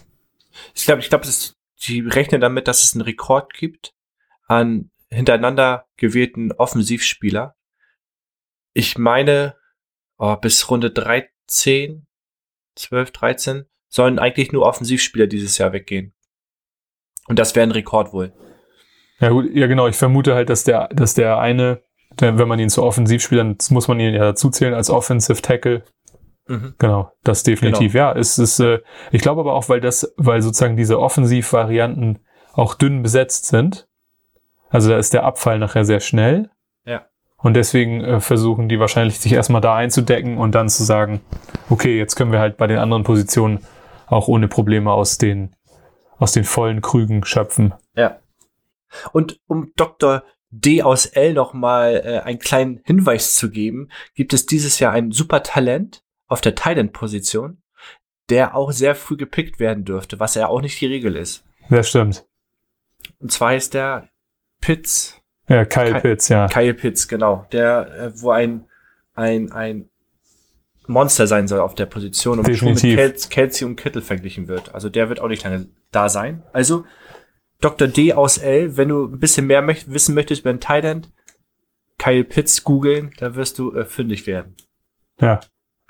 Ich 0.74 0.86
glaube, 0.86 1.02
ich 1.02 1.10
glaube, 1.10 1.28
die 1.84 2.00
rechnen 2.02 2.42
damit, 2.42 2.68
dass 2.68 2.84
es 2.84 2.94
einen 2.94 3.02
Rekord 3.02 3.54
gibt 3.54 3.94
an 4.48 4.92
hintereinander 5.16 5.88
gewählten 5.98 6.52
Offensivspieler. 6.52 7.56
Ich 8.74 8.98
meine, 8.98 9.56
oh, 10.18 10.36
bis 10.36 10.70
Runde 10.70 10.92
13, 10.92 12.06
12, 12.76 13.12
13 13.12 13.66
sollen 13.88 14.20
eigentlich 14.20 14.52
nur 14.52 14.66
Offensivspieler 14.66 15.28
dieses 15.28 15.58
Jahr 15.58 15.74
weggehen. 15.74 16.14
Und 17.28 17.40
das 17.40 17.56
wäre 17.56 17.66
ein 17.66 17.72
Rekord 17.72 18.14
wohl. 18.14 18.34
Ja, 19.20 19.30
gut, 19.30 19.50
ja, 19.54 19.68
genau. 19.68 19.88
Ich 19.88 19.96
vermute 19.96 20.36
halt, 20.36 20.50
dass 20.50 20.64
der, 20.66 20.90
dass 20.90 21.14
der 21.14 21.40
eine, 21.40 21.82
wenn 22.20 22.48
man 22.48 22.60
ihn 22.60 22.70
zu 22.70 22.84
Offensivspielern, 22.84 23.58
muss 23.70 23.88
man 23.88 24.00
ihn 24.00 24.14
ja 24.14 24.24
dazu 24.24 24.50
zählen 24.50 24.74
als 24.74 24.90
Offensive 24.90 25.42
Tackle. 25.42 25.84
Mhm. 26.48 26.76
Genau, 26.78 27.12
das 27.24 27.44
definitiv. 27.44 27.94
Genau. 27.94 28.12
Ja, 28.12 28.18
es 28.18 28.38
ist, 28.38 28.60
äh, 28.60 28.82
ich 29.12 29.22
glaube 29.22 29.42
aber 29.42 29.54
auch, 29.54 29.70
weil 29.70 29.82
das, 29.82 30.14
weil 30.18 30.42
sozusagen 30.42 30.76
diese 30.76 31.00
Offensivvarianten 31.00 32.20
auch 32.54 32.76
dünn 32.76 33.02
besetzt 33.02 33.46
sind. 33.46 33.88
Also 34.76 34.90
da 34.90 34.98
ist 34.98 35.14
der 35.14 35.24
Abfall 35.24 35.58
nachher 35.58 35.86
sehr 35.86 36.02
schnell. 36.02 36.50
Ja. 36.86 37.06
Und 37.38 37.54
deswegen 37.54 38.04
äh, 38.04 38.20
versuchen 38.20 38.68
die 38.68 38.78
wahrscheinlich 38.78 39.20
sich 39.20 39.32
erstmal 39.32 39.62
da 39.62 39.74
einzudecken 39.74 40.38
und 40.38 40.54
dann 40.54 40.68
zu 40.68 40.84
sagen, 40.84 41.22
okay, 41.70 41.98
jetzt 41.98 42.16
können 42.16 42.34
wir 42.34 42.40
halt 42.40 42.58
bei 42.58 42.68
den 42.68 42.80
anderen 42.80 43.04
Positionen 43.04 43.66
auch 44.08 44.28
ohne 44.28 44.50
Probleme 44.50 44.92
aus 44.92 45.18
den, 45.18 45.56
aus 46.18 46.34
den 46.34 46.44
vollen 46.44 46.82
Krügen 46.82 47.24
schöpfen. 47.24 47.74
Ja. 47.96 48.20
Und 49.14 49.40
um 49.48 49.72
Dr. 49.78 50.24
D 50.50 50.84
aus 50.84 51.06
L 51.06 51.34
nochmal 51.34 52.02
äh, 52.04 52.20
einen 52.20 52.40
kleinen 52.40 52.82
Hinweis 52.84 53.36
zu 53.36 53.50
geben, 53.50 53.90
gibt 54.14 54.34
es 54.34 54.46
dieses 54.46 54.80
Jahr 54.80 54.92
ein 54.92 55.12
super 55.12 55.42
Talent 55.42 56.04
auf 56.28 56.42
der 56.42 56.56
Thailand-Position, 56.56 57.62
der 58.30 58.56
auch 58.56 58.74
sehr 58.74 58.94
früh 58.94 59.16
gepickt 59.16 59.58
werden 59.62 59.86
dürfte, 59.86 60.20
was 60.20 60.36
ja 60.36 60.48
auch 60.50 60.60
nicht 60.60 60.82
die 60.82 60.88
Regel 60.88 61.16
ist. 61.16 61.46
Das 61.70 61.88
stimmt. 61.88 62.26
Und 63.20 63.32
zwar 63.32 63.56
ist 63.56 63.74
der 63.74 64.10
Pitts. 64.66 65.22
Ja, 65.48 65.64
Kyle 65.64 65.94
Ky 65.94 66.00
Pitts, 66.00 66.30
ja. 66.30 66.48
Kyle 66.48 66.74
Pitts, 66.74 67.08
genau. 67.08 67.46
Der, 67.52 67.96
äh, 67.96 68.22
wo 68.22 68.32
ein, 68.32 68.66
ein, 69.14 69.52
ein 69.52 69.90
Monster 70.88 71.28
sein 71.28 71.48
soll 71.48 71.60
auf 71.60 71.76
der 71.76 71.86
Position 71.86 72.40
und 72.40 72.58
schon 72.58 72.74
mit 72.74 73.30
Kelsey 73.30 73.68
und 73.68 73.76
Kittel 73.76 74.02
verglichen 74.02 74.48
wird. 74.48 74.74
Also 74.74 74.90
der 74.90 75.10
wird 75.10 75.20
auch 75.20 75.28
nicht 75.28 75.44
lange 75.44 75.68
da 75.92 76.10
sein. 76.10 76.42
Also 76.52 76.86
Dr. 77.62 77.88
D 77.88 78.14
aus 78.14 78.40
L, 78.40 78.76
wenn 78.78 78.90
du 78.90 79.06
ein 79.06 79.20
bisschen 79.20 79.46
mehr 79.46 79.62
möcht 79.62 79.92
wissen 79.92 80.16
möchtest 80.16 80.42
über 80.42 80.52
den 80.52 80.60
Thailand, 80.60 81.12
Kyle 82.00 82.24
Pitts 82.24 82.64
googeln, 82.64 83.14
da 83.18 83.36
wirst 83.36 83.60
du 83.60 83.76
äh, 83.76 83.86
fündig 83.86 84.26
werden. 84.26 84.56
Ja. 85.22 85.42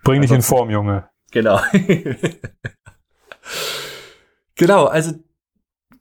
Bring 0.04 0.22
dich 0.22 0.32
in 0.32 0.42
Form, 0.42 0.70
Junge. 0.70 1.10
Genau. 1.32 1.62
genau, 4.56 4.86
also 4.86 5.14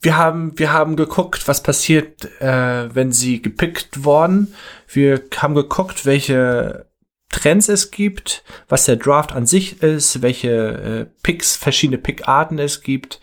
wir 0.04 0.16
haben, 0.18 0.58
wir 0.58 0.72
haben 0.72 0.96
geguckt, 0.96 1.48
was 1.48 1.62
passiert, 1.62 2.40
äh, 2.40 2.94
wenn 2.94 3.10
sie 3.10 3.40
gepickt 3.40 4.04
worden. 4.04 4.54
Wir 4.86 5.22
haben 5.36 5.54
geguckt, 5.54 6.04
welche 6.04 6.86
Trends 7.30 7.68
es 7.68 7.90
gibt, 7.90 8.44
was 8.68 8.84
der 8.84 8.96
Draft 8.96 9.32
an 9.32 9.46
sich 9.46 9.82
ist, 9.82 10.22
welche 10.22 10.50
äh, 10.50 11.06
Picks, 11.22 11.56
verschiedene 11.56 11.98
Pickarten 11.98 12.58
es 12.58 12.82
gibt. 12.82 13.20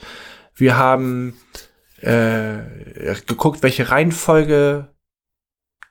Wir 0.56 0.76
haben 0.76 1.38
äh, 2.02 2.58
geguckt, 3.28 3.64
welche 3.64 3.90
Reihenfolge 3.90 4.90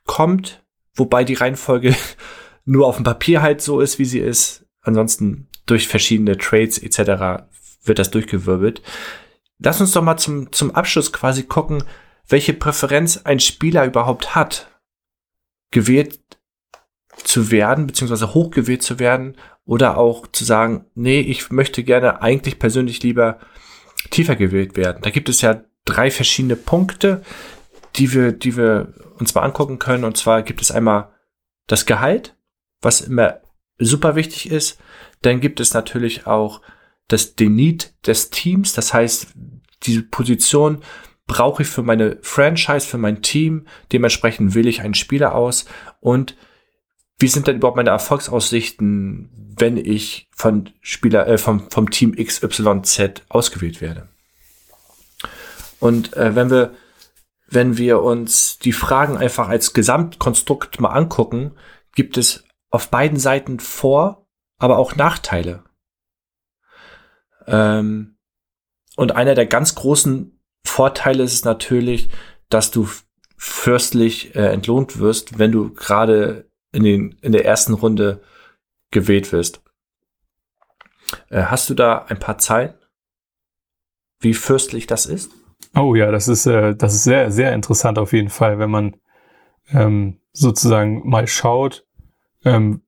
kommt, 0.06 0.64
wobei 0.94 1.22
die 1.22 1.34
Reihenfolge 1.34 1.94
nur 2.64 2.86
auf 2.86 2.96
dem 2.96 3.04
Papier 3.04 3.42
halt 3.42 3.62
so 3.62 3.80
ist, 3.80 3.98
wie 3.98 4.04
sie 4.04 4.18
ist. 4.18 4.66
Ansonsten 4.82 5.48
durch 5.66 5.86
verschiedene 5.86 6.36
Trades 6.36 6.78
etc. 6.78 7.44
wird 7.84 7.98
das 7.98 8.10
durchgewirbelt. 8.10 8.82
Lass 9.62 9.80
uns 9.80 9.92
doch 9.92 10.02
mal 10.02 10.16
zum, 10.16 10.52
zum 10.52 10.74
Abschluss 10.74 11.12
quasi 11.12 11.42
gucken, 11.44 11.84
welche 12.26 12.54
Präferenz 12.54 13.18
ein 13.24 13.40
Spieler 13.40 13.84
überhaupt 13.84 14.34
hat, 14.34 14.70
gewählt 15.70 16.18
zu 17.16 17.50
werden, 17.50 17.86
beziehungsweise 17.86 18.34
hochgewählt 18.34 18.82
zu 18.82 18.98
werden 18.98 19.36
oder 19.64 19.98
auch 19.98 20.26
zu 20.26 20.44
sagen, 20.44 20.86
nee, 20.94 21.20
ich 21.20 21.50
möchte 21.50 21.84
gerne 21.84 22.22
eigentlich 22.22 22.58
persönlich 22.58 23.02
lieber 23.02 23.38
tiefer 24.10 24.36
gewählt 24.36 24.76
werden. 24.76 25.02
Da 25.02 25.10
gibt 25.10 25.28
es 25.28 25.42
ja 25.42 25.62
drei 25.84 26.10
verschiedene 26.10 26.56
Punkte, 26.56 27.22
die 27.96 28.12
wir, 28.14 28.32
die 28.32 28.56
wir 28.56 28.94
uns 29.18 29.34
mal 29.34 29.42
angucken 29.42 29.78
können. 29.78 30.04
Und 30.04 30.16
zwar 30.16 30.42
gibt 30.42 30.62
es 30.62 30.70
einmal 30.70 31.12
das 31.66 31.84
Gehalt, 31.84 32.36
was 32.80 33.00
immer 33.00 33.40
super 33.78 34.16
wichtig 34.16 34.50
ist. 34.50 34.80
Dann 35.22 35.40
gibt 35.40 35.60
es 35.60 35.74
natürlich 35.74 36.26
auch 36.26 36.62
das 37.12 37.34
den 37.34 37.54
Need 37.54 37.94
des 38.06 38.30
Teams. 38.30 38.72
Das 38.72 38.94
heißt, 38.94 39.28
diese 39.82 40.02
Position 40.02 40.82
brauche 41.26 41.62
ich 41.62 41.68
für 41.68 41.82
meine 41.82 42.18
Franchise, 42.22 42.86
für 42.86 42.98
mein 42.98 43.22
Team. 43.22 43.66
Dementsprechend 43.92 44.54
wähle 44.54 44.70
ich 44.70 44.80
einen 44.80 44.94
Spieler 44.94 45.34
aus. 45.34 45.64
Und 46.00 46.36
wie 47.18 47.28
sind 47.28 47.46
denn 47.46 47.56
überhaupt 47.56 47.76
meine 47.76 47.90
Erfolgsaussichten, 47.90 49.30
wenn 49.58 49.76
ich 49.76 50.28
von 50.32 50.70
Spieler, 50.80 51.26
äh, 51.26 51.38
vom, 51.38 51.70
vom 51.70 51.90
Team 51.90 52.14
XYZ 52.16 53.22
ausgewählt 53.28 53.80
werde? 53.80 54.08
Und 55.80 56.16
äh, 56.16 56.34
wenn 56.34 56.50
wir, 56.50 56.74
wenn 57.48 57.76
wir 57.76 58.02
uns 58.02 58.58
die 58.58 58.72
Fragen 58.72 59.16
einfach 59.16 59.48
als 59.48 59.72
Gesamtkonstrukt 59.72 60.80
mal 60.80 60.90
angucken, 60.90 61.52
gibt 61.94 62.16
es 62.16 62.44
auf 62.70 62.90
beiden 62.90 63.18
Seiten 63.18 63.58
Vor-, 63.58 64.26
aber 64.58 64.78
auch 64.78 64.94
Nachteile. 64.94 65.64
Ähm, 67.50 68.16
und 68.96 69.12
einer 69.12 69.34
der 69.34 69.46
ganz 69.46 69.74
großen 69.74 70.40
Vorteile 70.66 71.22
ist 71.22 71.32
es 71.32 71.44
natürlich, 71.44 72.10
dass 72.48 72.70
du 72.70 72.88
fürstlich 73.36 74.34
äh, 74.34 74.52
entlohnt 74.52 74.98
wirst, 74.98 75.38
wenn 75.38 75.52
du 75.52 75.72
gerade 75.72 76.50
in, 76.72 76.84
in 76.84 77.32
der 77.32 77.44
ersten 77.44 77.74
Runde 77.74 78.22
gewählt 78.90 79.32
wirst. 79.32 79.62
Äh, 81.28 81.44
hast 81.44 81.70
du 81.70 81.74
da 81.74 82.04
ein 82.04 82.18
paar 82.18 82.38
Zahlen, 82.38 82.74
wie 84.20 84.34
fürstlich 84.34 84.86
das 84.86 85.06
ist? 85.06 85.30
Oh 85.74 85.94
ja, 85.94 86.10
das 86.10 86.28
ist, 86.28 86.46
äh, 86.46 86.74
das 86.76 86.94
ist 86.94 87.04
sehr, 87.04 87.30
sehr 87.30 87.54
interessant 87.54 87.98
auf 87.98 88.12
jeden 88.12 88.28
Fall, 88.28 88.58
wenn 88.58 88.70
man 88.70 88.96
ähm, 89.72 90.20
sozusagen 90.32 91.08
mal 91.08 91.26
schaut, 91.26 91.86
ähm, 92.44 92.82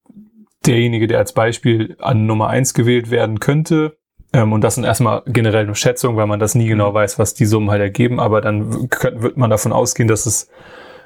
derjenige, 0.66 1.06
der 1.06 1.18
als 1.18 1.32
Beispiel 1.32 1.96
an 1.98 2.26
Nummer 2.26 2.48
eins 2.48 2.74
gewählt 2.74 3.10
werden 3.10 3.40
könnte, 3.40 3.98
ähm, 4.32 4.52
und 4.52 4.62
das 4.62 4.76
sind 4.76 4.84
erstmal 4.84 5.22
generell 5.26 5.66
nur 5.66 5.74
Schätzungen, 5.74 6.16
weil 6.16 6.26
man 6.26 6.40
das 6.40 6.54
nie 6.54 6.66
genau 6.66 6.90
mhm. 6.90 6.94
weiß, 6.94 7.18
was 7.18 7.34
die 7.34 7.46
Summen 7.46 7.70
halt 7.70 7.82
ergeben, 7.82 8.20
aber 8.20 8.40
dann 8.40 8.88
wird 8.90 9.36
man 9.36 9.50
davon 9.50 9.72
ausgehen, 9.72 10.08
dass 10.08 10.26
es 10.26 10.48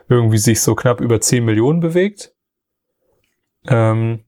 irgendwie 0.08 0.38
sich 0.38 0.60
so 0.60 0.74
knapp 0.74 1.00
über 1.00 1.20
10 1.20 1.44
Millionen 1.44 1.80
bewegt. 1.80 2.32
Ähm, 3.66 4.20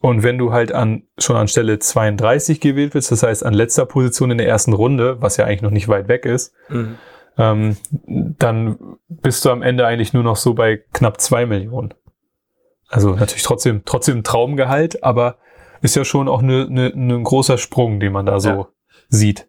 und 0.00 0.22
wenn 0.22 0.38
du 0.38 0.52
halt 0.52 0.72
an, 0.72 1.02
schon 1.18 1.36
an 1.36 1.48
Stelle 1.48 1.80
32 1.80 2.60
gewählt 2.60 2.94
wirst, 2.94 3.10
das 3.10 3.24
heißt 3.24 3.44
an 3.44 3.54
letzter 3.54 3.86
Position 3.86 4.30
in 4.30 4.38
der 4.38 4.46
ersten 4.46 4.72
Runde, 4.72 5.20
was 5.20 5.36
ja 5.36 5.46
eigentlich 5.46 5.62
noch 5.62 5.70
nicht 5.70 5.88
weit 5.88 6.06
weg 6.06 6.24
ist, 6.26 6.54
mhm. 6.68 6.96
ähm, 7.38 7.76
dann 8.38 8.98
bist 9.08 9.44
du 9.44 9.50
am 9.50 9.62
Ende 9.62 9.86
eigentlich 9.86 10.12
nur 10.12 10.22
noch 10.22 10.36
so 10.36 10.54
bei 10.54 10.84
knapp 10.92 11.20
zwei 11.20 11.46
Millionen. 11.46 11.94
Also 12.88 13.10
natürlich 13.16 13.42
trotzdem, 13.42 13.82
trotzdem 13.84 14.22
Traumgehalt, 14.22 15.02
aber 15.02 15.38
ist 15.82 15.96
ja 15.96 16.04
schon 16.04 16.28
auch 16.28 16.42
ne, 16.42 16.66
ne, 16.68 16.92
ne 16.94 17.14
ein 17.14 17.24
großer 17.24 17.58
Sprung, 17.58 18.00
den 18.00 18.12
man 18.12 18.26
da 18.26 18.40
so 18.40 18.48
ja. 18.48 18.68
sieht. 19.08 19.48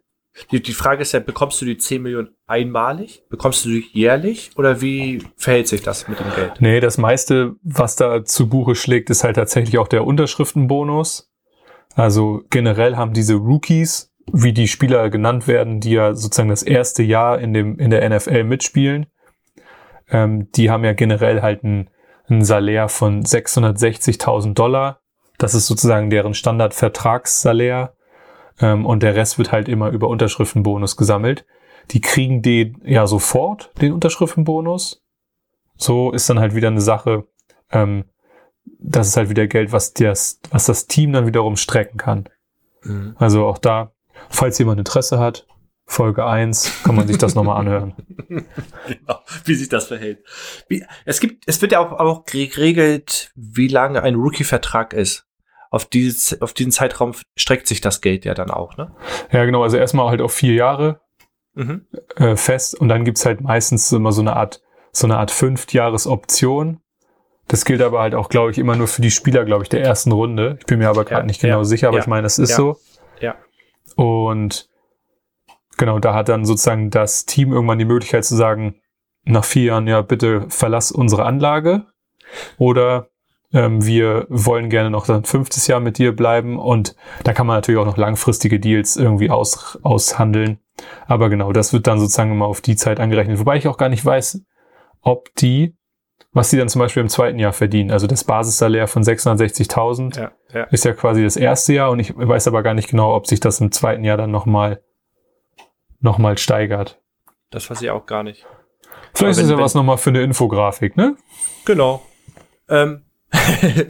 Die, 0.50 0.62
die 0.62 0.72
Frage 0.72 1.02
ist 1.02 1.12
ja, 1.12 1.20
bekommst 1.20 1.60
du 1.60 1.64
die 1.64 1.78
10 1.78 2.02
Millionen 2.02 2.30
einmalig? 2.46 3.24
Bekommst 3.28 3.64
du 3.64 3.70
die 3.70 3.84
jährlich? 3.92 4.50
Oder 4.56 4.80
wie 4.80 5.22
verhält 5.36 5.68
sich 5.68 5.82
das 5.82 6.06
mit 6.08 6.20
dem 6.20 6.32
Geld? 6.34 6.52
Nee, 6.60 6.80
das 6.80 6.96
meiste, 6.96 7.56
was 7.62 7.96
da 7.96 8.24
zu 8.24 8.48
Buche 8.48 8.74
schlägt, 8.74 9.10
ist 9.10 9.24
halt 9.24 9.36
tatsächlich 9.36 9.78
auch 9.78 9.88
der 9.88 10.06
Unterschriftenbonus. 10.06 11.32
Also 11.94 12.42
generell 12.50 12.96
haben 12.96 13.12
diese 13.12 13.34
Rookies, 13.34 14.12
wie 14.32 14.52
die 14.52 14.68
Spieler 14.68 15.10
genannt 15.10 15.48
werden, 15.48 15.80
die 15.80 15.92
ja 15.92 16.14
sozusagen 16.14 16.50
das 16.50 16.62
erste 16.62 17.02
Jahr 17.02 17.40
in, 17.40 17.52
dem, 17.52 17.78
in 17.78 17.90
der 17.90 18.08
NFL 18.08 18.44
mitspielen, 18.44 19.06
ähm, 20.10 20.50
die 20.52 20.70
haben 20.70 20.84
ja 20.84 20.92
generell 20.92 21.42
halt 21.42 21.64
ein, 21.64 21.90
ein 22.28 22.44
Salär 22.44 22.88
von 22.88 23.22
660.000 23.22 24.54
Dollar. 24.54 25.00
Das 25.38 25.54
ist 25.54 25.66
sozusagen 25.66 26.10
deren 26.10 26.34
Standardvertragssalär 26.34 27.94
ähm, 28.60 28.84
und 28.84 29.02
der 29.02 29.14
Rest 29.14 29.38
wird 29.38 29.52
halt 29.52 29.68
immer 29.68 29.90
über 29.90 30.08
Unterschriftenbonus 30.08 30.96
gesammelt. 30.96 31.46
Die 31.92 32.00
kriegen 32.00 32.42
den 32.42 32.82
ja 32.84 33.06
sofort, 33.06 33.70
den 33.80 33.92
Unterschriftenbonus. 33.92 35.02
So 35.76 36.10
ist 36.10 36.28
dann 36.28 36.40
halt 36.40 36.54
wieder 36.54 36.68
eine 36.68 36.80
Sache, 36.80 37.26
ähm, 37.70 38.04
das 38.80 39.08
ist 39.08 39.16
halt 39.16 39.30
wieder 39.30 39.46
Geld, 39.46 39.72
was, 39.72 39.94
das, 39.94 40.40
was 40.50 40.66
das 40.66 40.88
Team 40.88 41.12
dann 41.12 41.26
wiederum 41.26 41.56
strecken 41.56 41.98
kann. 41.98 42.28
Mhm. 42.82 43.14
Also 43.16 43.46
auch 43.46 43.58
da, 43.58 43.92
falls 44.28 44.58
jemand 44.58 44.80
Interesse 44.80 45.18
hat, 45.18 45.46
Folge 45.86 46.26
1, 46.26 46.82
kann 46.82 46.96
man 46.96 47.06
sich 47.06 47.16
das 47.16 47.34
nochmal 47.34 47.56
anhören. 47.60 47.94
Genau, 48.28 49.20
wie 49.44 49.54
sich 49.54 49.68
das 49.70 49.86
verhält. 49.86 50.22
Wie, 50.68 50.84
es 51.06 51.20
gibt, 51.20 51.44
es 51.46 51.62
wird 51.62 51.72
ja 51.72 51.78
auch, 51.78 51.92
auch 51.92 52.24
geregelt, 52.26 53.32
wie 53.36 53.68
lange 53.68 54.02
ein 54.02 54.16
Rookie-Vertrag 54.16 54.92
ist 54.92 55.27
auf, 55.70 55.86
dieses, 55.86 56.40
auf 56.40 56.52
diesen 56.52 56.72
Zeitraum 56.72 57.12
streckt 57.36 57.66
sich 57.66 57.80
das 57.80 58.00
Geld 58.00 58.24
ja 58.24 58.34
dann 58.34 58.50
auch, 58.50 58.76
ne? 58.76 58.90
Ja, 59.32 59.44
genau. 59.44 59.62
Also 59.62 59.76
erstmal 59.76 60.08
halt 60.08 60.20
auf 60.20 60.32
vier 60.32 60.54
Jahre 60.54 61.00
mhm. 61.54 61.86
äh, 62.16 62.36
fest 62.36 62.78
und 62.78 62.88
dann 62.88 63.04
gibt's 63.04 63.26
halt 63.26 63.40
meistens 63.40 63.92
immer 63.92 64.12
so 64.12 64.22
eine 64.22 64.36
Art 64.36 64.62
so 64.92 65.06
eine 65.06 65.18
Art 65.18 65.30
Fünftjahresoption. 65.30 66.80
Das 67.46 67.64
gilt 67.64 67.80
aber 67.80 68.00
halt 68.00 68.14
auch, 68.14 68.28
glaube 68.28 68.50
ich, 68.50 68.58
immer 68.58 68.76
nur 68.76 68.88
für 68.88 69.00
die 69.00 69.10
Spieler, 69.10 69.44
glaube 69.44 69.62
ich, 69.62 69.68
der 69.68 69.82
ersten 69.82 70.12
Runde. 70.12 70.56
Ich 70.60 70.66
bin 70.66 70.78
mir 70.78 70.88
aber 70.88 71.04
gerade 71.04 71.22
Ja, 71.22 71.26
nicht 71.26 71.40
genau 71.40 71.58
ja, 71.58 71.64
sicher, 71.64 71.88
aber 71.88 71.96
ja, 71.98 72.02
ich 72.02 72.08
meine, 72.08 72.22
das 72.22 72.38
ist 72.38 72.54
so. 72.54 72.76
Ja. 73.20 73.36
Und 73.96 74.68
genau, 75.78 75.98
da 75.98 76.14
hat 76.14 76.28
dann 76.28 76.44
sozusagen 76.44 76.90
das 76.90 77.24
Team 77.24 77.52
irgendwann 77.52 77.78
die 77.78 77.86
Möglichkeit 77.86 78.24
zu 78.24 78.36
sagen, 78.36 78.80
nach 79.24 79.44
vier 79.44 79.64
Jahren, 79.64 79.86
ja, 79.86 80.02
bitte 80.02 80.46
verlass 80.50 80.92
unsere 80.92 81.24
Anlage. 81.24 81.86
Oder 82.58 83.08
ähm, 83.52 83.84
wir 83.84 84.26
wollen 84.28 84.68
gerne 84.70 84.90
noch 84.90 85.08
ein 85.08 85.24
fünftes 85.24 85.66
Jahr 85.66 85.80
mit 85.80 85.98
dir 85.98 86.14
bleiben. 86.14 86.58
Und 86.58 86.94
da 87.24 87.32
kann 87.32 87.46
man 87.46 87.56
natürlich 87.56 87.80
auch 87.80 87.86
noch 87.86 87.96
langfristige 87.96 88.60
Deals 88.60 88.96
irgendwie 88.96 89.30
aus, 89.30 89.78
aushandeln. 89.82 90.58
Aber 91.06 91.28
genau, 91.28 91.52
das 91.52 91.72
wird 91.72 91.86
dann 91.86 91.98
sozusagen 91.98 92.32
immer 92.32 92.46
auf 92.46 92.60
die 92.60 92.76
Zeit 92.76 93.00
angerechnet. 93.00 93.38
Wobei 93.40 93.56
ich 93.56 93.66
auch 93.68 93.78
gar 93.78 93.88
nicht 93.88 94.04
weiß, 94.04 94.42
ob 95.00 95.34
die, 95.36 95.74
was 96.32 96.50
die 96.50 96.56
dann 96.56 96.68
zum 96.68 96.80
Beispiel 96.80 97.00
im 97.02 97.08
zweiten 97.08 97.38
Jahr 97.38 97.52
verdienen. 97.52 97.90
Also 97.90 98.06
das 98.06 98.22
Basissalär 98.24 98.86
von 98.86 99.02
660.000 99.02 100.20
Ja, 100.20 100.30
ja. 100.52 100.64
ist 100.64 100.84
ja 100.84 100.92
quasi 100.92 101.24
das 101.24 101.36
erste 101.36 101.72
Jahr 101.72 101.90
und 101.90 101.98
ich 102.00 102.12
weiß 102.16 102.46
aber 102.48 102.62
gar 102.62 102.74
nicht 102.74 102.88
genau, 102.90 103.14
ob 103.14 103.26
sich 103.26 103.40
das 103.40 103.60
im 103.60 103.72
zweiten 103.72 104.04
Jahr 104.04 104.16
dann 104.16 104.30
nochmal 104.30 104.82
noch 106.00 106.18
mal 106.18 106.38
steigert. 106.38 107.00
Das 107.50 107.68
weiß 107.70 107.82
ich 107.82 107.90
auch 107.90 108.06
gar 108.06 108.22
nicht. 108.22 108.46
Vielleicht 109.14 109.38
wenn- 109.38 109.46
ist 109.46 109.50
ja 109.50 109.58
was 109.58 109.74
nochmal 109.74 109.98
für 109.98 110.10
eine 110.10 110.22
Infografik, 110.22 110.96
ne? 110.96 111.16
Genau. 111.64 112.02
Ähm, 112.68 113.02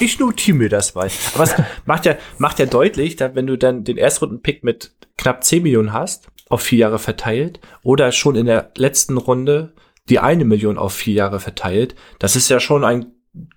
ich 0.00 0.18
notiere 0.18 0.56
mir 0.56 0.68
das 0.68 0.94
mal. 0.94 1.08
Aber 1.34 1.44
es 1.44 1.54
macht 1.84 2.04
ja, 2.06 2.16
macht 2.38 2.58
ja 2.58 2.66
deutlich, 2.66 3.16
dass 3.16 3.34
wenn 3.34 3.46
du 3.46 3.56
dann 3.56 3.84
den 3.84 3.96
Erstrunden-Pick 3.96 4.64
mit 4.64 4.92
knapp 5.16 5.44
10 5.44 5.62
Millionen 5.62 5.92
hast, 5.92 6.28
auf 6.48 6.62
vier 6.62 6.78
Jahre 6.78 6.98
verteilt, 6.98 7.60
oder 7.82 8.12
schon 8.12 8.36
in 8.36 8.46
der 8.46 8.72
letzten 8.76 9.16
Runde 9.16 9.74
die 10.08 10.18
eine 10.18 10.44
Million 10.44 10.78
auf 10.78 10.92
vier 10.94 11.14
Jahre 11.14 11.38
verteilt, 11.38 11.94
das 12.18 12.34
ist 12.34 12.48
ja 12.48 12.58
schon 12.58 12.84
eine 12.84 13.06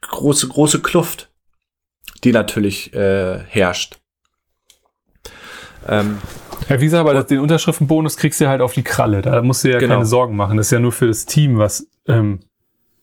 große, 0.02 0.48
große 0.48 0.82
Kluft, 0.82 1.32
die 2.24 2.32
natürlich 2.32 2.94
äh, 2.94 3.40
herrscht. 3.40 3.98
Ähm, 5.88 6.20
Ja, 6.70 6.80
wie 6.80 6.86
gesagt, 6.86 7.08
aber 7.08 7.24
den 7.24 7.40
Unterschriftenbonus 7.40 8.16
kriegst 8.18 8.40
du 8.42 8.48
halt 8.48 8.62
auf 8.62 8.74
die 8.74 8.84
Kralle. 8.84 9.22
Da 9.22 9.42
musst 9.42 9.64
du 9.64 9.72
ja 9.72 9.80
Genau. 9.80 9.96
keine 9.96 10.06
Sorgen 10.06 10.36
machen. 10.36 10.58
Das 10.58 10.68
ist 10.68 10.72
ja 10.72 10.80
nur 10.80 10.92
für 10.92 11.08
das 11.08 11.26
Team, 11.26 11.58
was, 11.58 11.88
ähm, 12.08 12.40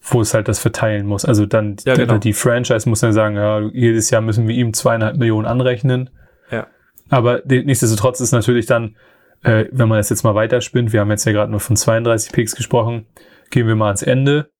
wo 0.05 0.21
es 0.21 0.35
halt 0.35 0.49
das 0.49 0.59
verteilen 0.59 1.07
muss. 1.07 1.25
Also 1.25 1.47
dann 1.47 1.77
Ja, 1.85 1.95
genau. 1.95 2.19
die 2.19 2.33
Franchise 2.33 2.89
muss 2.89 3.01
dann 3.01 3.13
sagen, 3.13 3.37
ja, 3.37 3.61
jedes 3.73 4.11
Jahr 4.11 4.21
müssen 4.21 4.49
wir 4.49 4.55
ihm 4.55 4.75
zweieinhalb 4.75 5.17
Millionen 5.17 5.47
anrechnen. 5.47 6.11
Ja. 6.51 6.67
Aber 7.09 7.39
de- 7.41 7.65
nichtsdestotrotz 7.65 8.21
ist 8.21 8.33
natürlich 8.33 8.67
dann, 8.67 8.97
äh, 9.45 9.67
wenn 9.71 9.89
man 9.89 9.99
das 9.99 10.11
jetzt 10.11 10.25
mal 10.25 10.35
weiterspinnt, 10.35 10.93
wir 10.93 11.01
haben 11.01 11.11
jetzt 11.11 11.25
ja 11.25 11.33
gerade 11.33 11.51
nur 11.51 11.61
von 11.61 11.77
32 11.77 12.33
Picks 12.33 12.57
gesprochen, 12.57 13.07
gehen 13.51 13.67
wir 13.69 13.77
mal 13.77 13.87
ans 13.87 14.03
Ende, 14.03 14.51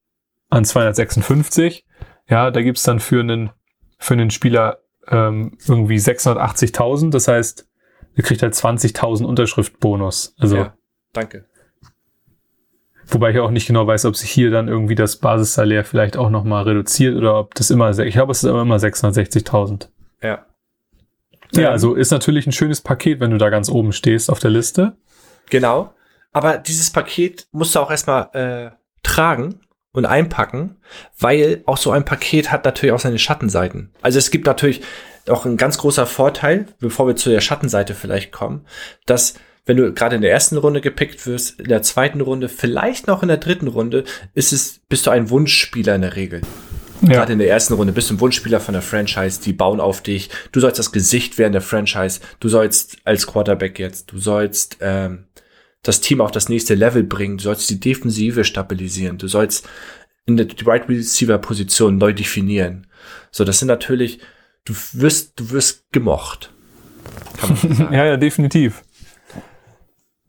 an 0.49 0.65
256. 0.65 1.85
Ja, 2.29 2.51
da 2.51 2.63
gibt's 2.63 2.83
dann 2.85 3.01
für 3.01 3.21
einen, 3.21 3.51
für 3.99 4.15
einen 4.15 4.31
Spieler 4.31 4.79
ähm, 5.09 5.57
irgendwie 5.67 5.97
680.000. 5.97 7.11
Das 7.11 7.27
heißt, 7.29 7.69
er 8.15 8.23
kriegt 8.23 8.43
halt 8.43 8.55
20.000 8.55 9.25
Unterschriftbonus. 9.25 10.35
Also, 10.39 10.57
ja, 10.57 10.75
danke. 11.13 11.47
Wobei 13.13 13.31
ich 13.31 13.39
auch 13.39 13.51
nicht 13.51 13.67
genau 13.67 13.87
weiß, 13.87 14.05
ob 14.05 14.17
sich 14.17 14.31
hier 14.31 14.51
dann 14.51 14.69
irgendwie 14.69 14.95
das 14.95 15.17
Basissalär 15.17 15.85
vielleicht 15.85 16.17
auch 16.17 16.31
nochmal 16.31 16.65
reduziert 16.65 17.17
oder 17.17 17.39
ob 17.39 17.55
das 17.55 17.71
immer, 17.71 17.97
ich 17.99 18.15
glaube, 18.15 18.33
es 18.33 18.43
ist 18.43 18.49
aber 18.49 18.63
immer 18.63 18.77
660.000. 18.77 19.89
Ja. 20.23 20.47
Ja, 21.55 21.71
also 21.71 21.95
ist 21.95 22.11
natürlich 22.11 22.47
ein 22.47 22.53
schönes 22.53 22.81
Paket, 22.81 23.21
wenn 23.21 23.31
du 23.31 23.39
da 23.39 23.51
ganz 23.51 23.69
oben 23.69 23.93
stehst 23.93 24.31
auf 24.31 24.39
der 24.39 24.51
Liste. 24.51 24.97
Genau. 25.51 25.93
Aber 26.33 26.57
dieses 26.57 26.91
Paket 26.91 27.47
musst 27.53 27.75
du 27.75 27.81
auch 27.81 27.91
erstmal 27.91 28.31
äh, 28.33 28.71
tragen 29.03 29.61
und 29.93 30.07
einpacken, 30.07 30.79
weil 31.19 31.63
auch 31.67 31.77
so 31.77 31.91
ein 31.91 32.07
Paket 32.07 32.51
hat 32.51 32.65
natürlich 32.65 32.95
auch 32.95 33.01
seine 33.01 33.19
Schattenseiten. 33.19 33.91
Also 34.01 34.19
es 34.19 34.31
gibt 34.31 34.47
natürlich 34.47 34.81
auch 35.29 35.45
ein 35.45 35.59
ganz 35.59 35.77
großer 35.79 36.07
Vorteil, 36.07 36.67
bevor 36.81 37.07
wir 37.07 37.17
zu 37.17 37.29
der 37.29 37.41
Schattenseite 37.41 37.95
vielleicht 37.95 38.33
kommen, 38.33 38.65
dass 39.05 39.35
wenn 39.65 39.77
du 39.77 39.93
gerade 39.93 40.17
in 40.17 40.23
der 40.23 40.33
ersten 40.33 40.57
Runde 40.57 40.81
gepickt 40.81 41.27
wirst, 41.27 41.61
in 41.61 41.69
der 41.69 41.83
zweiten 41.83 42.21
Runde, 42.21 42.49
vielleicht 42.49 43.07
noch 43.07 43.23
in 43.23 43.29
der 43.29 43.37
dritten 43.37 43.69
Runde, 43.69 44.05
ist 44.35 44.53
es, 44.53 44.81
bist 44.89 45.07
du 45.07 45.11
ein 45.11 45.31
Wunschspieler 45.31 45.95
in 45.95 46.03
der 46.03 46.17
Regel. 46.17 46.41
Ja, 47.03 47.09
Gerade 47.09 47.33
in 47.33 47.39
der 47.39 47.49
ersten 47.49 47.75
Runde 47.75 47.93
bist 47.93 48.11
du 48.11 48.15
ein 48.15 48.21
Wunschspieler 48.21 48.61
von 48.61 48.75
der 48.75 48.83
Franchise, 48.83 49.41
die 49.43 49.53
bauen 49.53 49.81
auf 49.81 50.03
dich. 50.03 50.31
Du 50.53 50.61
sollst 50.61 50.79
das 50.79 50.93
Gesicht 50.93 51.37
werden 51.37 51.53
der 51.53 51.61
Franchise. 51.61 52.21
Du 52.39 52.49
sollst 52.49 52.99
als 53.05 53.27
Quarterback 53.27 53.79
jetzt, 53.79 54.13
du 54.13 54.19
sollst 54.19 54.79
ähm, 54.81 55.27
das 55.83 56.01
Team 56.01 56.21
auf 56.21 56.31
das 56.31 56.49
nächste 56.49 56.75
Level 56.75 57.03
bringen. 57.03 57.39
Du 57.39 57.45
sollst 57.45 57.69
die 57.71 57.81
Defensive 57.81 58.45
stabilisieren. 58.45 59.19
Du 59.19 59.27
sollst 59.27 59.69
in 60.27 60.37
der 60.37 60.47
die 60.47 60.65
Right 60.65 60.89
Receiver 60.89 61.39
Position 61.39 61.99
neu 61.99 62.13
definieren. 62.13 62.87
So, 63.33 63.45
das 63.45 63.59
sind 63.59 63.69
natürlich, 63.69 64.21
du 64.65 64.75
wirst, 64.93 65.41
du 65.41 65.51
wirst 65.51 65.91
gemocht. 65.93 66.53
Ja, 67.91 68.07
ja, 68.07 68.17
definitiv. 68.17 68.83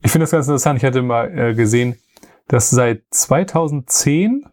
Ich 0.03 0.11
finde 0.11 0.23
das 0.23 0.31
ganz 0.31 0.47
interessant. 0.47 0.77
Ich 0.77 0.85
hatte 0.85 1.01
mal 1.01 1.37
äh, 1.37 1.53
gesehen, 1.55 1.97
dass 2.47 2.69
seit 2.69 3.03
2010, 3.11 4.45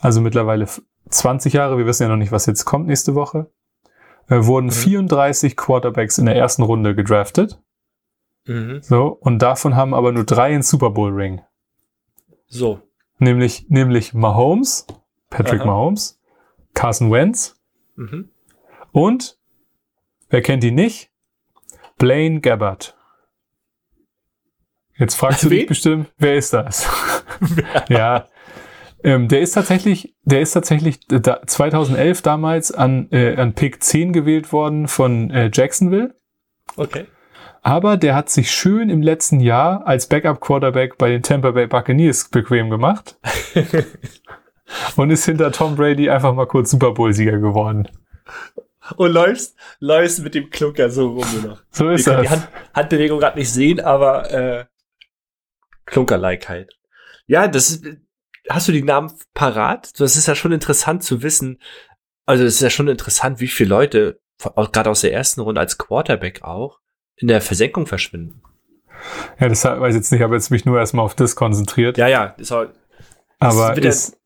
also 0.00 0.20
mittlerweile 0.20 0.64
f- 0.64 0.82
20 1.08 1.52
Jahre, 1.52 1.78
wir 1.78 1.86
wissen 1.86 2.02
ja 2.04 2.08
noch 2.08 2.16
nicht, 2.16 2.32
was 2.32 2.46
jetzt 2.46 2.64
kommt 2.64 2.86
nächste 2.86 3.14
Woche, 3.14 3.50
äh, 4.28 4.44
wurden 4.44 4.70
34 4.70 5.56
Quarterbacks 5.56 6.18
in 6.18 6.26
der 6.26 6.36
ersten 6.36 6.62
Runde 6.62 6.94
gedraftet. 6.94 7.60
mhm. 8.46 8.80
So, 8.82 9.06
und 9.20 9.40
davon 9.40 9.76
haben 9.76 9.94
aber 9.94 10.12
nur 10.12 10.24
drei 10.24 10.52
einen 10.54 10.62
Super 10.62 10.90
Bowl 10.90 11.12
Ring. 11.12 11.40
So. 12.46 12.80
Nämlich, 13.18 13.66
nämlich 13.68 14.14
Mahomes, 14.14 14.86
Patrick 15.30 15.60
Aha. 15.60 15.66
Mahomes, 15.68 16.20
Carson 16.74 17.10
Wentz 17.12 17.56
Mhm. 17.96 18.30
und, 18.92 19.38
wer 20.30 20.42
kennt 20.42 20.64
ihn 20.64 20.74
nicht? 20.74 21.10
Blaine 21.98 22.40
Gabbard. 22.40 22.96
Jetzt 25.00 25.14
fragst 25.14 25.42
du 25.42 25.50
Wen? 25.50 25.60
dich 25.60 25.66
bestimmt, 25.66 26.12
wer 26.18 26.36
ist 26.36 26.52
das? 26.52 26.86
ja, 27.88 28.26
ähm, 29.02 29.28
der 29.28 29.40
ist 29.40 29.52
tatsächlich, 29.52 30.14
der 30.24 30.42
ist 30.42 30.52
tatsächlich 30.52 31.00
da, 31.08 31.40
2011 31.44 32.20
damals 32.20 32.70
an, 32.70 33.08
äh, 33.10 33.34
an 33.36 33.54
Pick 33.54 33.82
10 33.82 34.12
gewählt 34.12 34.52
worden 34.52 34.88
von 34.88 35.30
äh, 35.30 35.50
Jacksonville. 35.52 36.14
Okay. 36.76 37.06
Aber 37.62 37.96
der 37.96 38.14
hat 38.14 38.28
sich 38.28 38.50
schön 38.50 38.90
im 38.90 39.00
letzten 39.00 39.40
Jahr 39.40 39.86
als 39.86 40.06
Backup-Quarterback 40.06 40.98
bei 40.98 41.08
den 41.08 41.22
Tampa 41.22 41.50
Bay 41.52 41.66
Buccaneers 41.66 42.28
bequem 42.28 42.68
gemacht. 42.68 43.18
und 44.96 45.10
ist 45.10 45.24
hinter 45.24 45.50
Tom 45.50 45.76
Brady 45.76 46.10
einfach 46.10 46.34
mal 46.34 46.46
kurz 46.46 46.70
Super 46.70 46.92
Bowl-Sieger 46.92 47.38
geworden. 47.38 47.88
Und 48.96 49.12
läufst, 49.12 49.56
läufst 49.78 50.22
mit 50.22 50.34
dem 50.34 50.50
Klunker 50.50 50.90
so 50.90 51.08
rum 51.08 51.26
noch. 51.44 51.62
So 51.70 51.86
Wir 51.86 51.92
ist 51.92 52.06
die 52.06 52.10
das. 52.10 52.30
Hand, 52.30 52.48
Handbewegung 52.74 53.20
gerade 53.20 53.38
nicht 53.38 53.50
sehen, 53.50 53.80
aber 53.80 54.30
äh, 54.30 54.64
Klunker-like 55.90 56.48
halt. 56.48 56.72
Ja, 57.26 57.46
das 57.48 57.70
ist, 57.70 57.84
hast 58.48 58.68
du 58.68 58.72
die 58.72 58.82
Namen 58.82 59.12
parat? 59.34 59.98
Das 60.00 60.16
ist 60.16 60.26
ja 60.26 60.34
schon 60.34 60.52
interessant 60.52 61.02
zu 61.04 61.22
wissen. 61.22 61.60
Also 62.26 62.44
es 62.44 62.54
ist 62.54 62.60
ja 62.62 62.70
schon 62.70 62.88
interessant, 62.88 63.40
wie 63.40 63.48
viele 63.48 63.70
Leute, 63.70 64.20
gerade 64.38 64.90
aus 64.90 65.00
der 65.02 65.12
ersten 65.12 65.40
Runde 65.40 65.60
als 65.60 65.78
Quarterback 65.78 66.42
auch, 66.42 66.78
in 67.16 67.28
der 67.28 67.40
Versenkung 67.40 67.86
verschwinden. 67.86 68.42
Ja, 69.38 69.48
das 69.48 69.64
weiß 69.64 69.94
ich 69.94 70.00
jetzt 70.00 70.12
nicht, 70.12 70.22
aber 70.22 70.34
jetzt 70.34 70.50
mich 70.50 70.64
nur 70.64 70.78
erstmal 70.78 71.04
auf 71.04 71.14
das 71.14 71.34
konzentriert. 71.36 71.96
Ja, 71.98 72.06
ja, 72.08 72.24
ist 72.38 72.52
auch, 72.52 72.66
aber 73.38 73.74
wird 73.74 73.84
der- 73.84 73.90
ist 73.90 74.16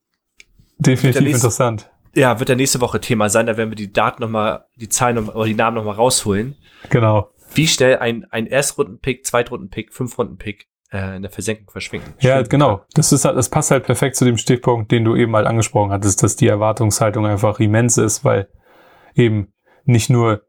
definitiv 0.79 1.23
nächste- 1.23 1.37
interessant. 1.47 1.91
ja, 2.15 2.39
wird 2.41 2.49
der 2.49 2.57
nächste 2.57 2.81
Woche 2.81 3.01
Thema 3.01 3.29
sein, 3.29 3.47
da 3.47 3.57
werden 3.57 3.71
wir 3.71 3.77
die 3.77 3.93
Daten 3.93 4.23
nochmal, 4.23 4.65
die 4.77 4.89
Zahlen 4.89 5.17
noch, 5.17 5.35
oder 5.35 5.45
die 5.47 5.55
Namen 5.55 5.77
nochmal 5.77 5.95
rausholen. 5.95 6.57
Genau. 6.91 7.31
Wie 7.55 7.69
schnell 7.69 7.99
ein, 7.99 8.25
ein 8.31 8.47
Erstrunden-Pick, 8.47 9.25
Zweitrunden-Pick, 9.25 9.93
Fünfrunden-Pick 9.95 10.67
in 10.95 11.23
der 11.23 11.31
Versenkung 11.31 11.71
verschwinden. 11.71 12.15
Ja, 12.21 12.43
genau. 12.43 12.83
Das 12.95 13.13
ist 13.13 13.25
halt, 13.25 13.37
das 13.37 13.49
passt 13.49 13.71
halt 13.71 13.85
perfekt 13.85 14.17
zu 14.17 14.25
dem 14.25 14.37
Stichpunkt, 14.37 14.93
den 14.93 15.05
du 15.05 15.17
eben 15.17 15.35
halt 15.35 15.47
angesprochen 15.47 15.91
hattest, 15.91 16.23
dass 16.23 16.37
die 16.37 16.47
Erwartungshaltung 16.47 17.27
einfach 17.27 17.59
immens 17.59 17.99
ist, 17.99 18.25
weil 18.25 18.49
eben 19.15 19.53
nicht 19.85 20.09
nur 20.09 20.43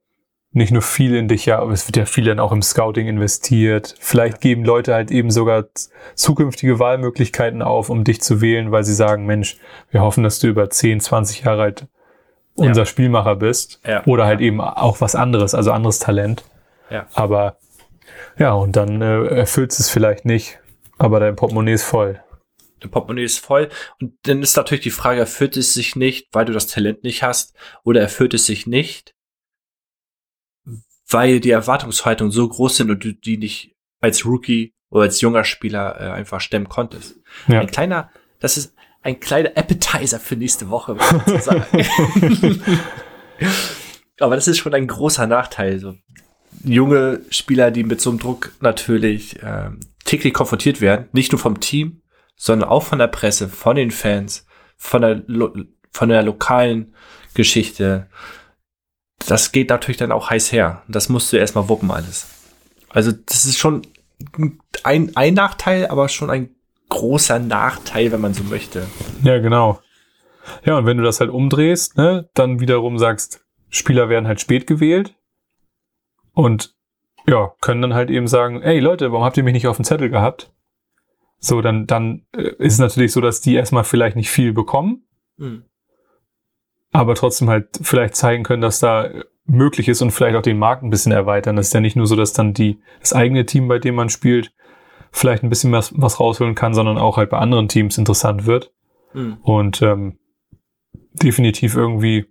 nicht 0.55 0.71
nur 0.71 0.81
viel 0.81 1.13
in 1.15 1.27
dich, 1.27 1.45
ja, 1.47 1.59
aber 1.59 1.73
es 1.73 1.85
wird 1.85 1.97
ja 1.97 2.05
viel 2.05 2.23
dann 2.23 2.39
auch 2.39 2.53
im 2.53 2.61
Scouting 2.61 3.07
investiert. 3.07 3.93
Vielleicht 3.99 4.39
geben 4.39 4.63
Leute 4.63 4.93
halt 4.93 5.11
eben 5.11 5.29
sogar 5.29 5.65
zukünftige 6.15 6.79
Wahlmöglichkeiten 6.79 7.61
auf, 7.61 7.89
um 7.89 8.05
dich 8.05 8.21
zu 8.21 8.39
wählen, 8.39 8.71
weil 8.71 8.85
sie 8.85 8.93
sagen, 8.93 9.25
Mensch, 9.25 9.57
wir 9.91 9.99
hoffen, 9.99 10.23
dass 10.23 10.39
du 10.39 10.47
über 10.47 10.69
10, 10.69 11.01
20 11.01 11.41
Jahre 11.41 11.61
alt 11.61 11.87
unser 12.55 12.85
Spielmacher 12.85 13.35
bist. 13.35 13.81
Ja. 13.85 14.05
Oder 14.05 14.25
halt 14.25 14.39
eben 14.39 14.61
auch 14.61 15.01
was 15.01 15.13
anderes, 15.13 15.53
also 15.53 15.73
anderes 15.73 15.99
Talent. 15.99 16.45
Ja. 16.89 17.05
Aber 17.13 17.57
ja, 18.37 18.53
und 18.53 18.75
dann 18.75 19.01
äh, 19.01 19.25
erfüllt 19.27 19.71
es 19.71 19.89
vielleicht 19.89 20.25
nicht, 20.25 20.59
aber 20.97 21.19
dein 21.19 21.35
Portemonnaie 21.35 21.73
ist 21.73 21.83
voll. 21.83 22.21
Dein 22.79 22.91
Portemonnaie 22.91 23.23
ist 23.23 23.39
voll. 23.39 23.69
Und 24.01 24.13
dann 24.23 24.41
ist 24.41 24.55
natürlich 24.57 24.83
die 24.83 24.91
Frage, 24.91 25.19
erfüllt 25.19 25.57
es 25.57 25.73
sich 25.73 25.95
nicht, 25.95 26.27
weil 26.31 26.45
du 26.45 26.53
das 26.53 26.67
Talent 26.67 27.03
nicht 27.03 27.23
hast, 27.23 27.55
oder 27.83 28.01
erfüllt 28.01 28.33
es 28.33 28.45
sich 28.45 28.67
nicht, 28.67 29.15
weil 31.07 31.39
die 31.39 31.51
Erwartungshaltungen 31.51 32.31
so 32.31 32.47
groß 32.47 32.77
sind 32.77 32.91
und 32.91 33.03
du 33.03 33.13
die 33.13 33.37
nicht 33.37 33.75
als 34.01 34.25
Rookie 34.25 34.73
oder 34.89 35.03
als 35.03 35.21
junger 35.21 35.43
Spieler 35.43 35.99
äh, 35.99 36.09
einfach 36.11 36.41
stemmen 36.41 36.69
konntest. 36.69 37.17
Ja. 37.47 37.61
Ein 37.61 37.67
kleiner, 37.67 38.11
das 38.39 38.57
ist 38.57 38.75
ein 39.01 39.19
kleiner 39.19 39.51
Appetizer 39.55 40.19
für 40.19 40.35
nächste 40.35 40.69
Woche, 40.69 40.97
sozusagen. 41.25 41.65
Aber 44.19 44.35
das 44.35 44.47
ist 44.47 44.57
schon 44.57 44.73
ein 44.73 44.87
großer 44.87 45.27
Nachteil. 45.27 45.79
So 45.79 45.95
junge 46.65 47.21
Spieler, 47.29 47.71
die 47.71 47.83
mit 47.83 48.01
so 48.01 48.09
einem 48.09 48.19
Druck 48.19 48.51
natürlich 48.59 49.37
ähm, 49.43 49.79
täglich 50.03 50.33
konfrontiert 50.33 50.81
werden, 50.81 51.07
nicht 51.11 51.31
nur 51.31 51.39
vom 51.39 51.59
Team, 51.59 52.01
sondern 52.35 52.69
auch 52.69 52.83
von 52.83 52.99
der 52.99 53.07
Presse, 53.07 53.47
von 53.47 53.75
den 53.75 53.91
Fans, 53.91 54.45
von 54.77 55.01
der, 55.01 55.23
Lo 55.27 55.53
von 55.91 56.09
der 56.09 56.23
lokalen 56.23 56.93
Geschichte. 57.33 58.07
Das 59.25 59.51
geht 59.51 59.69
natürlich 59.69 59.97
dann 59.97 60.11
auch 60.11 60.29
heiß 60.29 60.51
her. 60.51 60.83
Das 60.87 61.09
musst 61.09 61.31
du 61.31 61.37
erstmal 61.37 61.69
wuppen 61.69 61.91
alles. 61.91 62.27
Also 62.89 63.11
das 63.11 63.45
ist 63.45 63.57
schon 63.57 63.83
ein, 64.83 65.11
ein 65.15 65.33
Nachteil, 65.33 65.87
aber 65.87 66.09
schon 66.09 66.29
ein 66.29 66.55
großer 66.89 67.39
Nachteil, 67.39 68.11
wenn 68.11 68.21
man 68.21 68.33
so 68.33 68.43
möchte. 68.43 68.85
Ja, 69.23 69.39
genau. 69.39 69.79
Ja, 70.63 70.77
und 70.77 70.85
wenn 70.85 70.97
du 70.97 71.03
das 71.03 71.19
halt 71.19 71.31
umdrehst, 71.31 71.97
ne, 71.97 72.29
dann 72.33 72.59
wiederum 72.59 72.99
sagst, 72.99 73.43
Spieler 73.69 74.09
werden 74.09 74.27
halt 74.27 74.41
spät 74.41 74.67
gewählt 74.67 75.15
und 76.35 76.75
ja, 77.27 77.53
können 77.61 77.81
dann 77.81 77.95
halt 77.95 78.11
eben 78.11 78.27
sagen, 78.27 78.61
ey 78.61 78.79
Leute, 78.79 79.11
warum 79.11 79.25
habt 79.25 79.37
ihr 79.37 79.43
mich 79.43 79.53
nicht 79.53 79.67
auf 79.67 79.77
dem 79.77 79.85
Zettel 79.85 80.09
gehabt? 80.09 80.51
So, 81.39 81.61
dann, 81.61 81.87
dann 81.87 82.25
äh, 82.35 82.53
ist 82.59 82.73
es 82.73 82.79
natürlich 82.79 83.11
so, 83.11 83.21
dass 83.21 83.41
die 83.41 83.55
erstmal 83.55 83.83
vielleicht 83.83 84.15
nicht 84.15 84.29
viel 84.29 84.53
bekommen, 84.53 85.07
mhm. 85.37 85.65
aber 86.91 87.15
trotzdem 87.15 87.49
halt 87.49 87.69
vielleicht 87.81 88.15
zeigen 88.15 88.43
können, 88.43 88.61
dass 88.61 88.79
da 88.79 89.09
möglich 89.45 89.87
ist 89.87 90.01
und 90.01 90.11
vielleicht 90.11 90.35
auch 90.35 90.41
den 90.41 90.59
Markt 90.59 90.83
ein 90.83 90.89
bisschen 90.89 91.11
erweitern. 91.11 91.55
Das 91.55 91.67
ist 91.67 91.73
ja 91.73 91.79
nicht 91.79 91.95
nur 91.95 92.07
so, 92.07 92.15
dass 92.15 92.33
dann 92.33 92.53
die, 92.53 92.79
das 92.99 93.13
eigene 93.13 93.45
Team, 93.45 93.67
bei 93.67 93.79
dem 93.79 93.95
man 93.95 94.09
spielt, 94.09 94.53
vielleicht 95.11 95.43
ein 95.43 95.49
bisschen 95.49 95.71
was, 95.71 95.93
was 95.95 96.19
rausholen 96.19 96.55
kann, 96.55 96.73
sondern 96.73 96.97
auch 96.97 97.17
halt 97.17 97.29
bei 97.29 97.37
anderen 97.37 97.67
Teams 97.67 97.97
interessant 97.97 98.45
wird. 98.45 98.71
Mhm. 99.13 99.37
Und 99.41 99.81
ähm, 99.81 100.19
definitiv 101.13 101.75
irgendwie, 101.75 102.25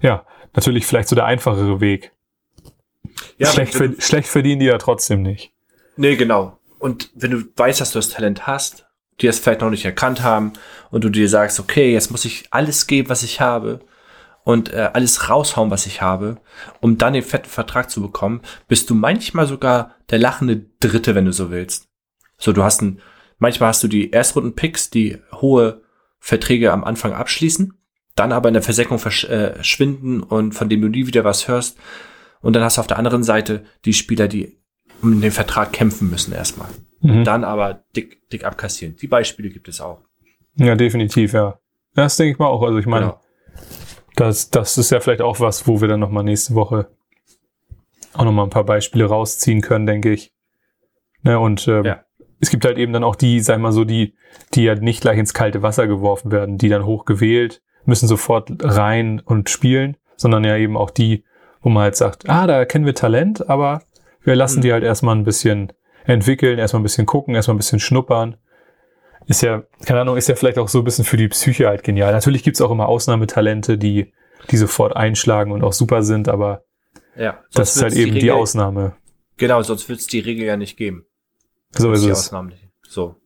ja, 0.00 0.26
natürlich 0.54 0.86
vielleicht 0.86 1.08
so 1.08 1.16
der 1.16 1.24
einfachere 1.24 1.80
Weg. 1.80 2.12
Ja, 3.38 3.48
schlecht, 3.48 3.74
für, 3.74 3.94
schlecht 4.00 4.28
verdienen 4.28 4.60
die 4.60 4.66
ja 4.66 4.78
trotzdem 4.78 5.22
nicht. 5.22 5.52
Nee, 5.96 6.16
genau. 6.16 6.58
Und 6.78 7.10
wenn 7.14 7.30
du 7.30 7.44
weißt, 7.56 7.80
dass 7.80 7.92
du 7.92 7.98
das 7.98 8.10
Talent 8.10 8.46
hast, 8.46 8.86
die 9.20 9.26
es 9.26 9.38
vielleicht 9.38 9.62
noch 9.62 9.70
nicht 9.70 9.84
erkannt 9.84 10.22
haben 10.22 10.52
und 10.90 11.04
du 11.04 11.08
dir 11.08 11.28
sagst, 11.28 11.58
okay, 11.58 11.92
jetzt 11.92 12.10
muss 12.10 12.24
ich 12.24 12.46
alles 12.50 12.86
geben, 12.86 13.08
was 13.08 13.22
ich 13.22 13.40
habe 13.40 13.80
und 14.44 14.72
äh, 14.72 14.90
alles 14.92 15.28
raushauen, 15.28 15.70
was 15.70 15.86
ich 15.86 16.02
habe, 16.02 16.36
um 16.80 16.98
dann 16.98 17.14
den 17.14 17.22
fetten 17.22 17.48
Vertrag 17.48 17.90
zu 17.90 18.02
bekommen, 18.02 18.42
bist 18.68 18.90
du 18.90 18.94
manchmal 18.94 19.46
sogar 19.46 19.94
der 20.10 20.18
lachende 20.18 20.66
Dritte, 20.80 21.14
wenn 21.14 21.24
du 21.24 21.32
so 21.32 21.50
willst. 21.50 21.88
So, 22.38 22.52
du 22.52 22.62
hast 22.62 22.82
ein, 22.82 23.00
manchmal 23.38 23.70
hast 23.70 23.82
du 23.82 23.88
die 23.88 24.12
Erstrunden-Picks, 24.12 24.90
die 24.90 25.18
hohe 25.32 25.82
Verträge 26.20 26.72
am 26.72 26.84
Anfang 26.84 27.12
abschließen, 27.12 27.72
dann 28.14 28.32
aber 28.32 28.48
in 28.48 28.54
der 28.54 28.62
Versenkung 28.62 28.98
verschwinden 28.98 30.22
äh, 30.22 30.24
und 30.26 30.52
von 30.52 30.68
dem 30.68 30.80
du 30.80 30.88
nie 30.88 31.06
wieder 31.06 31.24
was 31.24 31.48
hörst. 31.48 31.78
Und 32.46 32.52
dann 32.52 32.62
hast 32.62 32.76
du 32.76 32.80
auf 32.80 32.86
der 32.86 32.98
anderen 32.98 33.24
Seite 33.24 33.64
die 33.84 33.92
Spieler, 33.92 34.28
die 34.28 34.56
um 35.02 35.20
den 35.20 35.32
Vertrag 35.32 35.72
kämpfen 35.72 36.08
müssen 36.08 36.32
erstmal. 36.32 36.68
Mhm. 37.00 37.24
Dann 37.24 37.44
aber 37.44 37.82
dick, 37.96 38.28
dick 38.30 38.44
abkassieren. 38.44 38.96
Die 38.96 39.08
Beispiele 39.08 39.50
gibt 39.50 39.68
es 39.68 39.80
auch. 39.80 40.00
Ja, 40.54 40.76
definitiv, 40.76 41.32
ja. 41.32 41.58
Das 41.94 42.16
denke 42.16 42.32
ich 42.32 42.38
mal 42.38 42.46
auch. 42.46 42.62
Also 42.62 42.78
ich 42.78 42.86
meine, 42.86 43.06
genau. 43.06 43.20
das, 44.14 44.50
das 44.50 44.78
ist 44.78 44.90
ja 44.90 45.00
vielleicht 45.00 45.22
auch 45.22 45.40
was, 45.40 45.66
wo 45.66 45.80
wir 45.80 45.88
dann 45.88 46.00
nochmal 46.00 46.24
nächste 46.24 46.54
Woche 46.54 46.88
auch 48.14 48.24
nochmal 48.24 48.46
ein 48.46 48.50
paar 48.50 48.64
Beispiele 48.64 49.06
rausziehen 49.06 49.60
können, 49.60 49.86
denke 49.86 50.12
ich. 50.12 50.32
Ne, 51.22 51.38
und 51.38 51.66
ähm, 51.66 51.84
ja 51.84 52.06
es 52.38 52.50
gibt 52.50 52.64
halt 52.64 52.78
eben 52.78 52.92
dann 52.92 53.04
auch 53.04 53.16
die, 53.16 53.40
sag 53.40 53.58
mal 53.58 53.72
so, 53.72 53.84
die, 53.84 54.14
die 54.54 54.64
ja 54.64 54.74
nicht 54.74 55.00
gleich 55.00 55.18
ins 55.18 55.34
kalte 55.34 55.62
Wasser 55.62 55.86
geworfen 55.86 56.30
werden, 56.30 56.58
die 56.58 56.68
dann 56.68 56.84
hochgewählt, 56.84 57.62
müssen 57.84 58.08
sofort 58.08 58.50
rein 58.60 59.20
und 59.20 59.48
spielen, 59.48 59.96
sondern 60.16 60.44
ja 60.44 60.56
eben 60.56 60.76
auch 60.76 60.90
die, 60.90 61.24
wo 61.66 61.70
man 61.70 61.82
halt 61.82 61.96
sagt, 61.96 62.28
ah, 62.28 62.46
da 62.46 62.64
kennen 62.64 62.86
wir 62.86 62.94
Talent, 62.94 63.50
aber 63.50 63.82
wir 64.22 64.36
lassen 64.36 64.58
mhm. 64.58 64.62
die 64.62 64.72
halt 64.72 64.84
erstmal 64.84 65.16
ein 65.16 65.24
bisschen 65.24 65.72
entwickeln, 66.04 66.60
erstmal 66.60 66.78
ein 66.78 66.84
bisschen 66.84 67.06
gucken, 67.06 67.34
erstmal 67.34 67.56
ein 67.56 67.58
bisschen 67.58 67.80
schnuppern. 67.80 68.36
Ist 69.26 69.42
ja, 69.42 69.64
keine 69.84 70.02
Ahnung, 70.02 70.16
ist 70.16 70.28
ja 70.28 70.36
vielleicht 70.36 70.58
auch 70.58 70.68
so 70.68 70.78
ein 70.78 70.84
bisschen 70.84 71.04
für 71.04 71.16
die 71.16 71.26
Psyche 71.26 71.66
halt 71.66 71.82
genial. 71.82 72.12
Natürlich 72.12 72.44
gibt's 72.44 72.60
auch 72.60 72.70
immer 72.70 72.86
Ausnahmetalente, 72.86 73.78
die, 73.78 74.12
die 74.48 74.56
sofort 74.58 74.94
einschlagen 74.94 75.50
und 75.50 75.64
auch 75.64 75.72
super 75.72 76.04
sind, 76.04 76.28
aber 76.28 76.62
ja, 77.16 77.42
das 77.52 77.74
ist 77.74 77.82
halt 77.82 77.94
eben 77.94 78.14
die, 78.14 78.20
die 78.20 78.30
Ausnahme. 78.30 78.94
Genau, 79.36 79.60
sonst 79.62 79.88
wird 79.88 79.98
es 79.98 80.06
die 80.06 80.20
Regel 80.20 80.46
ja 80.46 80.56
nicht 80.56 80.76
geben. 80.76 81.04
So 81.72 81.90
ist 81.90 82.04
es. 82.04 82.32
So. 82.88 83.16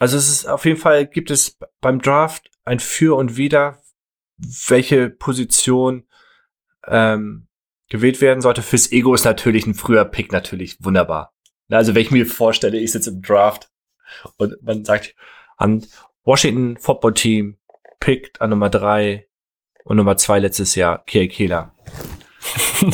Also 0.00 0.16
es 0.16 0.28
ist 0.28 0.48
auf 0.48 0.64
jeden 0.64 0.80
Fall 0.80 1.06
gibt 1.06 1.30
es 1.30 1.56
beim 1.80 2.00
Draft 2.00 2.50
ein 2.64 2.80
Für 2.80 3.16
und 3.16 3.36
Wider, 3.36 3.78
welche 4.66 5.10
Position 5.10 6.08
ähm, 6.86 7.46
gewählt 7.88 8.20
werden 8.20 8.40
sollte. 8.40 8.62
Fürs 8.62 8.92
Ego 8.92 9.14
ist 9.14 9.24
natürlich 9.24 9.66
ein 9.66 9.74
früher 9.74 10.04
Pick 10.04 10.32
natürlich 10.32 10.76
wunderbar. 10.80 11.32
Also 11.70 11.94
wenn 11.94 12.02
ich 12.02 12.10
mir 12.10 12.26
vorstelle, 12.26 12.78
ich 12.78 12.92
sitze 12.92 13.10
im 13.10 13.22
Draft 13.22 13.70
und 14.36 14.62
man 14.62 14.84
sagt 14.84 15.14
an 15.56 15.84
Washington 16.24 16.76
Football 16.78 17.14
Team 17.14 17.56
pickt 18.00 18.40
an 18.40 18.50
Nummer 18.50 18.68
drei 18.68 19.26
und 19.84 19.96
Nummer 19.96 20.16
zwei 20.16 20.38
letztes 20.38 20.74
Jahr 20.74 21.04
Kiel 21.04 21.28
Kehler. 21.28 21.74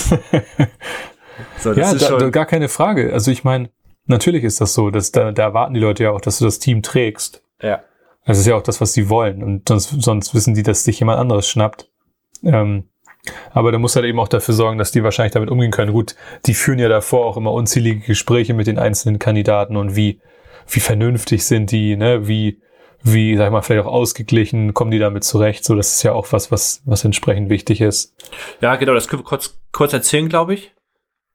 so, 1.58 1.72
ja, 1.72 1.94
da, 1.94 2.18
da, 2.18 2.30
gar 2.30 2.46
keine 2.46 2.68
Frage. 2.68 3.12
Also 3.12 3.30
ich 3.30 3.42
meine, 3.42 3.70
Natürlich 4.08 4.42
ist 4.42 4.60
das 4.62 4.72
so, 4.72 4.90
dass 4.90 5.12
da, 5.12 5.32
da 5.32 5.42
erwarten 5.42 5.74
die 5.74 5.80
Leute 5.80 6.04
ja 6.04 6.10
auch, 6.12 6.20
dass 6.20 6.38
du 6.38 6.46
das 6.46 6.58
Team 6.58 6.82
trägst. 6.82 7.44
Ja. 7.62 7.82
Das 8.24 8.38
ist 8.38 8.46
ja 8.46 8.56
auch 8.56 8.62
das, 8.62 8.80
was 8.80 8.94
sie 8.94 9.10
wollen. 9.10 9.42
Und 9.42 9.68
sonst, 9.68 9.90
sonst 10.02 10.34
wissen 10.34 10.54
die, 10.54 10.62
dass 10.62 10.84
sich 10.84 10.98
jemand 10.98 11.20
anderes 11.20 11.46
schnappt. 11.46 11.90
Ähm, 12.42 12.88
aber 13.52 13.72
da 13.72 13.78
muss 13.78 13.96
halt 13.96 14.06
eben 14.06 14.20
auch 14.20 14.28
dafür 14.28 14.54
sorgen, 14.54 14.78
dass 14.78 14.92
die 14.92 15.02
wahrscheinlich 15.02 15.32
damit 15.32 15.50
umgehen 15.50 15.70
können. 15.70 15.92
Gut, 15.92 16.14
die 16.46 16.54
führen 16.54 16.78
ja 16.78 16.88
davor 16.88 17.26
auch 17.26 17.36
immer 17.36 17.52
unzählige 17.52 18.06
Gespräche 18.06 18.54
mit 18.54 18.66
den 18.66 18.78
einzelnen 18.78 19.18
Kandidaten 19.18 19.76
und 19.76 19.96
wie, 19.96 20.20
wie 20.68 20.80
vernünftig 20.80 21.44
sind 21.44 21.70
die, 21.70 21.96
ne, 21.96 22.28
wie, 22.28 22.60
wie, 23.02 23.36
sag 23.36 23.46
ich 23.46 23.52
mal, 23.52 23.62
vielleicht 23.62 23.86
auch 23.86 23.92
ausgeglichen, 23.92 24.74
kommen 24.74 24.90
die 24.90 24.98
damit 24.98 25.24
zurecht. 25.24 25.64
So, 25.64 25.74
das 25.74 25.94
ist 25.94 26.02
ja 26.02 26.12
auch 26.12 26.32
was, 26.32 26.50
was, 26.50 26.82
was 26.84 27.04
entsprechend 27.04 27.50
wichtig 27.50 27.80
ist. 27.80 28.14
Ja, 28.60 28.76
genau, 28.76 28.94
das 28.94 29.08
können 29.08 29.22
wir 29.22 29.26
kurz, 29.26 29.58
kurz 29.72 29.92
erzählen, 29.92 30.28
glaube 30.28 30.54
ich. 30.54 30.72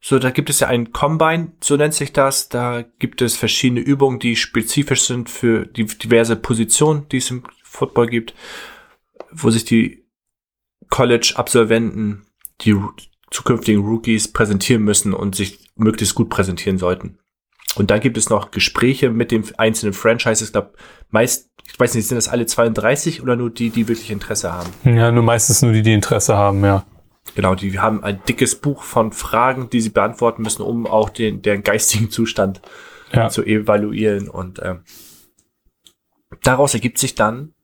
So, 0.06 0.20
da 0.20 0.32
gibt 0.32 0.50
es 0.50 0.60
ja 0.60 0.68
ein 0.68 0.92
Combine, 0.92 1.54
so 1.64 1.78
nennt 1.78 1.94
sich 1.94 2.12
das. 2.12 2.50
Da 2.50 2.84
gibt 3.00 3.22
es 3.22 3.38
verschiedene 3.38 3.80
Übungen, 3.80 4.20
die 4.20 4.36
spezifisch 4.36 5.04
sind 5.04 5.30
für 5.30 5.66
die 5.66 5.86
diverse 5.86 6.36
Positionen, 6.36 7.08
die 7.10 7.18
es 7.18 7.32
im 7.32 7.44
Football 7.64 8.08
gibt, 8.08 8.34
wo 9.32 9.50
sich 9.50 9.64
die 9.64 10.03
College-Absolventen, 10.94 12.28
die 12.62 12.80
zukünftigen 13.32 13.84
Rookies 13.84 14.32
präsentieren 14.32 14.84
müssen 14.84 15.12
und 15.12 15.34
sich 15.34 15.72
möglichst 15.76 16.14
gut 16.14 16.30
präsentieren 16.30 16.78
sollten. 16.78 17.18
Und 17.74 17.90
dann 17.90 18.00
gibt 18.00 18.16
es 18.16 18.30
noch 18.30 18.52
Gespräche 18.52 19.10
mit 19.10 19.32
den 19.32 19.44
einzelnen 19.58 19.94
Franchises. 19.94 20.50
Ich 20.50 20.52
glaube, 20.52 20.74
meist, 21.10 21.50
ich 21.66 21.80
weiß 21.80 21.96
nicht, 21.96 22.08
sind 22.08 22.18
das 22.18 22.28
alle 22.28 22.46
32 22.46 23.24
oder 23.24 23.36
nur 23.36 23.50
die, 23.50 23.72
die 23.72 23.88
wirklich 23.88 24.12
Interesse 24.12 24.54
haben? 24.54 24.70
Ja, 24.84 25.12
nur 25.12 25.24
meistens 25.24 25.64
nur 25.64 25.72
die, 25.72 25.82
die 25.82 25.94
Interesse 25.94 26.38
haben, 26.38 26.64
ja. 26.64 26.86
Genau, 27.34 27.56
die 27.56 27.80
haben 27.80 28.04
ein 28.04 28.22
dickes 28.28 28.54
Buch 28.54 28.84
von 28.84 29.14
Fragen, 29.14 29.72
die 29.72 29.82
sie 29.82 29.90
beantworten 29.90 30.44
müssen, 30.44 30.62
um 30.62 30.86
auch 30.86 31.10
den, 31.10 31.42
deren 31.42 31.64
geistigen 31.64 32.12
Zustand 32.12 32.62
ja. 33.12 33.30
zu 33.30 33.44
evaluieren. 33.44 34.30
Und 34.30 34.62
ähm, 34.64 34.84
daraus 36.44 36.76
ergibt 36.76 37.00
sich 37.00 37.16
dann 37.16 37.56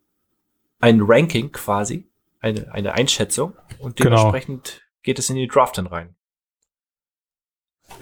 ein 0.80 1.02
Ranking 1.02 1.52
quasi, 1.52 2.09
eine, 2.40 2.72
eine 2.74 2.94
Einschätzung. 2.94 3.54
Und 3.80 3.96
genau. 3.96 4.18
dementsprechend 4.18 4.64
genau. 4.64 4.84
geht 5.04 5.20
es 5.20 5.30
in 5.30 5.36
die 5.36 5.48
Draft 5.48 5.78
dann 5.78 5.88
rein. 5.88 6.16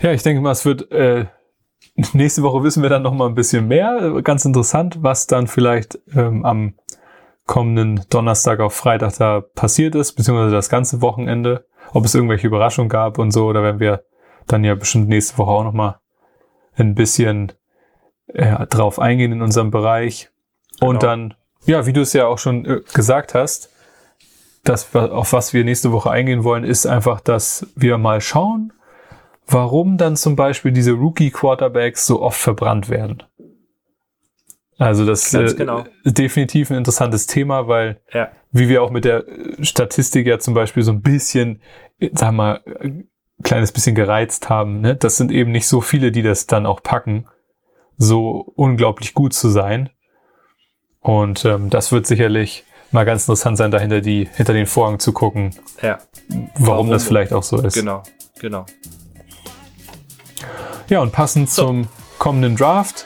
Ja, 0.02 0.12
ich 0.12 0.24
denke 0.24 0.42
mal, 0.42 0.52
es 0.52 0.66
wird 0.66 0.92
äh, 0.92 1.26
nächste 2.14 2.44
Woche 2.44 2.64
wissen 2.64 2.84
wir 2.84 2.90
dann 2.90 3.04
noch 3.04 3.14
mal 3.14 3.28
ein 3.28 3.36
bisschen 3.36 3.68
mehr. 3.68 4.22
Ganz 4.24 4.46
interessant, 4.46 5.02
was 5.02 5.28
dann 5.28 5.48
vielleicht 5.48 6.00
ähm, 6.16 6.46
am 6.46 6.76
kommenden 7.46 8.06
Donnerstag 8.10 8.60
auf 8.60 8.74
Freitag 8.74 9.18
da 9.18 9.42
passiert 9.42 9.96
ist, 9.96 10.14
beziehungsweise 10.14 10.54
das 10.54 10.70
ganze 10.70 11.02
Wochenende, 11.02 11.66
ob 11.94 12.04
es 12.04 12.14
irgendwelche 12.14 12.48
Überraschungen 12.48 12.90
gab 12.90 13.18
und 13.18 13.32
so, 13.32 13.54
da 13.54 13.64
werden 13.64 13.80
wir 13.80 14.04
dann 14.48 14.64
ja 14.64 14.76
bestimmt 14.76 15.08
nächste 15.08 15.38
Woche 15.38 15.52
auch 15.52 15.64
nochmal 15.64 16.00
ein 16.76 16.94
bisschen 16.94 17.54
ja, 18.34 18.66
drauf 18.66 19.00
eingehen 19.00 19.32
in 19.32 19.42
unserem 19.42 19.72
Bereich. 19.72 20.30
Genau. 20.80 20.92
Und 20.92 21.04
dann, 21.04 21.34
ja, 21.66 21.86
wie 21.86 21.94
du 21.94 22.02
es 22.02 22.14
ja 22.14 22.28
auch 22.28 22.38
schon 22.38 22.66
äh, 22.66 22.82
gesagt 22.94 23.34
hast, 23.34 23.72
das, 24.68 24.93
auf 24.95 25.34
was 25.34 25.53
wir 25.53 25.63
nächste 25.63 25.91
Woche 25.91 26.11
eingehen 26.11 26.43
wollen, 26.43 26.63
ist 26.63 26.86
einfach, 26.86 27.22
dass 27.22 27.68
wir 27.76 27.97
mal 27.97 28.22
schauen, 28.22 28.74
warum 29.47 29.97
dann 29.97 30.15
zum 30.15 30.36
Beispiel 30.36 30.72
diese 30.72 30.91
Rookie-Quarterbacks 30.91 32.05
so 32.05 32.22
oft 32.22 32.39
verbrannt 32.39 32.89
werden. 32.89 33.24
Also 34.78 35.05
das 35.05 35.34
ist 35.34 35.53
äh, 35.53 35.55
genau. 35.55 35.86
definitiv 36.05 36.70
ein 36.70 36.78
interessantes 36.78 37.26
Thema, 37.26 37.68
weil 37.68 37.99
ja. 38.13 38.32
wie 38.51 38.70
wir 38.70 38.84
auch 38.84 38.91
mit 38.91 39.05
der 39.05 39.26
Statistik 39.61 40.28
ja 40.28 40.38
zum 40.38 40.53
Beispiel 40.53 40.84
so 40.84 40.91
ein 40.91 41.01
bisschen, 41.01 41.61
sag 42.13 42.34
mal, 42.34 42.61
ein 42.80 43.09
kleines 43.43 43.72
bisschen 43.72 43.95
gereizt 43.95 44.49
haben, 44.49 44.82
ne? 44.82 44.95
das 44.95 45.18
sind 45.18 45.32
eben 45.32 45.51
nicht 45.51 45.68
so 45.68 45.82
viele, 45.82 46.11
die 46.11 46.22
das 46.22 46.45
dann 46.45 46.65
auch 46.65 46.84
packen, 46.84 47.26
so 47.97 48.51
unglaublich 48.55 49.13
gut 49.13 49.34
zu 49.34 49.49
sein. 49.49 49.89
Und 50.99 51.45
ähm, 51.45 51.70
das 51.70 51.91
wird 51.91 52.05
sicherlich 52.05 52.65
mal 52.92 53.06
ganz 53.06 53.24
interessant 53.24 53.58
sein, 53.58 53.72
dahinter 53.72 54.02
die, 54.02 54.28
hinter 54.34 54.54
den 54.54 54.66
Vorhang 54.66 55.00
zu 55.00 55.12
gucken, 55.14 55.54
Ja, 55.82 56.00
warum, 56.30 56.68
Warum? 56.68 56.90
das 56.90 57.04
vielleicht 57.06 57.34
auch 57.34 57.44
so 57.44 57.62
ist. 57.62 57.74
genau, 57.74 58.04
genau. 58.40 58.66
Ja, 60.90 61.02
und 61.02 61.12
passend 61.12 61.50
So. 61.50 61.66
zum 61.66 61.88
kommenden 62.18 62.56
Draft 62.56 63.06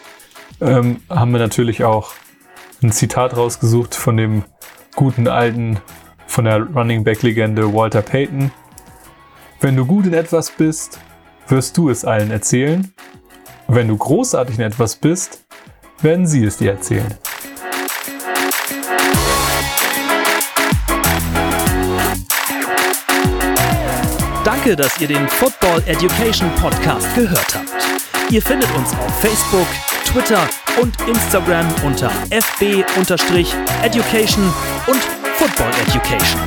ähm, 0.62 1.02
haben 1.10 1.32
wir 1.32 1.40
natürlich 1.40 1.84
auch 1.84 2.12
ein 2.84 2.92
Zitat 2.92 3.36
rausgesucht 3.36 3.96
von 3.96 4.18
dem 4.18 4.44
guten 4.96 5.28
alten, 5.28 5.80
von 6.28 6.46
der 6.46 6.62
Running 6.62 7.04
Back 7.04 7.24
Legende 7.24 7.74
Walter 7.74 8.02
Payton. 8.02 8.52
Wenn 9.60 9.76
du 9.76 9.86
gut 9.86 10.06
in 10.06 10.14
etwas 10.14 10.52
bist, 10.52 11.00
wirst 11.48 11.78
du 11.78 11.90
es 11.90 12.06
allen 12.06 12.32
erzählen. 12.32 12.94
Wenn 13.68 13.88
du 13.88 13.98
großartig 13.98 14.58
in 14.58 14.64
etwas 14.64 14.96
bist, 14.96 15.44
werden 16.02 16.28
sie 16.28 16.44
es 16.44 16.58
dir 16.58 16.72
erzählen. 16.72 17.14
Danke, 24.44 24.76
dass 24.76 25.00
ihr 25.00 25.08
den 25.08 25.28
Football 25.28 25.84
Education 25.86 26.50
Podcast 26.56 27.08
gehört 27.14 27.54
habt. 27.54 27.70
Ihr 28.32 28.42
findet 28.42 28.70
uns 28.76 28.92
auf 28.94 29.22
Facebook, 29.22 29.68
Twitter 30.06 30.50
und 30.82 30.96
Instagram 31.08 31.68
unter 31.86 32.10
fb-education 32.32 32.84
und 34.88 35.02
Football 35.38 35.72
Education. 35.88 36.42